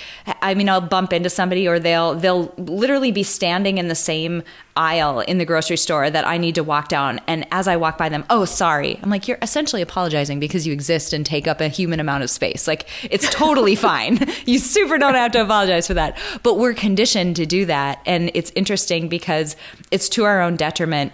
I 0.42 0.54
mean 0.54 0.68
I'll 0.68 0.80
bump 0.80 1.12
into 1.12 1.30
somebody 1.30 1.66
or 1.66 1.78
they'll 1.78 2.14
they'll 2.14 2.52
literally 2.56 3.12
be 3.12 3.22
standing 3.22 3.78
in 3.78 3.88
the 3.88 3.94
same 3.94 4.42
aisle 4.76 5.20
in 5.20 5.38
the 5.38 5.44
grocery 5.44 5.76
store 5.76 6.10
that 6.10 6.26
I 6.26 6.38
need 6.38 6.54
to 6.54 6.64
walk 6.64 6.88
down 6.88 7.20
and 7.26 7.46
as 7.50 7.66
I 7.68 7.76
walk 7.76 7.98
by 7.98 8.08
them, 8.08 8.24
"Oh, 8.30 8.44
sorry." 8.44 8.98
I'm 9.02 9.10
like, 9.10 9.26
"You're 9.26 9.38
essentially 9.42 9.82
apologizing 9.82 10.40
because 10.40 10.66
you 10.66 10.72
exist 10.72 11.12
and 11.12 11.24
take 11.24 11.46
up 11.48 11.60
a 11.60 11.68
human 11.68 12.00
amount 12.00 12.22
of 12.22 12.30
space." 12.30 12.68
Like 12.68 12.88
it's 13.04 13.28
totally 13.30 13.74
fine. 13.90 14.18
You 14.46 14.58
super 14.58 14.98
don't 14.98 15.14
have 15.14 15.32
to 15.32 15.42
apologize 15.42 15.86
for 15.86 15.94
that. 15.94 16.18
But 16.42 16.58
we're 16.58 16.74
conditioned 16.74 17.36
to 17.36 17.46
do 17.46 17.66
that 17.66 18.00
and 18.06 18.30
it's 18.34 18.52
interesting 18.54 19.08
because 19.08 19.56
it's 19.90 20.08
to 20.10 20.24
our 20.24 20.40
own 20.40 20.56
detriment 20.56 21.12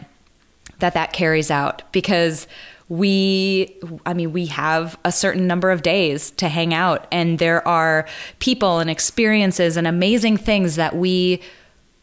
that 0.78 0.94
that 0.94 1.12
carries 1.12 1.50
out 1.50 1.82
because 1.92 2.46
we 2.88 3.76
i 4.04 4.14
mean 4.14 4.32
we 4.32 4.46
have 4.46 4.96
a 5.04 5.10
certain 5.10 5.46
number 5.46 5.72
of 5.72 5.82
days 5.82 6.30
to 6.32 6.48
hang 6.48 6.72
out 6.72 7.06
and 7.10 7.40
there 7.40 7.66
are 7.66 8.06
people 8.38 8.78
and 8.78 8.88
experiences 8.88 9.76
and 9.76 9.88
amazing 9.88 10.36
things 10.36 10.76
that 10.76 10.94
we 10.94 11.40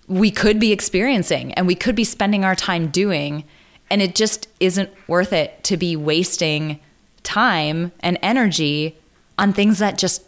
we 0.08 0.30
could 0.30 0.60
be 0.60 0.74
experiencing 0.74 1.54
and 1.54 1.66
we 1.66 1.76
could 1.76 1.96
be 1.96 2.04
spending 2.04 2.44
our 2.44 2.56
time 2.56 2.88
doing 2.88 3.46
and 3.90 4.02
it 4.02 4.16
just 4.16 4.48
isn't 4.60 4.90
worth 5.08 5.32
it 5.32 5.64
to 5.64 5.78
be 5.78 5.96
wasting 5.96 6.80
time 7.22 7.92
and 8.00 8.18
energy 8.22 8.98
on 9.38 9.54
things 9.54 9.80
that 9.80 9.98
just 9.98 10.24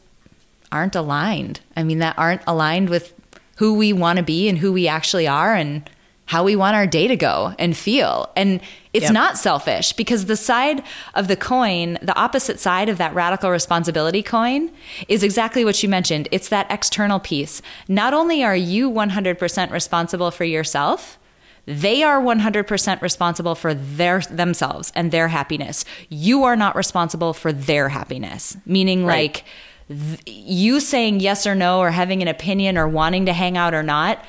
aren't 0.71 0.95
aligned. 0.95 1.61
I 1.75 1.83
mean 1.83 1.99
that 1.99 2.17
aren't 2.17 2.41
aligned 2.47 2.89
with 2.89 3.13
who 3.57 3.73
we 3.75 3.93
want 3.93 4.17
to 4.17 4.23
be 4.23 4.49
and 4.49 4.57
who 4.57 4.73
we 4.73 4.87
actually 4.87 5.27
are 5.27 5.53
and 5.55 5.89
how 6.27 6.43
we 6.43 6.55
want 6.55 6.75
our 6.75 6.87
day 6.87 7.07
to 7.07 7.15
go 7.15 7.53
and 7.59 7.77
feel. 7.77 8.29
And 8.35 8.59
it's 8.93 9.03
Yep. 9.03 9.13
not 9.13 9.37
selfish 9.37 9.93
because 9.93 10.25
the 10.25 10.35
side 10.35 10.81
of 11.13 11.27
the 11.27 11.35
coin, 11.35 11.99
the 12.01 12.15
opposite 12.15 12.59
side 12.59 12.89
of 12.89 12.97
that 12.97 13.13
radical 13.13 13.51
responsibility 13.51 14.23
coin, 14.23 14.71
is 15.07 15.21
exactly 15.21 15.63
what 15.63 15.81
you 15.83 15.89
mentioned. 15.89 16.27
It's 16.31 16.49
that 16.49 16.65
external 16.71 17.19
piece. 17.19 17.61
Not 17.87 18.13
only 18.13 18.43
are 18.43 18.55
you 18.55 18.89
100% 18.89 19.71
responsible 19.71 20.31
for 20.31 20.45
yourself, 20.45 21.19
they 21.67 22.01
are 22.03 22.19
100% 22.21 23.01
responsible 23.01 23.53
for 23.55 23.73
their 23.73 24.21
themselves 24.21 24.91
and 24.95 25.11
their 25.11 25.27
happiness. 25.27 25.83
You 26.09 26.43
are 26.43 26.55
not 26.55 26.75
responsible 26.75 27.33
for 27.33 27.51
their 27.51 27.89
happiness, 27.89 28.57
meaning 28.65 29.05
Right. 29.05 29.15
like 29.33 29.43
th- 29.89 30.19
you 30.25 30.79
saying 30.79 31.19
yes 31.19 31.45
or 31.45 31.53
no 31.55 31.79
or 31.79 31.91
having 31.91 32.21
an 32.21 32.27
opinion 32.27 32.77
or 32.77 32.87
wanting 32.87 33.25
to 33.27 33.33
hang 33.33 33.57
out 33.57 33.73
or 33.73 33.83
not 33.83 34.23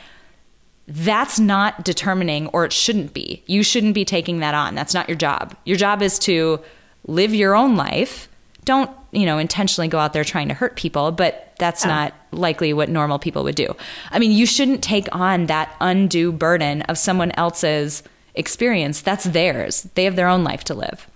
that's 0.88 1.40
not 1.40 1.84
determining 1.84 2.46
or 2.48 2.64
it 2.64 2.72
shouldn't 2.72 3.12
be. 3.12 3.42
You 3.46 3.62
shouldn't 3.62 3.94
be 3.94 4.04
taking 4.04 4.40
that 4.40 4.54
on. 4.54 4.74
That's 4.74 4.94
not 4.94 5.08
your 5.08 5.16
job. 5.16 5.56
Your 5.64 5.76
job 5.76 6.02
is 6.02 6.18
to 6.20 6.60
live 7.06 7.34
your 7.34 7.54
own 7.54 7.76
life. 7.76 8.28
Don't, 8.64 8.90
you 9.12 9.26
know, 9.26 9.38
intentionally 9.38 9.88
go 9.88 9.98
out 9.98 10.12
there 10.12 10.24
trying 10.24 10.48
to 10.48 10.54
hurt 10.54 10.76
people, 10.76 11.12
but 11.12 11.54
that's 11.58 11.84
oh. 11.84 11.88
not 11.88 12.14
likely 12.32 12.72
what 12.72 12.88
normal 12.88 13.18
people 13.18 13.42
would 13.44 13.54
do. 13.54 13.74
I 14.10 14.18
mean, 14.18 14.32
you 14.32 14.46
shouldn't 14.46 14.82
take 14.82 15.08
on 15.14 15.46
that 15.46 15.74
undue 15.80 16.32
burden 16.32 16.82
of 16.82 16.98
someone 16.98 17.32
else's 17.32 18.02
experience. 18.34 19.00
That's 19.00 19.24
theirs. 19.24 19.88
They 19.94 20.04
have 20.04 20.16
their 20.16 20.28
own 20.28 20.44
life 20.44 20.64
to 20.64 20.74
live. 20.74 21.08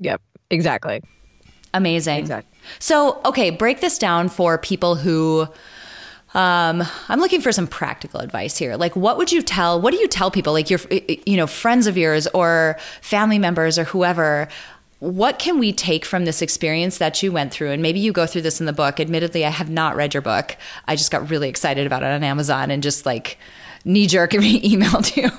Yep, 0.00 0.20
exactly. 0.50 1.02
Amazing. 1.72 2.18
Exactly. 2.18 2.58
So, 2.78 3.20
okay, 3.24 3.50
break 3.50 3.80
this 3.80 3.98
down 3.98 4.28
for 4.28 4.58
people 4.58 4.94
who 4.96 5.48
um, 6.34 6.82
I'm 7.08 7.20
looking 7.20 7.40
for 7.40 7.52
some 7.52 7.66
practical 7.66 8.20
advice 8.20 8.56
here. 8.56 8.76
Like, 8.76 8.96
what 8.96 9.16
would 9.16 9.30
you 9.30 9.40
tell? 9.40 9.80
What 9.80 9.92
do 9.92 9.98
you 9.98 10.08
tell 10.08 10.30
people, 10.30 10.52
like 10.52 10.68
your, 10.68 10.80
you 10.90 11.36
know, 11.36 11.46
friends 11.46 11.86
of 11.86 11.96
yours 11.96 12.26
or 12.28 12.76
family 13.00 13.38
members 13.38 13.78
or 13.78 13.84
whoever? 13.84 14.48
What 14.98 15.38
can 15.38 15.58
we 15.58 15.72
take 15.72 16.04
from 16.04 16.24
this 16.24 16.42
experience 16.42 16.98
that 16.98 17.22
you 17.22 17.30
went 17.30 17.52
through? 17.52 17.70
And 17.70 17.82
maybe 17.82 18.00
you 18.00 18.10
go 18.12 18.26
through 18.26 18.42
this 18.42 18.58
in 18.58 18.66
the 18.66 18.72
book. 18.72 18.98
Admittedly, 18.98 19.44
I 19.44 19.50
have 19.50 19.70
not 19.70 19.96
read 19.96 20.14
your 20.14 20.22
book. 20.22 20.56
I 20.88 20.96
just 20.96 21.10
got 21.10 21.30
really 21.30 21.48
excited 21.48 21.86
about 21.86 22.02
it 22.02 22.06
on 22.06 22.24
Amazon 22.24 22.70
and 22.70 22.82
just 22.82 23.06
like 23.06 23.38
knee 23.84 24.06
jerk 24.06 24.30
emailed 24.32 25.14
you. 25.16 25.30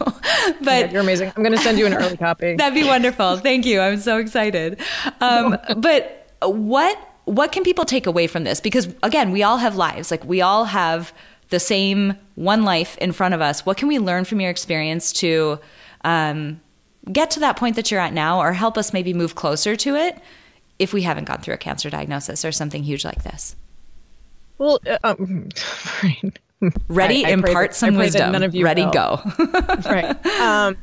but 0.62 0.92
You're 0.92 1.02
amazing. 1.02 1.34
I'm 1.36 1.44
going 1.44 1.56
to 1.56 1.62
send 1.62 1.78
you 1.78 1.88
an 1.88 1.94
early 1.94 2.18
copy. 2.26 2.56
That'd 2.56 2.74
be 2.74 2.88
wonderful. 2.88 3.38
Thank 3.38 3.66
you. 3.66 3.82
I'm 3.82 4.00
so 4.00 4.18
excited. 4.18 4.80
Um, 5.20 5.58
but 5.78 6.30
what 6.42 6.98
what 7.26 7.52
can 7.52 7.64
people 7.64 7.86
take 7.86 8.08
away 8.08 8.28
from 8.28 8.44
this? 8.44 8.60
Because 8.60 8.88
again, 9.04 9.32
we 9.32 9.44
all 9.44 9.58
have 9.58 9.76
lives. 9.76 10.10
Like 10.12 10.24
we 10.26 10.42
all 10.42 10.66
have 10.66 11.14
the 11.50 11.60
same 11.60 12.16
one 12.36 12.64
life 12.64 12.98
in 12.98 13.12
front 13.12 13.34
of 13.34 13.42
us. 13.42 13.66
What 13.66 13.78
can 13.78 13.88
we 13.88 14.00
learn 14.00 14.26
from 14.26 14.40
your 14.42 14.50
experience 14.50 15.14
to 15.14 15.60
um, 16.04 16.60
get 17.12 17.32
to 17.32 17.40
that 17.42 17.58
point 17.58 17.76
that 17.76 17.92
you're 17.92 18.00
at 18.00 18.14
now, 18.14 18.40
or 18.40 18.54
help 18.54 18.78
us 18.78 18.94
maybe 18.94 19.14
move 19.14 19.36
closer 19.36 19.76
to 19.76 19.96
it 19.96 20.18
if 20.80 20.92
we 20.94 21.04
haven't 21.04 21.26
gone 21.26 21.40
through 21.42 21.54
a 21.54 21.58
cancer 21.58 21.90
diagnosis 21.90 22.44
or 22.46 22.52
something 22.52 22.84
huge 22.84 23.06
like 23.06 23.24
this? 23.24 23.56
Well, 24.58 24.80
uh, 24.88 24.98
um. 25.04 25.50
Ready, 26.88 27.26
I- 27.26 27.30
I 27.30 27.32
impart 27.34 27.72
that- 27.72 27.76
some 27.76 27.90
I 27.96 27.98
pray 27.98 27.98
that 27.98 28.14
wisdom. 28.14 28.32
none 28.32 28.44
of 28.44 28.56
you 28.56 28.64
Ready, 28.66 28.86
will. 28.86 28.92
go. 28.92 29.20
right. 29.86 30.26
Um, 30.40 30.78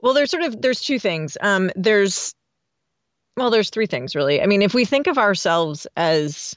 well, 0.00 0.14
there's 0.14 0.30
sort 0.30 0.44
of 0.44 0.62
there's 0.62 0.80
two 0.80 0.98
things. 0.98 1.36
Um, 1.40 1.70
there's 1.76 2.32
well, 3.38 3.50
there's 3.50 3.70
three 3.70 3.86
things 3.86 4.14
really. 4.14 4.42
I 4.42 4.46
mean, 4.46 4.62
if 4.62 4.74
we 4.74 4.84
think 4.84 5.06
of 5.06 5.18
ourselves 5.18 5.86
as 5.96 6.56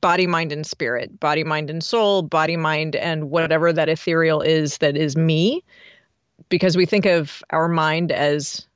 body, 0.00 0.26
mind, 0.26 0.52
and 0.52 0.66
spirit, 0.66 1.18
body, 1.20 1.44
mind, 1.44 1.70
and 1.70 1.82
soul, 1.82 2.22
body, 2.22 2.56
mind, 2.56 2.96
and 2.96 3.30
whatever 3.30 3.72
that 3.72 3.88
ethereal 3.88 4.40
is 4.40 4.78
that 4.78 4.96
is 4.96 5.16
me, 5.16 5.62
because 6.48 6.76
we 6.76 6.86
think 6.86 7.04
of 7.04 7.42
our 7.50 7.68
mind 7.68 8.10
as 8.10 8.66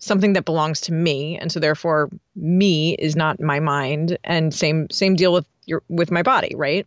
something 0.00 0.34
that 0.34 0.44
belongs 0.44 0.82
to 0.82 0.92
me, 0.92 1.38
and 1.38 1.50
so 1.50 1.60
therefore 1.60 2.10
me 2.36 2.94
is 2.94 3.16
not 3.16 3.40
my 3.40 3.60
mind, 3.60 4.18
and 4.24 4.52
same 4.52 4.88
same 4.90 5.16
deal 5.16 5.32
with 5.32 5.46
your 5.64 5.82
with 5.88 6.10
my 6.10 6.22
body, 6.22 6.54
right? 6.54 6.86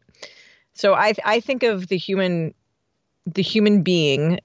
So 0.73 0.93
I 0.93 1.13
I 1.25 1.39
think 1.39 1.63
of 1.63 1.87
the 1.87 1.97
human 1.97 2.53
the 3.25 3.41
human 3.41 3.81
being 3.81 4.39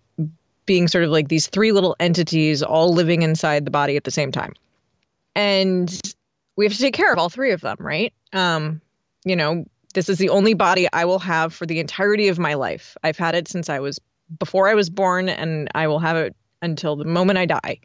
being 0.66 0.88
sort 0.88 1.04
of 1.04 1.10
like 1.10 1.28
these 1.28 1.46
three 1.46 1.72
little 1.72 1.96
entities 1.98 2.62
all 2.62 2.92
living 2.92 3.22
inside 3.22 3.64
the 3.64 3.70
body 3.70 3.96
at 3.96 4.04
the 4.04 4.10
same 4.10 4.32
time. 4.32 4.54
And 5.34 5.90
we 6.56 6.64
have 6.64 6.72
to 6.72 6.78
take 6.78 6.94
care 6.94 7.12
of 7.12 7.18
all 7.18 7.28
three 7.28 7.52
of 7.52 7.60
them, 7.60 7.76
right? 7.80 8.12
Um, 8.32 8.80
you 9.24 9.36
know, 9.36 9.64
this 9.94 10.08
is 10.08 10.18
the 10.18 10.30
only 10.30 10.54
body 10.54 10.88
I 10.92 11.04
will 11.04 11.18
have 11.18 11.54
for 11.54 11.66
the 11.66 11.80
entirety 11.80 12.28
of 12.28 12.38
my 12.38 12.54
life. 12.54 12.96
I've 13.02 13.18
had 13.18 13.34
it 13.34 13.48
since 13.48 13.68
I 13.68 13.80
was 13.80 14.00
before 14.38 14.68
I 14.68 14.74
was 14.74 14.88
born, 14.88 15.28
and 15.28 15.68
I 15.74 15.88
will 15.88 15.98
have 15.98 16.16
it 16.16 16.34
until 16.62 16.96
the 16.96 17.04
moment 17.04 17.38
I 17.38 17.46
die. 17.46 17.80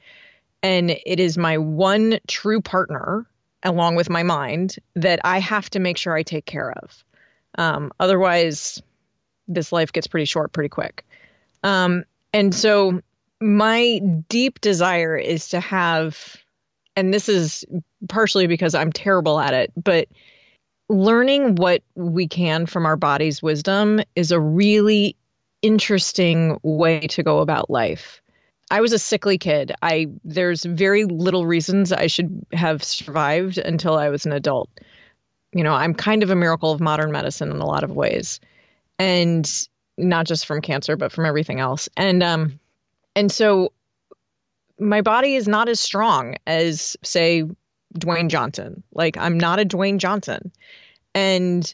And 0.64 0.92
it 0.92 1.20
is 1.20 1.38
my 1.38 1.58
one 1.58 2.20
true 2.28 2.62
partner, 2.62 3.26
along 3.64 3.96
with 3.96 4.10
my 4.10 4.24
mind, 4.24 4.78
that 4.96 5.20
I 5.24 5.40
have 5.40 5.70
to 5.72 5.80
make 5.80 5.98
sure 5.98 6.16
I 6.16 6.24
take 6.24 6.46
care 6.46 6.72
of. 6.72 7.04
Um, 7.58 7.92
otherwise, 8.00 8.82
this 9.48 9.72
life 9.72 9.92
gets 9.92 10.08
pretty 10.08 10.26
short 10.26 10.54
pretty 10.54 10.70
quick. 10.70 11.06
Um, 11.64 12.06
and 12.34 12.54
so 12.54 13.02
my 13.42 14.00
deep 14.30 14.62
desire 14.62 15.18
is 15.18 15.50
to 15.50 15.60
have, 15.60 16.38
and 16.96 17.14
this 17.14 17.30
is 17.30 17.66
partially 18.10 18.48
because 18.48 18.76
I'm 18.76 18.92
terrible 18.92 19.40
at 19.40 19.54
it, 19.54 19.72
but 19.76 20.08
learning 20.90 21.56
what 21.56 21.84
we 21.96 22.28
can 22.28 22.66
from 22.66 22.86
our 22.86 22.96
body's 22.96 23.42
wisdom 23.42 24.02
is 24.16 24.32
a 24.32 24.40
really 24.40 25.16
interesting 25.62 26.60
way 26.64 27.02
to 27.08 27.24
go 27.24 27.40
about 27.40 27.70
life. 27.70 28.22
I 28.70 28.82
was 28.82 28.94
a 28.94 29.00
sickly 29.00 29.38
kid. 29.38 29.74
I 29.82 30.08
there's 30.24 30.64
very 30.64 31.06
little 31.06 31.46
reasons 31.46 31.92
I 31.94 32.08
should 32.08 32.46
have 32.52 32.84
survived 32.84 33.58
until 33.58 33.98
I 33.98 34.10
was 34.10 34.26
an 34.26 34.34
adult. 34.34 34.70
You 35.54 35.64
know, 35.64 35.74
I'm 35.74 35.94
kind 35.94 36.22
of 36.24 36.30
a 36.30 36.36
miracle 36.36 36.72
of 36.72 36.82
modern 36.82 37.12
medicine 37.12 37.50
in 37.50 37.58
a 37.58 37.66
lot 37.66 37.84
of 37.84 37.92
ways. 37.92 38.40
And 39.00 39.50
not 39.98 40.26
just 40.26 40.46
from 40.46 40.62
cancer, 40.62 40.96
but 40.96 41.12
from 41.12 41.26
everything 41.26 41.60
else. 41.60 41.90
And 41.98 42.24
um 42.24 42.60
and 43.16 43.32
so 43.32 43.74
my 44.80 45.02
body 45.02 45.36
is 45.36 45.48
not 45.48 45.70
as 45.70 45.80
strong 45.80 46.36
as 46.46 46.98
say 47.04 47.44
Dwayne 47.98 48.30
Johnson. 48.30 48.84
Like 48.94 49.18
I'm 49.18 49.40
not 49.40 49.60
a 49.60 49.66
Dwayne 49.66 49.98
Johnson. 49.98 50.52
And 51.16 51.74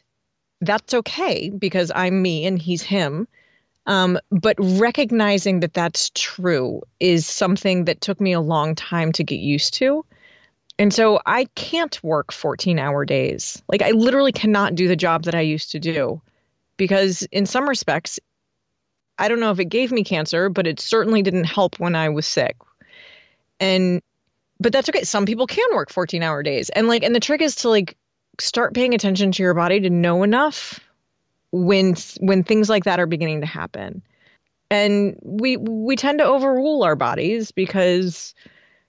that's 0.60 0.94
okay 0.94 1.50
because 1.50 1.92
I'm 1.94 2.20
me 2.22 2.46
and 2.46 2.60
he's 2.60 2.82
him. 2.82 3.28
Um, 3.86 4.18
but 4.30 4.56
recognizing 4.58 5.60
that 5.60 5.74
that's 5.74 6.10
true 6.14 6.82
is 6.98 7.26
something 7.26 7.84
that 7.84 8.00
took 8.00 8.18
me 8.20 8.32
a 8.32 8.40
long 8.40 8.74
time 8.74 9.12
to 9.12 9.24
get 9.24 9.40
used 9.40 9.74
to. 9.74 10.06
And 10.78 10.92
so 10.92 11.20
I 11.24 11.44
can't 11.54 12.02
work 12.02 12.32
14 12.32 12.78
hour 12.78 13.04
days. 13.04 13.62
Like 13.68 13.82
I 13.82 13.90
literally 13.90 14.32
cannot 14.32 14.74
do 14.74 14.88
the 14.88 14.96
job 14.96 15.24
that 15.24 15.34
I 15.34 15.42
used 15.42 15.72
to 15.72 15.78
do 15.78 16.22
because, 16.76 17.22
in 17.30 17.46
some 17.46 17.68
respects, 17.68 18.20
I 19.18 19.28
don't 19.28 19.40
know 19.40 19.50
if 19.50 19.60
it 19.60 19.66
gave 19.66 19.92
me 19.92 20.04
cancer, 20.04 20.48
but 20.48 20.66
it 20.66 20.80
certainly 20.80 21.22
didn't 21.22 21.44
help 21.44 21.78
when 21.78 21.94
I 21.94 22.08
was 22.08 22.26
sick. 22.26 22.56
And, 23.60 24.02
but 24.58 24.72
that's 24.72 24.88
okay. 24.88 25.04
Some 25.04 25.26
people 25.26 25.46
can 25.46 25.74
work 25.74 25.90
14 25.90 26.22
hour 26.22 26.42
days. 26.42 26.70
And 26.70 26.88
like, 26.88 27.02
and 27.02 27.14
the 27.14 27.20
trick 27.20 27.40
is 27.40 27.56
to 27.56 27.68
like 27.68 27.96
start 28.40 28.74
paying 28.74 28.94
attention 28.94 29.32
to 29.32 29.42
your 29.42 29.54
body 29.54 29.80
to 29.80 29.90
know 29.90 30.22
enough 30.22 30.80
when 31.52 31.94
when 32.18 32.42
things 32.42 32.68
like 32.68 32.84
that 32.84 32.98
are 32.98 33.06
beginning 33.06 33.40
to 33.40 33.46
happen. 33.46 34.02
And 34.70 35.16
we 35.22 35.56
we 35.56 35.94
tend 35.96 36.18
to 36.18 36.24
overrule 36.24 36.82
our 36.82 36.96
bodies 36.96 37.52
because 37.52 38.34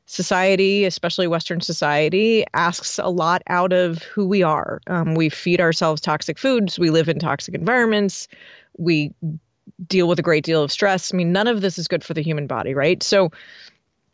society, 0.06 0.86
especially 0.86 1.28
Western 1.28 1.62
society, 1.62 2.46
asks 2.54 3.00
a 3.00 3.08
lot 3.08 3.42
out 3.48 3.74
of 3.74 4.04
who 4.04 4.28
we 4.28 4.44
are. 4.44 4.82
Um, 4.88 5.16
we 5.16 5.30
feed 5.30 5.60
ourselves 5.60 6.02
toxic 6.02 6.38
foods. 6.38 6.78
We 6.78 6.92
live 6.92 7.10
in 7.10 7.20
toxic 7.20 7.56
environments. 7.56 8.28
We 8.78 9.14
deal 9.88 10.08
with 10.08 10.20
a 10.20 10.24
great 10.24 10.44
deal 10.44 10.64
of 10.64 10.72
stress. 10.72 11.14
I 11.14 11.18
mean, 11.18 11.32
none 11.32 11.48
of 11.48 11.62
this 11.62 11.80
is 11.80 11.88
good 11.88 12.04
for 12.04 12.14
the 12.14 12.22
human 12.22 12.48
body, 12.48 12.74
right? 12.74 13.02
So, 13.02 13.32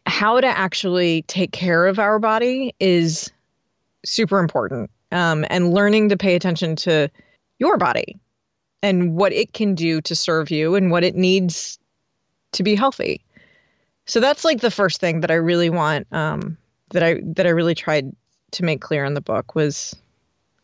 how 0.05 0.41
to 0.41 0.47
actually 0.47 1.21
take 1.23 1.51
care 1.51 1.85
of 1.85 1.99
our 1.99 2.17
body 2.17 2.73
is 2.79 3.31
super 4.03 4.39
important 4.39 4.89
um, 5.11 5.45
and 5.49 5.73
learning 5.73 6.09
to 6.09 6.17
pay 6.17 6.35
attention 6.35 6.75
to 6.77 7.09
your 7.59 7.77
body 7.77 8.19
and 8.81 9.15
what 9.15 9.31
it 9.31 9.53
can 9.53 9.75
do 9.75 10.01
to 10.01 10.15
serve 10.15 10.49
you 10.49 10.73
and 10.73 10.89
what 10.89 11.03
it 11.03 11.15
needs 11.15 11.77
to 12.53 12.63
be 12.63 12.73
healthy. 12.73 13.21
So 14.05 14.19
that's 14.19 14.43
like 14.43 14.59
the 14.59 14.71
first 14.71 14.99
thing 14.99 15.21
that 15.21 15.31
I 15.31 15.35
really 15.35 15.69
want 15.69 16.07
um, 16.11 16.57
that 16.89 17.03
I 17.03 17.21
that 17.35 17.45
I 17.45 17.49
really 17.51 17.75
tried 17.75 18.15
to 18.51 18.63
make 18.63 18.81
clear 18.81 19.05
in 19.05 19.13
the 19.13 19.21
book 19.21 19.55
was, 19.55 19.95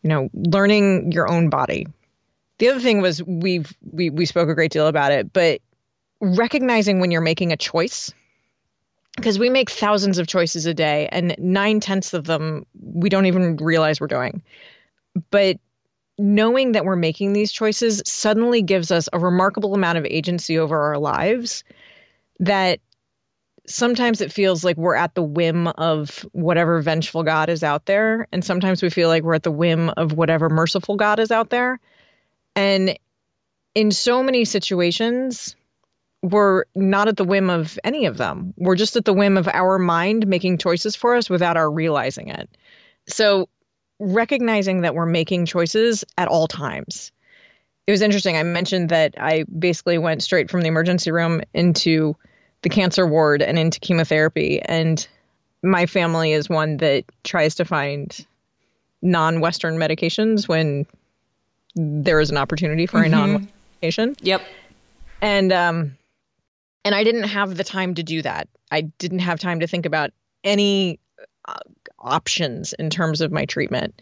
you 0.02 0.08
know, 0.08 0.28
learning 0.34 1.12
your 1.12 1.30
own 1.30 1.48
body. 1.48 1.86
The 2.58 2.68
other 2.68 2.80
thing 2.80 3.00
was 3.00 3.22
we've 3.22 3.72
we 3.90 4.10
we 4.10 4.26
spoke 4.26 4.48
a 4.48 4.54
great 4.54 4.72
deal 4.72 4.86
about 4.86 5.12
it, 5.12 5.32
but 5.32 5.60
recognizing 6.20 7.00
when 7.00 7.10
you're 7.10 7.20
making 7.20 7.52
a 7.52 7.56
choice 7.56 8.12
because 9.16 9.38
we 9.38 9.50
make 9.50 9.70
thousands 9.70 10.18
of 10.18 10.26
choices 10.26 10.66
a 10.66 10.74
day 10.74 11.08
and 11.10 11.34
nine 11.38 11.80
tenths 11.80 12.14
of 12.14 12.24
them 12.24 12.66
we 12.80 13.08
don't 13.08 13.26
even 13.26 13.56
realize 13.56 14.00
we're 14.00 14.06
doing. 14.06 14.42
But 15.30 15.58
knowing 16.18 16.72
that 16.72 16.84
we're 16.84 16.96
making 16.96 17.32
these 17.32 17.52
choices 17.52 18.02
suddenly 18.04 18.62
gives 18.62 18.90
us 18.90 19.08
a 19.12 19.18
remarkable 19.18 19.74
amount 19.74 19.98
of 19.98 20.04
agency 20.04 20.58
over 20.58 20.78
our 20.78 20.98
lives 20.98 21.64
that 22.40 22.80
sometimes 23.68 24.20
it 24.20 24.32
feels 24.32 24.64
like 24.64 24.76
we're 24.76 24.94
at 24.94 25.14
the 25.14 25.22
whim 25.22 25.66
of 25.68 26.26
whatever 26.32 26.80
vengeful 26.80 27.22
God 27.22 27.48
is 27.48 27.62
out 27.62 27.86
there. 27.86 28.26
And 28.32 28.44
sometimes 28.44 28.82
we 28.82 28.90
feel 28.90 29.08
like 29.08 29.22
we're 29.22 29.34
at 29.34 29.42
the 29.42 29.50
whim 29.50 29.90
of 29.90 30.12
whatever 30.12 30.48
merciful 30.48 30.96
God 30.96 31.18
is 31.18 31.30
out 31.30 31.50
there. 31.50 31.78
And 32.56 32.98
in 33.74 33.90
so 33.90 34.22
many 34.22 34.44
situations, 34.44 35.54
we're 36.22 36.64
not 36.74 37.08
at 37.08 37.16
the 37.16 37.24
whim 37.24 37.50
of 37.50 37.78
any 37.84 38.06
of 38.06 38.16
them. 38.16 38.54
We're 38.56 38.74
just 38.74 38.96
at 38.96 39.04
the 39.04 39.14
whim 39.14 39.36
of 39.36 39.46
our 39.48 39.78
mind 39.78 40.26
making 40.26 40.58
choices 40.58 40.96
for 40.96 41.14
us 41.14 41.30
without 41.30 41.56
our 41.56 41.70
realizing 41.70 42.28
it. 42.28 42.48
So, 43.06 43.48
recognizing 44.00 44.82
that 44.82 44.94
we're 44.94 45.06
making 45.06 45.46
choices 45.46 46.04
at 46.16 46.28
all 46.28 46.46
times. 46.46 47.12
It 47.86 47.90
was 47.90 48.02
interesting. 48.02 48.36
I 48.36 48.42
mentioned 48.42 48.90
that 48.90 49.14
I 49.18 49.44
basically 49.44 49.98
went 49.98 50.22
straight 50.22 50.50
from 50.50 50.60
the 50.60 50.68
emergency 50.68 51.10
room 51.10 51.40
into 51.54 52.16
the 52.62 52.68
cancer 52.68 53.06
ward 53.06 53.42
and 53.42 53.58
into 53.58 53.80
chemotherapy. 53.80 54.60
And 54.60 55.06
my 55.62 55.86
family 55.86 56.32
is 56.32 56.48
one 56.48 56.78
that 56.78 57.04
tries 57.24 57.56
to 57.56 57.64
find 57.64 58.26
non 59.02 59.40
Western 59.40 59.76
medications 59.76 60.48
when 60.48 60.86
there 61.74 62.20
is 62.20 62.30
an 62.30 62.36
opportunity 62.36 62.86
for 62.86 62.98
mm-hmm. 62.98 63.06
a 63.06 63.16
non 63.16 63.32
Western 63.34 63.52
medication. 63.80 64.16
Yep. 64.22 64.42
And 65.20 65.52
um, 65.52 65.96
and 66.84 66.94
I 66.94 67.04
didn't 67.04 67.24
have 67.24 67.56
the 67.56 67.64
time 67.64 67.94
to 67.94 68.02
do 68.02 68.22
that. 68.22 68.48
I 68.70 68.82
didn't 68.82 69.20
have 69.20 69.40
time 69.40 69.60
to 69.60 69.66
think 69.66 69.86
about 69.86 70.10
any 70.44 71.00
uh, 71.44 71.54
options 71.98 72.72
in 72.72 72.90
terms 72.90 73.20
of 73.20 73.32
my 73.32 73.44
treatment. 73.44 74.00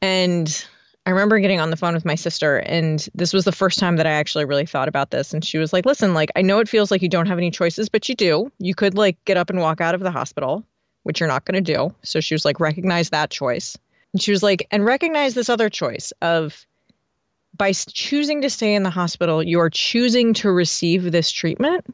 And 0.00 0.66
I 1.04 1.10
remember 1.10 1.40
getting 1.40 1.58
on 1.58 1.70
the 1.70 1.76
phone 1.76 1.94
with 1.94 2.04
my 2.04 2.14
sister, 2.14 2.58
and 2.58 3.06
this 3.14 3.32
was 3.32 3.44
the 3.44 3.52
first 3.52 3.80
time 3.80 3.96
that 3.96 4.06
I 4.06 4.12
actually 4.12 4.44
really 4.44 4.66
thought 4.66 4.88
about 4.88 5.10
this. 5.10 5.34
And 5.34 5.44
she 5.44 5.58
was 5.58 5.72
like, 5.72 5.84
Listen, 5.84 6.14
like, 6.14 6.30
I 6.36 6.42
know 6.42 6.60
it 6.60 6.68
feels 6.68 6.90
like 6.90 7.02
you 7.02 7.08
don't 7.08 7.26
have 7.26 7.38
any 7.38 7.50
choices, 7.50 7.88
but 7.88 8.08
you 8.08 8.14
do. 8.14 8.52
You 8.58 8.74
could, 8.74 8.94
like, 8.94 9.22
get 9.24 9.36
up 9.36 9.50
and 9.50 9.60
walk 9.60 9.80
out 9.80 9.94
of 9.94 10.00
the 10.00 10.12
hospital, 10.12 10.64
which 11.02 11.18
you're 11.18 11.28
not 11.28 11.44
going 11.44 11.62
to 11.62 11.72
do. 11.72 11.94
So 12.02 12.20
she 12.20 12.34
was 12.34 12.44
like, 12.44 12.60
Recognize 12.60 13.10
that 13.10 13.30
choice. 13.30 13.76
And 14.12 14.22
she 14.22 14.30
was 14.30 14.42
like, 14.42 14.68
And 14.70 14.84
recognize 14.84 15.34
this 15.34 15.48
other 15.48 15.68
choice 15.68 16.12
of 16.22 16.66
by 17.56 17.72
choosing 17.72 18.42
to 18.42 18.50
stay 18.50 18.74
in 18.74 18.82
the 18.82 18.90
hospital, 18.90 19.42
you 19.42 19.60
are 19.60 19.70
choosing 19.70 20.34
to 20.34 20.50
receive 20.50 21.10
this 21.10 21.30
treatment. 21.30 21.86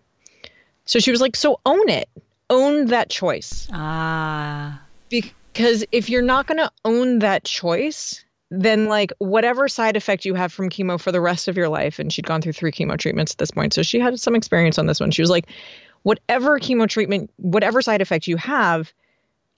So 0.85 0.99
she 0.99 1.11
was 1.11 1.21
like, 1.21 1.37
so 1.37 1.61
own 1.67 1.89
it, 1.89 2.09
own 2.49 2.87
that 2.87 3.11
choice. 3.11 3.69
Ah. 3.73 4.81
Because 5.09 5.85
if 5.93 6.09
you're 6.09 6.23
not 6.23 6.47
going 6.47 6.59
to 6.59 6.71
own 6.85 7.21
that 7.21 7.45
choice, 7.45 8.25
then 8.51 8.87
like 8.87 9.13
whatever 9.19 9.69
side 9.69 9.97
effect 9.97 10.25
you 10.25 10.35
have 10.35 10.53
from 10.53 10.71
chemo 10.71 11.01
for 11.01 11.13
the 11.13 11.21
rest 11.21 11.49
of 11.49 11.57
your 11.57 11.69
life, 11.69 11.99
and 11.99 12.13
she'd 12.13 12.27
gone 12.27 12.41
through 12.41 12.55
three 12.55 12.73
chemo 12.73 12.99
treatments 12.99 13.33
at 13.33 13.39
this 13.39 13.51
point, 13.51 13.75
so 13.75 13.83
she 13.83 13.99
had 14.01 14.19
some 14.19 14.35
experience 14.35 14.79
on 14.79 14.87
this 14.87 15.01
one. 15.01 15.11
She 15.11 15.23
was 15.23 15.31
like, 15.31 15.49
whatever 16.03 16.59
chemo 16.59 16.89
treatment, 16.89 17.31
whatever 17.37 17.83
side 17.83 18.01
effect 18.01 18.27
you 18.27 18.37
have, 18.37 18.93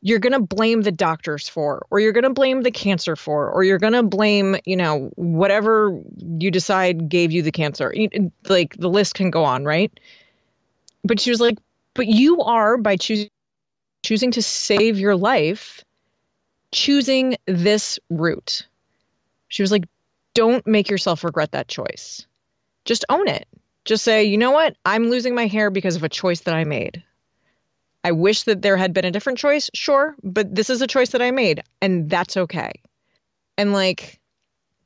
you're 0.02 0.18
going 0.18 0.32
to 0.32 0.40
blame 0.40 0.82
the 0.82 0.90
doctors 0.90 1.48
for, 1.48 1.86
or 1.90 2.00
you're 2.00 2.12
going 2.12 2.24
to 2.24 2.30
blame 2.30 2.62
the 2.62 2.70
cancer 2.70 3.16
for, 3.16 3.50
or 3.50 3.62
you're 3.62 3.78
going 3.78 3.92
to 3.92 4.02
blame, 4.02 4.56
you 4.64 4.76
know, 4.76 5.10
whatever 5.16 6.00
you 6.38 6.50
decide 6.50 7.08
gave 7.08 7.32
you 7.32 7.42
the 7.42 7.52
cancer. 7.52 7.94
Like 8.48 8.76
the 8.76 8.88
list 8.88 9.14
can 9.14 9.30
go 9.30 9.44
on, 9.44 9.64
right? 9.64 9.92
But 11.04 11.20
she 11.20 11.30
was 11.30 11.40
like, 11.40 11.58
but 11.94 12.06
you 12.06 12.40
are 12.40 12.78
by 12.78 12.96
choosing 12.96 13.28
choosing 14.02 14.30
to 14.30 14.42
save 14.42 14.98
your 14.98 15.16
life, 15.16 15.84
choosing 16.72 17.36
this 17.46 17.98
route. 18.08 18.66
She 19.50 19.62
was 19.62 19.70
like, 19.70 19.84
don't 20.32 20.66
make 20.66 20.88
yourself 20.88 21.22
regret 21.22 21.52
that 21.52 21.68
choice. 21.68 22.26
Just 22.86 23.04
own 23.10 23.28
it. 23.28 23.46
Just 23.84 24.04
say, 24.04 24.24
you 24.24 24.38
know 24.38 24.52
what? 24.52 24.76
I'm 24.86 25.10
losing 25.10 25.34
my 25.34 25.46
hair 25.46 25.70
because 25.70 25.96
of 25.96 26.04
a 26.04 26.08
choice 26.08 26.40
that 26.42 26.54
I 26.54 26.64
made. 26.64 27.02
I 28.02 28.12
wish 28.12 28.44
that 28.44 28.62
there 28.62 28.76
had 28.76 28.94
been 28.94 29.04
a 29.04 29.10
different 29.10 29.38
choice, 29.38 29.68
sure, 29.74 30.16
but 30.22 30.54
this 30.54 30.70
is 30.70 30.80
a 30.80 30.86
choice 30.86 31.10
that 31.10 31.20
I 31.20 31.32
made, 31.32 31.62
and 31.82 32.08
that's 32.08 32.36
okay. 32.36 32.72
And 33.58 33.74
like 33.74 34.20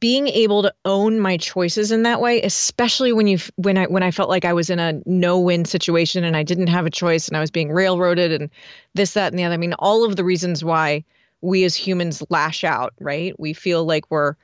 being 0.00 0.26
able 0.26 0.62
to 0.62 0.74
own 0.84 1.20
my 1.20 1.36
choices 1.36 1.92
in 1.92 2.02
that 2.02 2.20
way, 2.20 2.42
especially 2.42 3.12
when 3.12 3.26
you 3.26 3.38
when 3.56 3.78
I 3.78 3.86
when 3.86 4.02
I 4.02 4.10
felt 4.10 4.28
like 4.28 4.44
I 4.44 4.52
was 4.52 4.68
in 4.70 4.80
a 4.80 5.00
no-win 5.06 5.64
situation 5.64 6.24
and 6.24 6.36
I 6.36 6.42
didn't 6.42 6.66
have 6.66 6.86
a 6.86 6.90
choice 6.90 7.28
and 7.28 7.36
I 7.36 7.40
was 7.40 7.52
being 7.52 7.70
railroaded 7.70 8.32
and 8.32 8.50
this 8.94 9.14
that 9.14 9.32
and 9.32 9.38
the 9.38 9.44
other. 9.44 9.54
I 9.54 9.58
mean, 9.58 9.74
all 9.74 10.04
of 10.04 10.16
the 10.16 10.24
reasons 10.24 10.64
why 10.64 11.04
we 11.40 11.64
as 11.64 11.76
humans 11.76 12.22
lash 12.30 12.64
out, 12.64 12.94
right? 12.98 13.38
We 13.38 13.52
feel 13.52 13.84
like 13.84 14.10
we're 14.10 14.34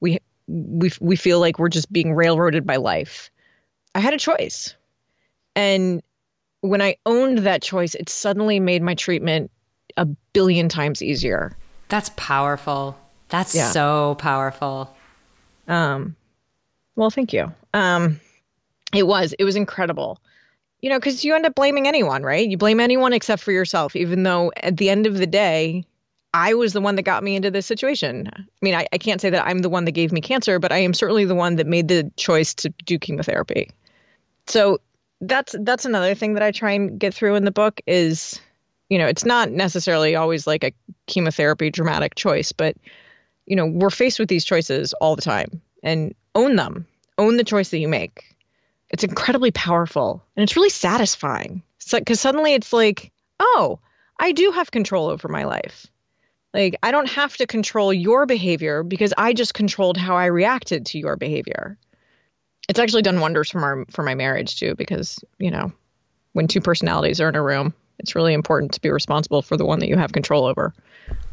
we 0.00 0.18
we 0.46 0.90
we 1.00 1.16
feel 1.16 1.40
like 1.40 1.58
we're 1.58 1.68
just 1.68 1.92
being 1.92 2.14
railroaded 2.14 2.66
by 2.66 2.76
life. 2.76 3.30
I 3.94 4.00
had 4.00 4.14
a 4.14 4.18
choice. 4.18 4.74
And 5.54 6.02
when 6.60 6.82
I 6.82 6.96
owned 7.06 7.38
that 7.38 7.62
choice, 7.62 7.94
it 7.94 8.08
suddenly 8.08 8.60
made 8.60 8.82
my 8.82 8.94
treatment 8.94 9.50
a 9.96 10.04
billion 10.04 10.68
times 10.68 11.02
easier. 11.02 11.56
That's 11.88 12.10
powerful. 12.16 12.98
That's 13.28 13.54
yeah. 13.54 13.70
so 13.70 14.16
powerful. 14.18 14.94
Um, 15.66 16.14
well, 16.94 17.10
thank 17.10 17.32
you. 17.32 17.52
Um, 17.72 18.20
it 18.94 19.06
was, 19.06 19.34
it 19.38 19.44
was 19.44 19.56
incredible. 19.56 20.20
You 20.80 20.90
know, 20.90 20.98
because 20.98 21.24
you 21.24 21.34
end 21.34 21.46
up 21.46 21.54
blaming 21.54 21.88
anyone, 21.88 22.22
right? 22.22 22.46
You 22.46 22.58
blame 22.58 22.80
anyone 22.80 23.12
except 23.12 23.42
for 23.42 23.50
yourself, 23.52 23.96
even 23.96 24.22
though 24.22 24.52
at 24.58 24.76
the 24.76 24.90
end 24.90 25.06
of 25.06 25.16
the 25.16 25.26
day, 25.26 25.84
I 26.36 26.52
was 26.52 26.74
the 26.74 26.82
one 26.82 26.96
that 26.96 27.02
got 27.02 27.24
me 27.24 27.34
into 27.34 27.50
this 27.50 27.64
situation. 27.64 28.30
I 28.30 28.42
mean, 28.60 28.74
I, 28.74 28.86
I 28.92 28.98
can't 28.98 29.22
say 29.22 29.30
that 29.30 29.46
I'm 29.46 29.60
the 29.60 29.70
one 29.70 29.86
that 29.86 29.92
gave 29.92 30.12
me 30.12 30.20
cancer, 30.20 30.58
but 30.58 30.70
I 30.70 30.78
am 30.78 30.92
certainly 30.92 31.24
the 31.24 31.34
one 31.34 31.56
that 31.56 31.66
made 31.66 31.88
the 31.88 32.12
choice 32.16 32.52
to 32.56 32.68
do 32.84 32.98
chemotherapy. 32.98 33.70
So 34.46 34.80
that's 35.22 35.54
that's 35.58 35.86
another 35.86 36.14
thing 36.14 36.34
that 36.34 36.42
I 36.42 36.50
try 36.50 36.72
and 36.72 37.00
get 37.00 37.14
through 37.14 37.36
in 37.36 37.46
the 37.46 37.50
book 37.50 37.80
is, 37.86 38.38
you 38.90 38.98
know, 38.98 39.06
it's 39.06 39.24
not 39.24 39.50
necessarily 39.50 40.14
always 40.14 40.46
like 40.46 40.62
a 40.62 40.72
chemotherapy 41.06 41.70
dramatic 41.70 42.14
choice, 42.16 42.52
but 42.52 42.76
you 43.46 43.56
know, 43.56 43.66
we're 43.66 43.88
faced 43.88 44.18
with 44.18 44.28
these 44.28 44.44
choices 44.44 44.92
all 44.92 45.16
the 45.16 45.22
time 45.22 45.62
and 45.82 46.14
own 46.34 46.56
them. 46.56 46.86
Own 47.16 47.38
the 47.38 47.44
choice 47.44 47.70
that 47.70 47.78
you 47.78 47.88
make. 47.88 48.36
It's 48.90 49.04
incredibly 49.04 49.52
powerful 49.52 50.22
and 50.36 50.42
it's 50.42 50.54
really 50.54 50.68
satisfying. 50.68 51.62
So, 51.78 51.98
cuz 51.98 52.20
suddenly 52.20 52.52
it's 52.52 52.74
like, 52.74 53.10
oh, 53.40 53.78
I 54.20 54.32
do 54.32 54.50
have 54.50 54.70
control 54.70 55.08
over 55.08 55.28
my 55.28 55.44
life. 55.44 55.86
Like, 56.54 56.76
I 56.82 56.90
don't 56.90 57.08
have 57.08 57.36
to 57.36 57.46
control 57.46 57.92
your 57.92 58.26
behavior 58.26 58.82
because 58.82 59.12
I 59.18 59.32
just 59.32 59.54
controlled 59.54 59.96
how 59.96 60.16
I 60.16 60.26
reacted 60.26 60.86
to 60.86 60.98
your 60.98 61.16
behavior. 61.16 61.76
It's 62.68 62.78
actually 62.78 63.02
done 63.02 63.20
wonders 63.20 63.50
for 63.50 63.60
my, 63.60 63.84
for 63.90 64.02
my 64.02 64.14
marriage, 64.14 64.58
too, 64.58 64.74
because, 64.74 65.18
you 65.38 65.50
know, 65.50 65.72
when 66.32 66.48
two 66.48 66.60
personalities 66.60 67.20
are 67.20 67.28
in 67.28 67.36
a 67.36 67.42
room, 67.42 67.74
it's 67.98 68.14
really 68.14 68.34
important 68.34 68.72
to 68.72 68.80
be 68.80 68.90
responsible 68.90 69.42
for 69.42 69.56
the 69.56 69.64
one 69.64 69.78
that 69.80 69.88
you 69.88 69.96
have 69.96 70.12
control 70.12 70.44
over. 70.44 70.74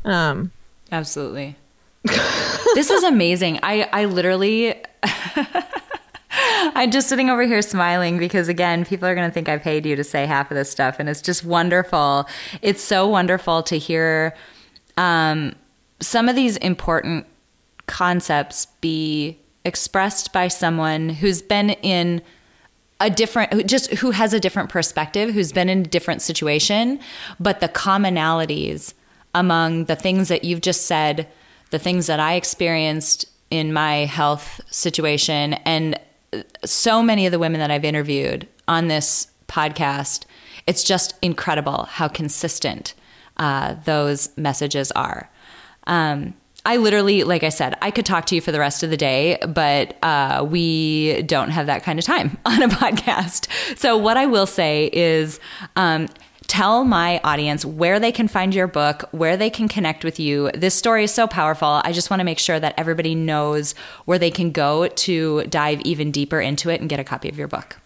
Um, 0.06 0.52
Absolutely. 0.92 1.56
this 2.04 2.90
is 2.90 3.04
amazing. 3.04 3.60
I, 3.64 3.90
I 3.92 4.06
literally. 4.06 4.76
I'm 6.76 6.92
just 6.92 7.08
sitting 7.08 7.30
over 7.30 7.44
here 7.44 7.62
smiling 7.62 8.18
because, 8.18 8.48
again, 8.48 8.86
people 8.86 9.08
are 9.08 9.16
going 9.16 9.30
to 9.30 9.34
think 9.34 9.48
I 9.48 9.58
paid 9.58 9.86
you 9.86 9.96
to 9.96 10.04
say 10.04 10.26
half 10.26 10.50
of 10.50 10.56
this 10.56 10.70
stuff. 10.70 10.96
And 10.98 11.08
it's 11.08 11.22
just 11.22 11.44
wonderful. 11.44 12.28
It's 12.62 12.82
so 12.82 13.08
wonderful 13.08 13.64
to 13.64 13.78
hear 13.78 14.36
um, 14.98 15.56
some 16.00 16.30
of 16.30 16.36
these 16.36 16.58
important 16.58 17.26
concepts 17.88 18.68
be 18.82 19.40
expressed 19.66 20.34
by 20.34 20.48
someone 20.48 21.10
who's 21.10 21.42
been 21.42 21.72
in 21.72 22.22
a 23.00 23.10
different 23.10 23.68
just 23.68 23.92
who 23.96 24.12
has 24.12 24.34
a 24.34 24.40
different 24.40 24.70
perspective 24.70 25.34
who's 25.34 25.52
been 25.52 25.70
in 25.70 25.80
a 25.80 25.84
different 25.84 26.22
situation 26.22 27.00
but 27.40 27.60
the 27.60 27.68
commonalities 27.70 28.94
among 29.36 29.86
the 29.86 29.96
things 29.96 30.28
that 30.28 30.44
you've 30.44 30.62
just 30.62 30.86
said 30.86 31.28
the 31.72 31.80
things 31.80 32.08
that 32.08 32.20
i 32.20 32.36
experienced 32.36 33.26
in 33.50 33.74
my 33.74 34.06
health 34.06 34.62
situation 34.70 35.54
and 35.66 36.00
so 36.64 37.02
many 37.02 37.26
of 37.26 37.32
the 37.32 37.40
women 37.40 37.60
that 37.60 37.72
i've 37.72 37.86
interviewed 37.86 38.48
on 38.68 38.88
this 38.88 39.28
podcast 39.48 40.26
it's 40.68 40.84
just 40.84 41.16
incredible 41.22 41.84
how 41.84 42.08
consistent 42.08 42.94
uh, 43.38 43.76
those 43.86 44.36
messages 44.38 44.92
are. 44.92 45.30
Um, 45.88 46.34
I 46.66 46.78
literally, 46.78 47.24
like 47.24 47.44
I 47.44 47.50
said, 47.50 47.78
I 47.82 47.92
could 47.92 48.06
talk 48.06 48.26
to 48.28 48.36
you 48.36 48.42
for 48.42 48.54
the 48.54 48.60
rest 48.60 48.84
of 48.84 48.90
the 48.90 48.96
day, 48.96 49.38
but 49.48 49.98
uh, 50.02 50.46
we 50.50 51.22
don't 51.24 51.50
have 51.50 51.66
that 51.66 51.84
kind 51.84 52.00
of 52.00 52.06
time 52.06 52.38
on 52.46 52.62
a 52.62 52.70
podcast. 52.70 53.78
So, 53.78 53.98
what 53.98 54.16
I 54.16 54.28
will 54.28 54.46
say 54.46 54.90
is 54.94 55.42
um, 55.76 56.08
tell 56.48 56.86
my 56.86 57.20
audience 57.26 57.66
where 57.66 58.00
they 58.00 58.14
can 58.14 58.30
find 58.30 58.56
your 58.56 58.68
book, 58.68 59.04
where 59.12 59.36
they 59.36 59.50
can 59.50 59.68
connect 59.68 60.06
with 60.06 60.22
you. 60.22 60.52
This 60.54 60.74
story 60.74 61.04
is 61.04 61.14
so 61.14 61.28
powerful. 61.28 61.82
I 61.84 61.92
just 61.92 62.10
want 62.10 62.22
to 62.22 62.26
make 62.26 62.40
sure 62.40 62.62
that 62.62 62.76
everybody 62.78 63.14
knows 63.14 63.76
where 64.06 64.20
they 64.20 64.32
can 64.32 64.52
go 64.52 64.88
to 64.88 65.44
dive 65.48 65.82
even 65.82 66.12
deeper 66.12 66.40
into 66.40 66.70
it 66.70 66.80
and 66.80 66.90
get 66.90 67.00
a 67.00 67.04
copy 67.04 67.28
of 67.28 67.38
your 67.38 67.50
book. 67.50 67.78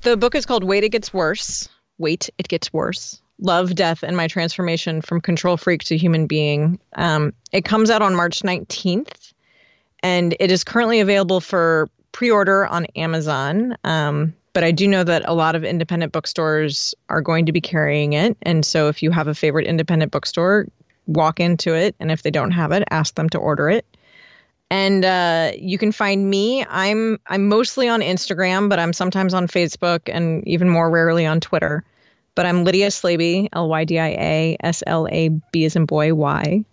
The 0.00 0.16
book 0.16 0.34
is 0.34 0.44
called 0.44 0.64
Wait 0.64 0.82
It 0.82 0.88
Gets 0.88 1.14
Worse. 1.14 1.68
Wait, 1.98 2.30
It 2.36 2.48
Gets 2.48 2.72
Worse 2.72 3.21
Love, 3.42 3.74
Death, 3.74 4.02
and 4.02 4.16
My 4.16 4.28
Transformation 4.28 5.02
from 5.02 5.20
Control 5.20 5.56
Freak 5.56 5.82
to 5.84 5.96
Human 5.96 6.26
Being. 6.26 6.78
Um, 6.94 7.34
it 7.50 7.64
comes 7.64 7.90
out 7.90 8.00
on 8.00 8.14
March 8.14 8.40
19th, 8.42 9.32
and 10.02 10.34
it 10.38 10.50
is 10.50 10.64
currently 10.64 11.00
available 11.00 11.40
for 11.40 11.90
pre 12.12 12.30
order 12.30 12.66
on 12.66 12.86
Amazon. 12.96 13.76
Um, 13.82 14.34
but 14.52 14.64
I 14.64 14.70
do 14.70 14.86
know 14.86 15.02
that 15.02 15.22
a 15.26 15.34
lot 15.34 15.56
of 15.56 15.64
independent 15.64 16.12
bookstores 16.12 16.94
are 17.08 17.20
going 17.20 17.46
to 17.46 17.52
be 17.52 17.60
carrying 17.60 18.12
it. 18.12 18.36
And 18.42 18.64
so 18.64 18.88
if 18.88 19.02
you 19.02 19.10
have 19.10 19.26
a 19.26 19.34
favorite 19.34 19.66
independent 19.66 20.12
bookstore, 20.12 20.66
walk 21.06 21.40
into 21.40 21.74
it. 21.74 21.96
And 21.98 22.10
if 22.12 22.22
they 22.22 22.30
don't 22.30 22.50
have 22.52 22.72
it, 22.72 22.84
ask 22.90 23.14
them 23.14 23.28
to 23.30 23.38
order 23.38 23.70
it. 23.70 23.86
And 24.70 25.04
uh, 25.04 25.52
you 25.58 25.78
can 25.78 25.92
find 25.92 26.28
me. 26.28 26.64
I'm 26.64 27.18
I'm 27.26 27.48
mostly 27.48 27.88
on 27.88 28.00
Instagram, 28.00 28.70
but 28.70 28.78
I'm 28.78 28.94
sometimes 28.94 29.34
on 29.34 29.46
Facebook 29.46 30.02
and 30.06 30.46
even 30.48 30.68
more 30.68 30.88
rarely 30.88 31.26
on 31.26 31.40
Twitter. 31.40 31.84
But 32.34 32.46
I'm 32.46 32.64
Lydia 32.64 32.88
Slaby, 32.88 33.48
L 33.52 33.68
Y 33.68 33.84
D 33.84 33.98
I 33.98 34.08
A 34.08 34.56
S 34.60 34.82
L 34.86 35.06
A 35.10 35.28
B 35.28 35.64
as 35.64 35.76
in 35.76 35.84
boy, 35.84 36.14
Y. 36.14 36.64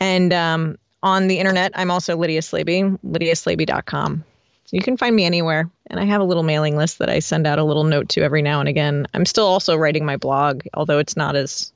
And 0.00 0.32
um, 0.32 0.78
on 1.02 1.28
the 1.28 1.38
internet, 1.38 1.72
I'm 1.74 1.90
also 1.90 2.16
Lydia 2.16 2.40
Slaby, 2.40 2.98
lydiaslaby.com. 3.06 4.24
So 4.64 4.76
you 4.76 4.82
can 4.82 4.96
find 4.96 5.14
me 5.14 5.24
anywhere. 5.24 5.70
And 5.86 6.00
I 6.00 6.04
have 6.04 6.20
a 6.20 6.24
little 6.24 6.42
mailing 6.42 6.76
list 6.76 6.98
that 6.98 7.10
I 7.10 7.18
send 7.18 7.46
out 7.46 7.58
a 7.58 7.64
little 7.64 7.84
note 7.84 8.08
to 8.10 8.22
every 8.22 8.42
now 8.42 8.60
and 8.60 8.68
again. 8.68 9.06
I'm 9.14 9.26
still 9.26 9.46
also 9.46 9.76
writing 9.76 10.04
my 10.04 10.16
blog, 10.16 10.62
although 10.74 10.98
it's 10.98 11.16
not 11.16 11.36
as 11.36 11.72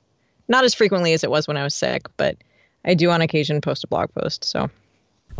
not 0.47 0.63
as 0.63 0.73
frequently 0.73 1.13
as 1.13 1.23
it 1.23 1.29
was 1.29 1.47
when 1.47 1.57
I 1.57 1.63
was 1.63 1.75
sick, 1.75 2.07
but 2.17 2.37
I 2.83 2.93
do 2.93 3.09
on 3.11 3.21
occasion 3.21 3.61
post 3.61 3.83
a 3.83 3.87
blog 3.87 4.13
post. 4.13 4.43
So 4.43 4.69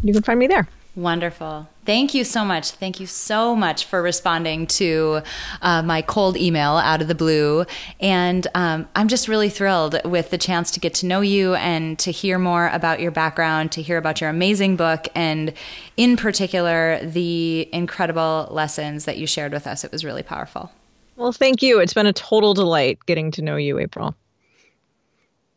you 0.03 0.13
can 0.13 0.23
find 0.23 0.39
me 0.39 0.47
there. 0.47 0.67
Wonderful. 0.97 1.69
Thank 1.85 2.15
you 2.15 2.23
so 2.23 2.43
much. 2.43 2.71
Thank 2.71 2.99
you 2.99 3.05
so 3.05 3.55
much 3.55 3.85
for 3.85 4.01
responding 4.01 4.65
to 4.65 5.21
uh, 5.61 5.83
my 5.83 6.01
cold 6.01 6.35
email 6.35 6.71
out 6.71 7.03
of 7.03 7.07
the 7.07 7.13
blue. 7.13 7.65
And 7.99 8.47
um, 8.55 8.89
I'm 8.95 9.07
just 9.07 9.27
really 9.27 9.49
thrilled 9.49 10.01
with 10.03 10.31
the 10.31 10.39
chance 10.39 10.71
to 10.71 10.79
get 10.79 10.95
to 10.95 11.05
know 11.05 11.21
you 11.21 11.53
and 11.53 11.99
to 11.99 12.09
hear 12.09 12.39
more 12.39 12.69
about 12.69 12.99
your 12.99 13.11
background, 13.11 13.71
to 13.73 13.83
hear 13.83 13.97
about 13.97 14.21
your 14.21 14.31
amazing 14.31 14.75
book, 14.75 15.07
and 15.13 15.53
in 15.97 16.17
particular, 16.17 16.99
the 17.03 17.69
incredible 17.71 18.47
lessons 18.49 19.05
that 19.05 19.19
you 19.19 19.27
shared 19.27 19.51
with 19.51 19.67
us. 19.67 19.83
It 19.83 19.91
was 19.91 20.03
really 20.03 20.23
powerful. 20.23 20.71
Well, 21.15 21.31
thank 21.31 21.61
you. 21.61 21.79
It's 21.79 21.93
been 21.93 22.07
a 22.07 22.13
total 22.13 22.55
delight 22.55 22.97
getting 23.05 23.29
to 23.31 23.43
know 23.43 23.55
you, 23.55 23.77
April. 23.77 24.15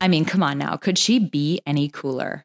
I 0.02 0.08
mean, 0.08 0.26
come 0.26 0.42
on 0.42 0.58
now. 0.58 0.76
Could 0.76 0.98
she 0.98 1.18
be 1.18 1.62
any 1.64 1.88
cooler? 1.88 2.44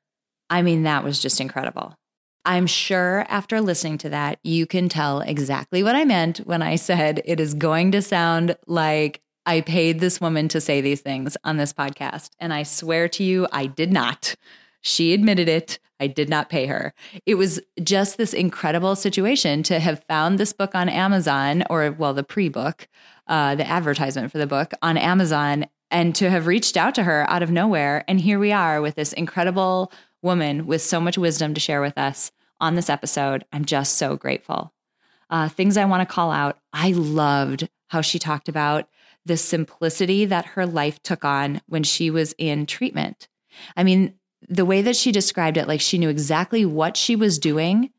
I 0.50 0.62
mean, 0.62 0.84
that 0.84 1.04
was 1.04 1.20
just 1.20 1.42
incredible. 1.42 1.98
I'm 2.46 2.68
sure 2.68 3.26
after 3.28 3.60
listening 3.60 3.98
to 4.00 4.10
that, 4.10 4.40
you 4.44 4.68
can 4.68 4.88
tell 4.88 5.22
exactly 5.22 5.82
what 5.82 5.96
I 5.96 6.06
meant 6.06 6.40
when 6.40 6.62
I 6.62 6.76
said 6.76 7.22
it 7.26 7.40
is 7.40 7.56
going 7.56 7.92
to 7.94 8.02
sound 8.02 8.56
like 8.68 9.22
I 9.48 9.62
paid 9.62 10.00
this 10.00 10.22
woman 10.22 10.48
to 10.50 10.62
say 10.62 10.80
these 10.82 11.02
things 11.02 11.38
on 11.44 11.58
this 11.58 11.74
podcast. 11.74 12.32
And 12.40 12.54
I 12.54 12.64
swear 12.64 13.08
to 13.10 13.24
you, 13.24 13.48
I 13.52 13.66
did 13.66 13.92
not. 13.92 14.36
She 14.82 15.14
admitted 15.14 15.50
it. 15.50 15.80
I 16.00 16.08
did 16.08 16.30
not 16.30 16.50
pay 16.50 16.66
her. 16.68 16.94
It 17.26 17.36
was 17.36 17.60
just 17.82 18.18
this 18.18 18.34
incredible 18.34 18.96
situation 18.96 19.64
to 19.64 19.80
have 19.80 20.04
found 20.08 20.38
this 20.38 20.54
book 20.54 20.76
on 20.76 20.90
Amazon, 20.90 21.64
or 21.70 21.92
well, 21.92 22.14
the 22.14 22.24
pre 22.24 22.50
book, 22.50 22.88
uh, 23.28 23.56
the 23.56 23.68
advertisement 23.68 24.32
for 24.32 24.38
the 24.38 24.48
book 24.48 24.74
on 24.82 24.98
Amazon, 24.98 25.66
and 25.90 26.14
to 26.16 26.30
have 26.30 26.48
reached 26.48 26.76
out 26.76 26.96
to 26.96 27.04
her 27.04 27.30
out 27.30 27.44
of 27.44 27.52
nowhere. 27.52 28.04
And 28.08 28.20
here 28.20 28.40
we 28.40 28.52
are 28.52 28.82
with 28.82 28.96
this 28.96 29.14
incredible 29.14 29.92
woman 30.26 30.66
with 30.66 30.82
so 30.82 31.00
much 31.00 31.18
wisdom 31.18 31.54
to 31.54 31.62
share 31.62 31.80
with 31.80 31.98
us 31.98 32.32
on 32.60 32.76
this 32.76 32.90
episode. 32.90 33.46
I'm 33.54 33.64
just 33.64 33.98
so 33.98 34.18
grateful. 34.18 34.74
Uh, 35.30 35.48
things 35.48 35.78
I 35.78 35.86
want 35.86 36.08
to 36.08 36.14
call 36.14 36.32
out 36.32 36.60
I 36.74 36.92
loved 36.92 37.70
how 37.88 38.02
she 38.02 38.20
talked 38.20 38.50
about 38.50 38.90
the 39.26 39.38
simplicity 39.38 40.26
that 40.26 40.46
her 40.46 40.66
life 40.66 41.02
took 41.02 41.24
on 41.24 41.62
when 41.68 41.84
she 41.84 42.12
was 42.12 42.36
in 42.38 42.66
treatment. 42.66 43.28
I 43.76 43.84
mean, 43.84 44.16
the 44.48 44.66
way 44.66 44.82
that 44.82 44.96
she 44.96 45.12
described 45.12 45.58
it, 45.58 45.68
like 45.68 45.82
she 45.82 45.98
knew 45.98 46.10
exactly 46.10 46.66
what 46.66 46.98
she 46.98 47.16
was 47.16 47.40
doing 47.40 47.92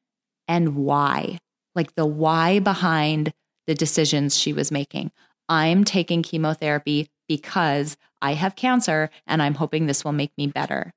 and 0.47 0.77
why, 0.77 1.39
like 1.75 1.95
the 1.95 2.07
why 2.07 2.61
behind 2.61 3.33
the 3.67 3.75
decisions 3.75 4.37
she 4.37 4.53
was 4.53 4.71
making. 4.71 5.11
I'm 5.49 5.83
taking 5.85 6.23
chemotherapy 6.23 7.09
because 7.29 7.97
I 8.23 8.35
have 8.35 8.55
cancer 8.55 9.11
and 9.27 9.43
I'm 9.43 9.55
hoping 9.55 9.87
this 9.87 10.05
will 10.05 10.13
make 10.13 10.33
me 10.39 10.47
better 10.47 10.93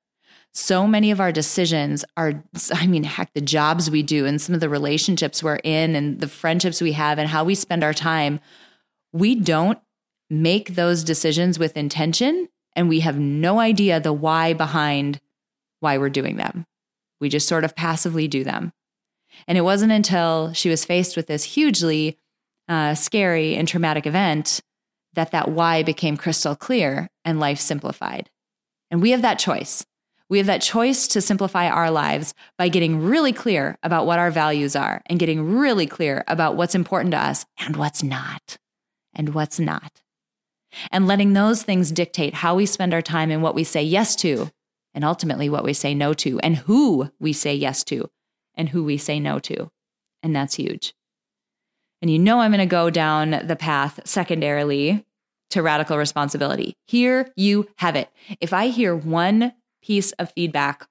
so 0.52 0.86
many 0.86 1.10
of 1.10 1.20
our 1.20 1.32
decisions 1.32 2.04
are 2.16 2.42
i 2.74 2.86
mean 2.86 3.04
heck 3.04 3.32
the 3.34 3.40
jobs 3.40 3.90
we 3.90 4.02
do 4.02 4.26
and 4.26 4.40
some 4.40 4.54
of 4.54 4.60
the 4.60 4.68
relationships 4.68 5.42
we're 5.42 5.60
in 5.64 5.94
and 5.94 6.20
the 6.20 6.28
friendships 6.28 6.80
we 6.80 6.92
have 6.92 7.18
and 7.18 7.28
how 7.28 7.44
we 7.44 7.54
spend 7.54 7.84
our 7.84 7.94
time 7.94 8.40
we 9.12 9.34
don't 9.34 9.78
make 10.30 10.76
those 10.76 11.02
decisions 11.02 11.58
with 11.58 11.76
intention 11.76 12.48
and 12.76 12.88
we 12.88 13.00
have 13.00 13.18
no 13.18 13.58
idea 13.58 14.00
the 14.00 14.12
why 14.12 14.52
behind 14.52 15.20
why 15.80 15.98
we're 15.98 16.08
doing 16.08 16.36
them. 16.36 16.66
We 17.20 17.28
just 17.28 17.48
sort 17.48 17.64
of 17.64 17.74
passively 17.74 18.28
do 18.28 18.44
them. 18.44 18.72
And 19.46 19.58
it 19.58 19.62
wasn't 19.62 19.92
until 19.92 20.52
she 20.52 20.68
was 20.68 20.84
faced 20.84 21.16
with 21.16 21.26
this 21.26 21.44
hugely 21.44 22.18
uh, 22.68 22.94
scary 22.94 23.56
and 23.56 23.66
traumatic 23.66 24.06
event 24.06 24.60
that 25.14 25.32
that 25.32 25.50
why 25.50 25.82
became 25.82 26.16
crystal 26.16 26.54
clear 26.54 27.08
and 27.24 27.40
life 27.40 27.58
simplified. 27.58 28.30
And 28.90 29.02
we 29.02 29.10
have 29.10 29.22
that 29.22 29.38
choice 29.38 29.84
we 30.30 30.38
have 30.38 30.46
that 30.46 30.62
choice 30.62 31.08
to 31.08 31.20
simplify 31.20 31.68
our 31.68 31.90
lives 31.90 32.32
by 32.56 32.68
getting 32.68 33.02
really 33.02 33.32
clear 33.32 33.76
about 33.82 34.06
what 34.06 34.18
our 34.18 34.30
values 34.30 34.74
are 34.74 35.02
and 35.06 35.18
getting 35.18 35.58
really 35.58 35.86
clear 35.86 36.24
about 36.28 36.56
what's 36.56 36.74
important 36.74 37.12
to 37.12 37.18
us 37.18 37.44
and 37.58 37.76
what's 37.76 38.02
not, 38.02 38.56
and 39.12 39.34
what's 39.34 39.60
not. 39.60 40.00
And 40.92 41.06
letting 41.06 41.32
those 41.32 41.64
things 41.64 41.90
dictate 41.90 42.32
how 42.32 42.54
we 42.54 42.64
spend 42.64 42.94
our 42.94 43.02
time 43.02 43.30
and 43.30 43.42
what 43.42 43.56
we 43.56 43.64
say 43.64 43.82
yes 43.82 44.14
to 44.16 44.50
and 44.94 45.04
ultimately 45.04 45.48
what 45.48 45.64
we 45.64 45.72
say 45.72 45.94
no 45.94 46.12
to, 46.14 46.40
and 46.40 46.56
who 46.56 47.10
we 47.20 47.32
say 47.32 47.54
yes 47.54 47.84
to, 47.84 48.10
and 48.54 48.70
who 48.70 48.82
we 48.82 48.96
say 48.96 49.20
no 49.20 49.38
to. 49.38 49.70
And 50.22 50.34
that's 50.34 50.54
huge. 50.54 50.94
And 52.02 52.10
you 52.10 52.18
know, 52.18 52.40
I'm 52.40 52.50
going 52.50 52.58
to 52.58 52.66
go 52.66 52.90
down 52.90 53.42
the 53.44 53.56
path 53.56 54.00
secondarily 54.04 55.04
to 55.50 55.62
radical 55.62 55.96
responsibility. 55.96 56.74
Here 56.86 57.30
you 57.36 57.68
have 57.76 57.96
it. 57.96 58.08
If 58.40 58.52
I 58.52 58.68
hear 58.68 58.96
one 58.96 59.52
piece 59.82 60.12
of 60.12 60.32
feedback 60.32 60.86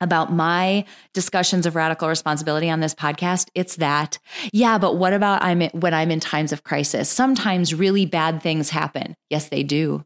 about 0.00 0.32
my 0.32 0.84
discussions 1.14 1.64
of 1.64 1.76
radical 1.76 2.08
responsibility 2.08 2.68
on 2.68 2.80
this 2.80 2.94
podcast, 2.94 3.48
it's 3.54 3.76
that, 3.76 4.18
yeah, 4.52 4.76
but 4.76 4.96
what 4.96 5.12
about 5.12 5.42
I'm 5.42 5.62
when 5.70 5.94
I'm 5.94 6.10
in 6.10 6.18
times 6.18 6.52
of 6.52 6.64
crisis? 6.64 7.08
Sometimes 7.08 7.72
really 7.72 8.04
bad 8.04 8.42
things 8.42 8.70
happen. 8.70 9.16
Yes, 9.30 9.48
they 9.48 9.62
do. 9.62 10.04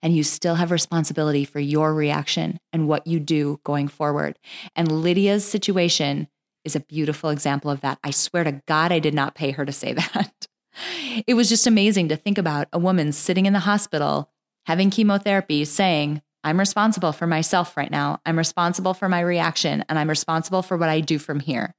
And 0.00 0.16
you 0.16 0.22
still 0.24 0.54
have 0.56 0.70
responsibility 0.70 1.44
for 1.44 1.60
your 1.60 1.92
reaction 1.92 2.58
and 2.72 2.88
what 2.88 3.06
you 3.06 3.20
do 3.20 3.60
going 3.64 3.88
forward. 3.88 4.38
And 4.74 4.90
Lydia's 4.90 5.44
situation 5.44 6.28
is 6.64 6.76
a 6.76 6.80
beautiful 6.80 7.30
example 7.30 7.70
of 7.70 7.80
that. 7.80 7.98
I 8.04 8.10
swear 8.10 8.44
to 8.44 8.62
God, 8.66 8.92
I 8.92 9.00
did 9.00 9.14
not 9.14 9.34
pay 9.34 9.50
her 9.52 9.64
to 9.64 9.72
say 9.72 9.92
that. 9.94 10.46
It 11.26 11.34
was 11.34 11.48
just 11.48 11.66
amazing 11.66 12.08
to 12.08 12.16
think 12.16 12.38
about 12.38 12.68
a 12.72 12.78
woman 12.78 13.12
sitting 13.12 13.46
in 13.46 13.52
the 13.52 13.60
hospital 13.60 14.30
having 14.66 14.90
chemotherapy 14.90 15.64
saying, 15.64 16.22
I'm 16.44 16.58
responsible 16.58 17.12
for 17.12 17.26
myself 17.26 17.76
right 17.76 17.90
now. 17.90 18.20
I'm 18.26 18.38
responsible 18.38 18.94
for 18.94 19.08
my 19.08 19.20
reaction 19.20 19.84
and 19.88 19.98
I'm 19.98 20.08
responsible 20.08 20.62
for 20.62 20.76
what 20.76 20.88
I 20.88 21.00
do 21.00 21.18
from 21.18 21.40
here. 21.40 21.74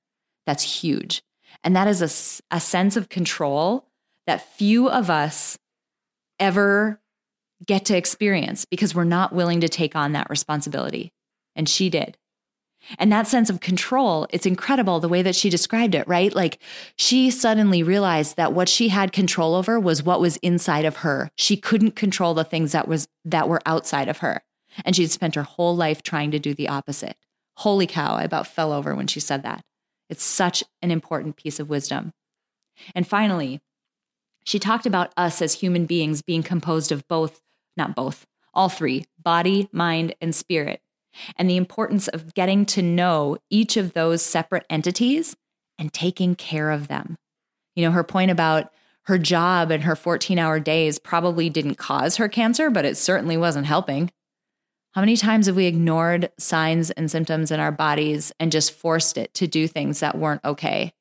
That's 0.45 0.81
huge. 0.81 1.21
And 1.63 1.75
that 1.75 1.87
is 1.87 2.01
a, 2.01 2.55
a 2.55 2.59
sense 2.59 2.95
of 2.95 3.09
control 3.09 3.87
that 4.25 4.55
few 4.55 4.89
of 4.89 5.09
us 5.09 5.57
ever 6.39 6.99
get 7.65 7.85
to 7.85 7.97
experience 7.97 8.65
because 8.65 8.95
we're 8.95 9.03
not 9.03 9.33
willing 9.33 9.61
to 9.61 9.69
take 9.69 9.95
on 9.95 10.13
that 10.13 10.29
responsibility. 10.29 11.11
And 11.55 11.67
she 11.67 11.89
did. 11.89 12.17
And 12.99 13.11
that 13.11 13.27
sense 13.27 13.49
of 13.49 13.61
control, 13.61 14.27
it's 14.29 14.45
incredible 14.45 14.99
the 14.99 15.07
way 15.07 15.21
that 15.21 15.35
she 15.35 15.49
described 15.49 15.95
it, 15.95 16.07
right? 16.07 16.33
Like 16.33 16.59
she 16.97 17.29
suddenly 17.29 17.81
realized 17.81 18.35
that 18.35 18.53
what 18.53 18.67
she 18.67 18.89
had 18.89 19.13
control 19.13 19.55
over 19.55 19.79
was 19.79 20.03
what 20.03 20.19
was 20.19 20.37
inside 20.37 20.83
of 20.83 20.97
her. 20.97 21.29
She 21.35 21.55
couldn't 21.55 21.95
control 21.95 22.33
the 22.33 22.43
things 22.43 22.73
that 22.73 22.87
was 22.87 23.07
that 23.23 23.47
were 23.47 23.61
outside 23.65 24.09
of 24.09 24.17
her. 24.17 24.41
And 24.85 24.95
she'd 24.95 25.11
spent 25.11 25.35
her 25.35 25.43
whole 25.43 25.75
life 25.75 26.03
trying 26.03 26.31
to 26.31 26.39
do 26.39 26.53
the 26.53 26.69
opposite. 26.69 27.17
Holy 27.57 27.87
cow, 27.87 28.15
I 28.15 28.23
about 28.23 28.47
fell 28.47 28.71
over 28.71 28.95
when 28.95 29.07
she 29.07 29.19
said 29.19 29.43
that. 29.43 29.63
It's 30.09 30.23
such 30.23 30.63
an 30.81 30.91
important 30.91 31.35
piece 31.35 31.59
of 31.59 31.69
wisdom. 31.69 32.13
And 32.95 33.07
finally, 33.07 33.61
she 34.45 34.59
talked 34.59 34.85
about 34.85 35.13
us 35.15 35.41
as 35.41 35.55
human 35.55 35.85
beings 35.85 36.21
being 36.21 36.43
composed 36.43 36.91
of 36.91 37.07
both, 37.07 37.41
not 37.77 37.95
both, 37.95 38.25
all 38.53 38.69
three 38.69 39.05
body, 39.23 39.69
mind, 39.71 40.15
and 40.19 40.35
spirit 40.35 40.81
and 41.37 41.49
the 41.49 41.57
importance 41.57 42.07
of 42.07 42.33
getting 42.33 42.65
to 42.65 42.81
know 42.81 43.37
each 43.49 43.77
of 43.77 43.93
those 43.93 44.21
separate 44.21 44.65
entities 44.69 45.35
and 45.77 45.93
taking 45.93 46.35
care 46.35 46.71
of 46.71 46.87
them. 46.87 47.17
You 47.75 47.85
know, 47.85 47.91
her 47.91 48.03
point 48.03 48.31
about 48.31 48.71
her 49.03 49.17
job 49.17 49.71
and 49.71 49.83
her 49.83 49.95
14 49.95 50.39
hour 50.39 50.59
days 50.59 50.99
probably 50.99 51.49
didn't 51.49 51.75
cause 51.75 52.17
her 52.17 52.29
cancer, 52.29 52.69
but 52.69 52.85
it 52.85 52.97
certainly 52.97 53.37
wasn't 53.37 53.65
helping. 53.65 54.11
How 54.93 55.01
many 55.01 55.17
times 55.17 55.47
have 55.47 55.55
we 55.55 55.65
ignored 55.65 56.31
signs 56.37 56.91
and 56.91 57.09
symptoms 57.09 57.49
in 57.49 57.59
our 57.59 57.71
bodies 57.71 58.31
and 58.39 58.51
just 58.51 58.71
forced 58.71 59.17
it 59.17 59.33
to 59.33 59.47
do 59.47 59.67
things 59.67 60.01
that 60.01 60.19
weren't 60.19 60.45
okay? 60.45 60.93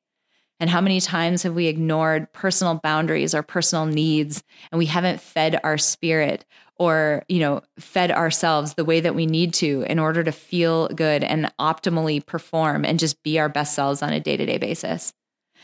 And 0.59 0.67
how 0.67 0.81
many 0.81 0.99
times 0.99 1.43
have 1.43 1.53
we 1.53 1.67
ignored 1.67 2.33
personal 2.33 2.75
boundaries 2.75 3.35
or 3.35 3.43
personal 3.43 3.85
needs 3.85 4.43
and 4.71 4.79
we 4.79 4.87
haven't 4.87 5.21
fed 5.21 5.59
our 5.63 5.77
spirit 5.77 6.43
or, 6.75 7.23
you 7.29 7.39
know, 7.39 7.61
fed 7.77 8.11
ourselves 8.11 8.73
the 8.73 8.85
way 8.85 8.99
that 8.99 9.13
we 9.13 9.27
need 9.27 9.53
to 9.55 9.83
in 9.87 9.99
order 9.99 10.23
to 10.23 10.31
feel 10.31 10.87
good 10.87 11.23
and 11.23 11.53
optimally 11.59 12.25
perform 12.25 12.85
and 12.85 12.97
just 12.97 13.21
be 13.21 13.37
our 13.37 13.49
best 13.49 13.75
selves 13.75 14.01
on 14.01 14.11
a 14.11 14.19
day-to-day 14.19 14.57
basis. 14.57 15.13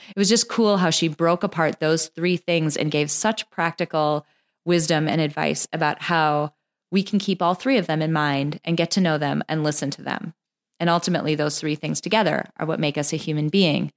It 0.09 0.17
was 0.17 0.29
just 0.29 0.49
cool 0.49 0.77
how 0.77 0.91
she 0.91 1.07
broke 1.07 1.43
apart 1.43 1.79
those 1.79 2.09
three 2.09 2.37
things 2.37 2.77
and 2.77 2.91
gave 2.91 3.09
such 3.09 3.49
practical 3.49 4.27
wisdom 4.65 5.07
and 5.07 5.19
advice 5.19 5.67
about 5.73 6.03
how 6.03 6.53
we 6.91 7.03
can 7.03 7.19
keep 7.19 7.41
all 7.41 7.53
three 7.53 7.77
of 7.77 7.87
them 7.87 8.01
in 8.01 8.11
mind 8.11 8.59
and 8.63 8.77
get 8.77 8.91
to 8.91 9.01
know 9.01 9.17
them 9.17 9.43
and 9.47 9.63
listen 9.63 9.91
to 9.91 10.01
them. 10.01 10.33
And 10.79 10.89
ultimately, 10.89 11.35
those 11.35 11.59
three 11.59 11.75
things 11.75 11.99
together 12.01 12.49
are 12.57 12.65
what 12.65 12.79
make 12.79 12.97
us 12.97 13.13
a 13.13 13.17
human 13.17 13.49
being 13.49 13.91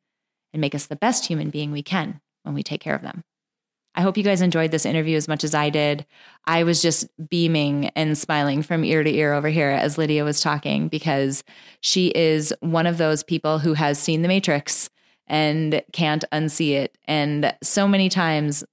and 0.53 0.61
make 0.61 0.75
us 0.75 0.87
the 0.87 0.97
best 0.97 1.27
human 1.27 1.51
being 1.51 1.71
we 1.71 1.83
can 1.83 2.21
when 2.43 2.55
we 2.55 2.63
take 2.63 2.81
care 2.81 2.95
of 2.95 3.03
them. 3.03 3.23
I 3.95 4.01
hope 4.01 4.17
you 4.17 4.25
guys 4.25 4.41
enjoyed 4.41 4.71
this 4.71 4.87
interview 4.87 5.17
as 5.17 5.29
much 5.29 5.45
as 5.45 5.55
I 5.55 5.69
did. 5.69 6.07
I 6.47 6.65
was 6.65 6.81
just 6.81 7.07
beaming 7.29 7.91
and 7.91 8.17
smiling 8.17 8.63
from 8.63 8.85
ear 8.85 9.03
to 9.03 9.15
ear 9.15 9.35
over 9.35 9.49
here 9.49 9.69
as 9.69 9.99
Lydia 9.99 10.25
was 10.25 10.41
talking 10.41 10.89
because 10.89 11.45
she 11.83 12.09
is 12.09 12.55
one 12.61 12.87
of 12.87 12.97
those 12.97 13.23
people 13.23 13.59
who 13.59 13.75
has 13.75 13.99
seen 13.99 14.23
the 14.23 14.29
Matrix 14.29 14.89
and 15.27 15.83
can't 15.93 16.25
unsee 16.33 16.73
it. 16.73 16.97
And 17.07 17.55
so 17.63 17.87
many 17.87 18.09
times, 18.09 18.65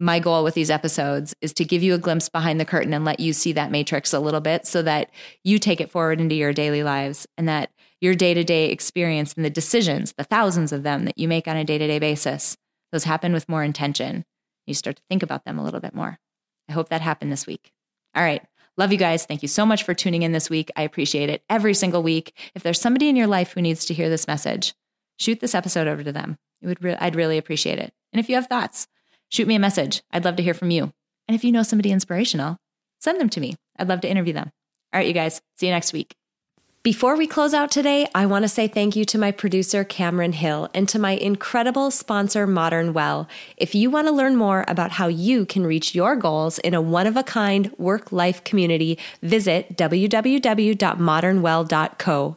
my 0.00 0.18
goal 0.18 0.42
with 0.42 0.54
these 0.54 0.70
episodes 0.70 1.34
is 1.40 1.52
to 1.52 1.64
give 1.64 1.82
you 1.82 1.94
a 1.94 1.98
glimpse 1.98 2.28
behind 2.28 2.58
the 2.58 2.64
curtain 2.64 2.94
and 2.94 3.04
let 3.04 3.20
you 3.20 3.32
see 3.32 3.52
that 3.52 3.70
matrix 3.70 4.12
a 4.12 4.20
little 4.20 4.40
bit 4.40 4.66
so 4.66 4.82
that 4.82 5.10
you 5.44 5.58
take 5.58 5.80
it 5.80 5.90
forward 5.90 6.20
into 6.20 6.34
your 6.34 6.52
daily 6.52 6.82
lives 6.82 7.26
and 7.36 7.46
that 7.48 7.70
your 8.00 8.14
day 8.14 8.32
to 8.32 8.42
day 8.42 8.70
experience 8.70 9.34
and 9.34 9.44
the 9.44 9.50
decisions, 9.50 10.14
the 10.16 10.24
thousands 10.24 10.72
of 10.72 10.82
them 10.82 11.04
that 11.04 11.18
you 11.18 11.28
make 11.28 11.46
on 11.46 11.56
a 11.56 11.64
day 11.64 11.76
to 11.76 11.86
day 11.86 11.98
basis, 11.98 12.56
those 12.92 13.04
happen 13.04 13.32
with 13.32 13.48
more 13.48 13.62
intention. 13.62 14.24
You 14.66 14.74
start 14.74 14.96
to 14.96 15.02
think 15.10 15.22
about 15.22 15.44
them 15.44 15.58
a 15.58 15.64
little 15.64 15.80
bit 15.80 15.94
more. 15.94 16.18
I 16.68 16.72
hope 16.72 16.88
that 16.88 17.02
happened 17.02 17.30
this 17.30 17.46
week. 17.46 17.70
All 18.14 18.22
right. 18.22 18.42
Love 18.78 18.92
you 18.92 18.98
guys. 18.98 19.26
Thank 19.26 19.42
you 19.42 19.48
so 19.48 19.66
much 19.66 19.82
for 19.82 19.92
tuning 19.92 20.22
in 20.22 20.32
this 20.32 20.48
week. 20.48 20.70
I 20.76 20.82
appreciate 20.82 21.28
it 21.28 21.42
every 21.50 21.74
single 21.74 22.02
week. 22.02 22.32
If 22.54 22.62
there's 22.62 22.80
somebody 22.80 23.08
in 23.08 23.16
your 23.16 23.26
life 23.26 23.52
who 23.52 23.60
needs 23.60 23.84
to 23.86 23.94
hear 23.94 24.08
this 24.08 24.26
message, 24.26 24.74
shoot 25.18 25.40
this 25.40 25.54
episode 25.54 25.86
over 25.86 26.02
to 26.02 26.12
them. 26.12 26.38
It 26.62 26.68
would 26.68 26.82
re- 26.82 26.96
I'd 26.98 27.16
really 27.16 27.36
appreciate 27.36 27.78
it. 27.78 27.92
And 28.12 28.20
if 28.20 28.28
you 28.28 28.36
have 28.36 28.46
thoughts, 28.46 28.86
shoot 29.30 29.48
me 29.48 29.54
a 29.54 29.60
message. 29.60 30.02
I'd 30.12 30.24
love 30.24 30.36
to 30.36 30.42
hear 30.42 30.54
from 30.54 30.70
you. 30.70 30.92
And 31.26 31.34
if 31.34 31.44
you 31.44 31.52
know 31.52 31.62
somebody 31.62 31.92
inspirational, 31.92 32.58
send 33.00 33.18
them 33.18 33.30
to 33.30 33.40
me. 33.40 33.56
I'd 33.78 33.88
love 33.88 34.02
to 34.02 34.10
interview 34.10 34.34
them. 34.34 34.50
All 34.92 34.98
right, 34.98 35.06
you 35.06 35.14
guys. 35.14 35.40
See 35.58 35.66
you 35.66 35.72
next 35.72 35.92
week. 35.92 36.14
Before 36.82 37.14
we 37.14 37.26
close 37.26 37.52
out 37.52 37.70
today, 37.70 38.08
I 38.14 38.24
want 38.24 38.44
to 38.44 38.48
say 38.48 38.66
thank 38.66 38.96
you 38.96 39.04
to 39.04 39.18
my 39.18 39.32
producer, 39.32 39.84
Cameron 39.84 40.32
Hill, 40.32 40.70
and 40.72 40.88
to 40.88 40.98
my 40.98 41.10
incredible 41.10 41.90
sponsor, 41.90 42.46
Modern 42.46 42.94
Well. 42.94 43.28
If 43.58 43.74
you 43.74 43.90
want 43.90 44.06
to 44.06 44.14
learn 44.14 44.34
more 44.34 44.64
about 44.66 44.92
how 44.92 45.06
you 45.06 45.44
can 45.44 45.66
reach 45.66 45.94
your 45.94 46.16
goals 46.16 46.58
in 46.60 46.72
a 46.72 46.80
one 46.80 47.06
of 47.06 47.18
a 47.18 47.22
kind 47.22 47.70
work 47.76 48.12
life 48.12 48.42
community, 48.44 48.98
visit 49.20 49.76
www.modernwell.co. 49.76 52.36